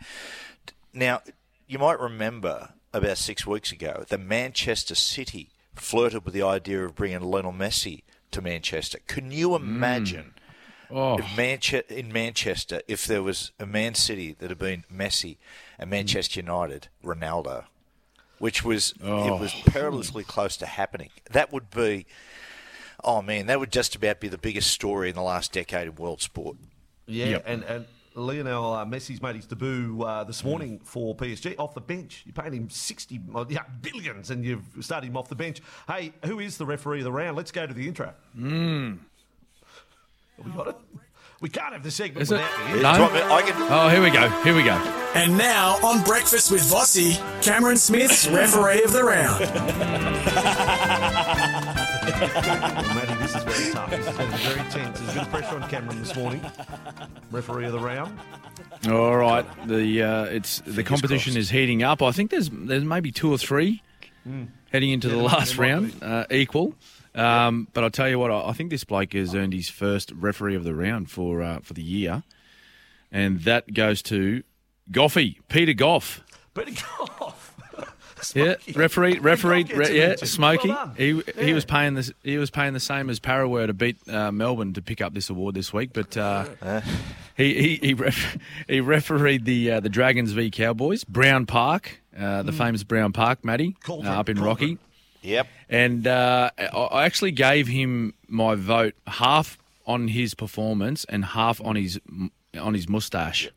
Now, 0.92 1.22
you 1.66 1.78
might 1.78 1.98
remember 1.98 2.70
about 2.92 3.18
six 3.18 3.46
weeks 3.46 3.72
ago 3.72 4.04
that 4.08 4.20
Manchester 4.20 4.94
City 4.94 5.50
flirted 5.74 6.24
with 6.24 6.34
the 6.34 6.42
idea 6.42 6.84
of 6.84 6.94
bringing 6.94 7.20
Lionel 7.20 7.52
Messi 7.52 8.02
to 8.30 8.40
Manchester. 8.40 8.98
Can 9.06 9.30
you 9.30 9.50
hmm. 9.50 9.64
imagine? 9.64 10.34
Oh, 10.90 11.18
If 11.18 11.36
Manche- 11.36 11.90
in 11.90 12.12
Manchester, 12.12 12.82
if 12.86 13.06
there 13.06 13.22
was 13.22 13.50
a 13.58 13.66
Man 13.66 13.94
City 13.94 14.36
that 14.38 14.50
had 14.50 14.58
been 14.58 14.84
Messi 14.94 15.38
and 15.78 15.90
Manchester 15.90 16.38
United, 16.40 16.88
Ronaldo, 17.02 17.64
which 18.38 18.62
was 18.62 18.92
it 19.00 19.08
oh. 19.08 19.38
was 19.38 19.52
perilously 19.66 20.22
close 20.22 20.56
to 20.58 20.66
happening, 20.66 21.10
that 21.30 21.52
would 21.52 21.70
be, 21.70 22.06
oh 23.02 23.22
man, 23.22 23.46
that 23.46 23.58
would 23.60 23.72
just 23.72 23.94
about 23.96 24.20
be 24.20 24.28
the 24.28 24.38
biggest 24.38 24.70
story 24.70 25.08
in 25.08 25.14
the 25.14 25.22
last 25.22 25.52
decade 25.52 25.88
of 25.88 25.98
world 25.98 26.20
sport. 26.22 26.56
Yeah, 27.06 27.26
Yep. 27.26 27.44
and, 27.46 27.62
and 27.64 27.84
Lionel 28.14 28.72
uh, 28.72 28.84
Messi's 28.86 29.20
made 29.20 29.34
his 29.36 29.46
debut 29.46 30.02
uh, 30.02 30.22
this 30.24 30.44
morning 30.44 30.80
for 30.84 31.14
PSG 31.16 31.56
off 31.58 31.74
the 31.74 31.80
bench. 31.80 32.22
You're 32.24 32.32
paying 32.32 32.52
him 32.54 32.70
60 32.70 33.20
well, 33.28 33.46
yeah, 33.50 33.62
billions 33.82 34.30
and 34.30 34.44
you've 34.44 34.62
started 34.80 35.08
him 35.08 35.16
off 35.16 35.28
the 35.28 35.34
bench. 35.34 35.60
Hey, 35.88 36.12
who 36.24 36.38
is 36.38 36.56
the 36.56 36.64
referee 36.66 36.98
of 37.00 37.04
the 37.04 37.12
round? 37.12 37.36
Let's 37.36 37.50
go 37.50 37.66
to 37.66 37.74
the 37.74 37.88
intro. 37.88 38.12
Mm. 38.38 38.98
We 40.44 40.50
got 40.52 40.68
it? 40.68 40.76
We 41.40 41.48
can't 41.50 41.72
have 41.74 41.82
the 41.82 41.90
segment 41.90 42.22
Is 42.22 42.30
it? 42.32 42.36
without 42.36 42.72
the 42.72 42.82
No? 42.82 42.92
Do 42.92 42.96
you 42.96 43.02
want 43.02 43.14
me- 43.14 43.20
I 43.22 43.42
can, 43.42 43.72
oh, 43.72 43.88
here 43.88 44.02
we 44.02 44.10
go. 44.10 44.28
Here 44.44 44.54
we 44.54 44.62
go. 44.62 44.74
And 45.14 45.36
now 45.36 45.76
on 45.84 46.02
Breakfast 46.04 46.50
with 46.50 46.62
Vossy, 46.62 47.16
Cameron 47.42 47.76
Smith's 47.76 48.26
referee 48.28 48.82
of 48.82 48.92
the 48.92 49.04
round. 49.04 49.44
Matty, 52.20 53.14
this 53.14 53.34
is 53.34 53.42
very 53.42 53.72
tough. 53.72 53.90
This 53.90 54.06
is 54.06 54.16
going 54.16 54.30
very 54.30 54.70
tense. 54.70 55.00
There's 55.00 55.16
of 55.16 55.30
pressure 55.30 55.56
on 55.60 55.68
Cameron 55.68 55.98
this 56.00 56.14
morning. 56.16 56.40
Referee 57.30 57.66
of 57.66 57.72
the 57.72 57.78
round. 57.78 58.18
All 58.88 59.16
right. 59.16 59.44
The 59.66 60.02
uh, 60.02 60.24
it's 60.24 60.60
the 60.66 60.84
competition 60.84 61.32
crossed. 61.32 61.38
is 61.38 61.50
heating 61.50 61.82
up. 61.82 62.02
I 62.02 62.12
think 62.12 62.30
there's 62.30 62.50
there's 62.50 62.84
maybe 62.84 63.10
two 63.10 63.30
or 63.32 63.38
three 63.38 63.82
heading 64.72 64.90
into 64.90 65.08
the 65.08 65.16
last 65.16 65.58
round 65.58 65.94
uh, 66.02 66.24
equal. 66.30 66.74
Um, 67.14 67.68
But 67.72 67.84
I'll 67.84 67.90
tell 67.90 68.08
you 68.08 68.18
what, 68.18 68.30
I 68.30 68.48
I 68.50 68.52
think 68.52 68.70
this 68.70 68.84
bloke 68.84 69.12
has 69.14 69.34
earned 69.34 69.52
his 69.52 69.68
first 69.68 70.12
referee 70.12 70.54
of 70.54 70.64
the 70.64 70.74
round 70.74 71.10
for 71.10 71.42
uh, 71.42 71.60
for 71.60 71.74
the 71.74 71.82
year, 71.82 72.22
and 73.10 73.40
that 73.42 73.74
goes 73.74 74.02
to 74.02 74.42
Goughy, 74.90 75.38
Peter 75.48 75.72
Gough. 75.72 76.20
But 76.54 76.68
off. 77.20 77.53
Yeah, 78.34 78.54
referee, 78.74 79.18
referee, 79.18 79.64
re- 79.64 79.96
yeah, 79.98 80.08
mention. 80.08 80.26
Smokey. 80.28 80.68
Well 80.68 80.86
done. 80.86 80.94
he 80.96 81.22
he 81.44 81.52
was 81.52 81.64
paying 81.64 81.94
this. 81.94 82.12
He 82.22 82.38
was 82.38 82.50
paying 82.50 82.72
the 82.72 82.80
same 82.80 83.10
as 83.10 83.18
Parra 83.18 83.48
were 83.48 83.66
to 83.66 83.74
beat 83.74 83.96
uh, 84.08 84.30
Melbourne 84.32 84.72
to 84.74 84.82
pick 84.82 85.00
up 85.00 85.14
this 85.14 85.28
award 85.30 85.54
this 85.54 85.72
week, 85.72 85.90
but 85.92 86.16
uh, 86.16 86.46
he 87.36 87.54
he 87.54 87.76
he, 87.76 87.94
ref, 87.94 88.38
he 88.68 88.80
refereed 88.80 89.44
the 89.44 89.72
uh, 89.72 89.80
the 89.80 89.88
Dragons 89.88 90.32
v 90.32 90.50
Cowboys, 90.50 91.04
Browne 91.04 91.46
Park, 91.46 92.00
uh, 92.18 92.42
the 92.42 92.52
famous 92.52 92.82
Browne 92.84 93.12
Park, 93.12 93.44
Matty, 93.44 93.76
uh, 93.88 93.92
up 94.02 94.28
in 94.28 94.36
Cauldron. 94.36 94.40
Rocky. 94.44 94.78
Yep. 95.22 95.46
And 95.68 96.06
uh, 96.06 96.50
I 96.58 96.64
I 96.66 97.04
actually 97.04 97.32
gave 97.32 97.66
him 97.68 98.14
my 98.28 98.54
vote 98.54 98.94
half 99.06 99.58
on 99.86 100.08
his 100.08 100.34
performance 100.34 101.04
and 101.06 101.24
half 101.24 101.60
on 101.62 101.76
his 101.76 102.00
on 102.58 102.74
his 102.74 102.88
mustache. 102.88 103.50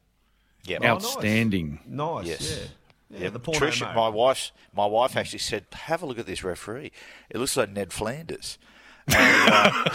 Yep. 0.65 0.81
nice. 0.81 0.89
Outstanding. 0.89 1.79
Nice, 1.87 2.25
Yes. 2.25 2.57
yeah. 2.59 2.67
Yeah, 3.09 3.29
the 3.29 3.39
porno 3.39 3.59
Tricia, 3.59 3.85
mode. 3.87 3.95
my 3.95 4.09
wife, 4.09 4.51
my 4.75 4.85
wife 4.85 5.15
actually 5.15 5.39
said, 5.39 5.65
"Have 5.73 6.01
a 6.01 6.05
look 6.05 6.19
at 6.19 6.25
this 6.25 6.43
referee. 6.43 6.91
It 7.29 7.37
looks 7.37 7.55
like 7.55 7.69
Ned 7.71 7.93
Flanders." 7.93 8.57
And, 9.07 9.49
uh, 9.53 9.89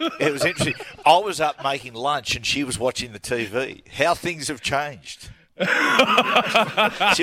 it 0.20 0.32
was 0.32 0.44
interesting. 0.44 0.74
I 1.04 1.18
was 1.18 1.40
up 1.40 1.62
making 1.62 1.92
lunch, 1.92 2.34
and 2.36 2.46
she 2.46 2.64
was 2.64 2.78
watching 2.78 3.12
the 3.12 3.20
TV. 3.20 3.86
How 3.88 4.14
things 4.14 4.48
have 4.48 4.62
changed. 4.62 5.28
she 5.58 5.64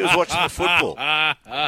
was 0.02 0.12
watching 0.16 0.42
the 0.44 0.50
football. 0.50 0.96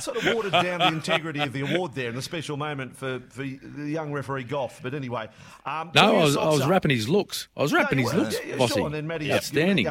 sort 0.02 0.18
of 0.18 0.26
watered 0.36 0.52
down 0.52 0.80
the 0.80 0.88
integrity 0.88 1.40
of 1.40 1.54
the 1.54 1.62
award 1.62 1.96
there 1.96 2.10
and 2.10 2.18
the 2.18 2.22
special 2.22 2.58
moment 2.58 2.96
for, 2.96 3.22
for 3.30 3.42
the 3.42 3.90
young 3.90 4.12
referee 4.12 4.44
Gough. 4.44 4.82
But 4.84 4.94
anyway, 4.94 5.30
um, 5.66 5.92
No, 5.96 6.18
I 6.18 6.24
was, 6.24 6.36
I 6.38 6.46
was 6.50 6.66
wrapping 6.68 6.92
his 6.92 7.08
looks. 7.08 7.48
I 7.56 7.62
was 7.62 7.72
wrapping 7.74 8.00
No, 8.00 8.04
his 8.04 8.14
were. 8.14 8.20
looks, 8.20 8.36
Yeah, 8.46 8.50
yeah, 8.50 8.56
Vossy. 8.58 8.74
sure, 8.74 8.86
and 8.86 8.94
then 8.96 9.08
Matty, 9.08 9.32
Outstanding. 9.32 9.88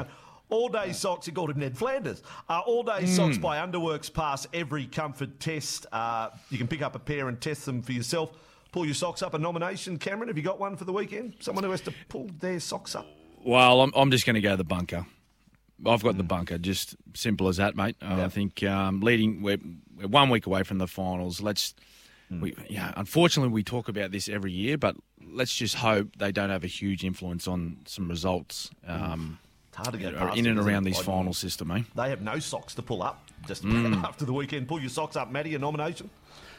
All 0.48 0.68
day 0.68 0.92
socks, 0.92 1.26
he 1.26 1.32
called 1.32 1.50
him 1.50 1.58
Ned 1.58 1.76
Flanders. 1.76 2.22
Uh, 2.48 2.60
all 2.66 2.82
day 2.84 3.00
Hmm. 3.00 3.06
socks 3.06 3.38
by 3.38 3.58
Underworks 3.58 4.12
pass 4.12 4.46
every 4.52 4.86
comfort 4.86 5.40
test. 5.40 5.86
Uh, 5.90 6.30
you 6.50 6.58
can 6.58 6.68
pick 6.68 6.82
up 6.82 6.94
a 6.94 7.00
pair 7.00 7.28
and 7.28 7.40
test 7.40 7.66
them 7.66 7.82
for 7.82 7.92
yourself. 7.92 8.30
Pull 8.72 8.84
your 8.84 8.94
socks 8.94 9.22
up. 9.22 9.34
A 9.34 9.38
nomination, 9.38 9.98
Cameron. 9.98 10.28
Have 10.28 10.36
you 10.36 10.42
got 10.44 10.60
one 10.60 10.76
for 10.76 10.84
the 10.84 10.92
weekend? 10.92 11.34
Someone 11.40 11.64
who 11.64 11.70
has 11.70 11.80
to 11.82 11.94
pull 12.08 12.30
their 12.40 12.60
socks 12.60 12.94
up. 12.94 13.06
Well, 13.44 13.80
I'm, 13.80 13.92
I'm 13.96 14.10
just 14.10 14.24
going 14.26 14.34
to 14.34 14.40
go 14.40 14.50
to 14.52 14.56
the 14.56 14.64
bunker. 14.64 15.06
I've 15.84 16.02
got 16.02 16.16
the 16.16 16.22
bunker. 16.22 16.58
Just 16.58 16.96
simple 17.14 17.48
as 17.48 17.56
that, 17.58 17.74
mate. 17.76 17.96
Uh, 18.00 18.22
I 18.24 18.28
think 18.28 18.62
um, 18.62 19.00
leading, 19.00 19.42
we're, 19.42 19.58
we're 19.96 20.08
one 20.08 20.30
week 20.30 20.46
away 20.46 20.62
from 20.62 20.78
the 20.78 20.86
finals. 20.86 21.40
Let's, 21.40 21.74
we, 22.30 22.54
yeah. 22.68 22.92
Unfortunately, 22.96 23.52
we 23.52 23.62
talk 23.62 23.88
about 23.88 24.10
this 24.10 24.28
every 24.28 24.52
year, 24.52 24.78
but 24.78 24.96
let's 25.24 25.54
just 25.54 25.74
hope 25.76 26.16
they 26.18 26.32
don't 26.32 26.50
have 26.50 26.64
a 26.64 26.68
huge 26.68 27.04
influence 27.04 27.46
on 27.46 27.78
some 27.86 28.08
results 28.08 28.70
um, 28.86 29.38
It's 29.44 29.45
hard 29.76 29.92
to 29.92 29.98
get 29.98 30.16
past 30.16 30.36
in 30.36 30.46
and 30.46 30.58
around 30.58 30.82
it? 30.82 30.90
these 30.90 30.96
Like, 30.96 31.06
final 31.06 31.32
system, 31.34 31.70
eh? 31.70 31.82
They 31.94 32.10
have 32.10 32.22
no 32.22 32.38
socks 32.38 32.74
to 32.74 32.82
pull 32.82 33.02
up. 33.02 33.22
Just 33.46 33.62
Hmm. 33.62 33.94
after 34.04 34.24
the 34.24 34.32
weekend, 34.32 34.66
pull 34.68 34.80
your 34.80 34.88
socks 34.90 35.16
up, 35.16 35.30
Matty. 35.30 35.54
A 35.54 35.58
nomination. 35.58 36.10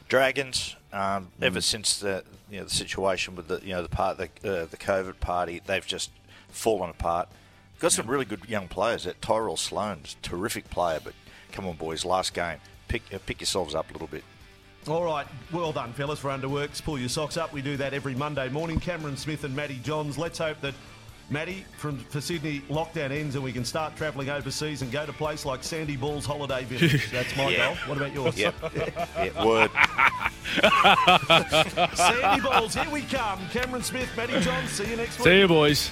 Dragons, 0.08 0.76
um, 0.94 1.30
ever 1.42 1.60
since 1.60 2.00
the 2.00 2.24
you 2.50 2.60
know 2.60 2.64
the 2.64 2.70
situation 2.70 3.36
with 3.36 3.48
the 3.50 3.60
you 3.62 3.74
know 3.74 3.82
the 3.84 3.90
part 3.90 4.18
the 4.18 4.26
uh, 4.50 4.66
the 4.66 4.78
COVID 4.78 5.20
party, 5.20 5.62
they've 5.66 5.86
just 5.86 6.12
fallen 6.50 6.90
apart. 6.90 7.28
Got 7.80 7.92
some 7.92 8.08
really 8.08 8.24
good 8.26 8.46
young 8.48 8.68
players. 8.70 9.04
That 9.04 9.22
Tyrell 9.22 9.58
Sloan's 9.58 10.16
a 10.18 10.24
terrific 10.28 10.70
player, 10.70 11.00
but 11.04 11.14
come 11.52 11.68
on, 11.68 11.76
boys, 11.76 12.06
last 12.06 12.34
game, 12.34 12.60
pick 12.88 13.02
uh, 13.14 13.18
pick 13.26 13.42
yourselves 13.42 13.76
up 13.76 13.90
a 13.90 13.94
little 13.94 14.08
bit. 14.08 14.24
All 14.88 15.04
right, 15.04 15.28
well 15.52 15.74
done, 15.74 15.92
fellas, 15.92 16.20
for 16.20 16.30
Underworks. 16.30 16.82
Pull 16.82 16.98
your 16.98 17.10
socks 17.10 17.36
up. 17.36 17.52
We 17.52 17.62
do 17.62 17.76
that 17.76 17.94
every 17.94 18.16
Monday 18.16 18.48
morning. 18.48 18.80
Cameron 18.80 19.18
Smith 19.18 19.44
and 19.44 19.54
Matty 19.54 19.82
Johns. 19.84 20.18
Let's 20.18 20.38
hope 20.38 20.62
that 20.62 20.74
Matty 21.30 21.66
from 21.78 21.98
for 21.98 22.22
Sydney 22.22 22.62
lockdown 22.70 23.12
ends 23.12 23.36
and 23.36 23.44
we 23.44 23.52
can 23.52 23.66
start 23.66 23.98
travelling 23.98 24.30
overseas 24.30 24.82
and 24.82 24.90
go 24.92 25.06
to 25.06 25.12
place 25.12 25.44
like 25.46 25.62
Sandy 25.64 25.98
Balls 25.98 26.26
Holiday 26.26 26.64
Village. 26.64 27.10
That's 27.12 27.36
my 27.36 27.50
Yeah. 27.50 27.68
goal. 27.68 27.76
What 27.88 27.98
about 27.98 28.14
yours? 28.14 28.38
Yep, 28.38 28.56
yeah, 28.76 29.46
word. 29.46 29.70
Sandy 31.98 32.42
Balls, 32.42 32.74
here 32.76 32.90
we 32.90 33.02
come. 33.02 33.40
Cameron 33.50 33.84
Smith, 33.84 34.10
Matty 34.16 34.40
Johns. 34.40 34.70
See 34.72 34.90
you 34.90 34.96
next 34.96 35.20
week. 35.20 35.26
See 35.26 35.40
you, 35.40 35.48
boys. 35.48 35.92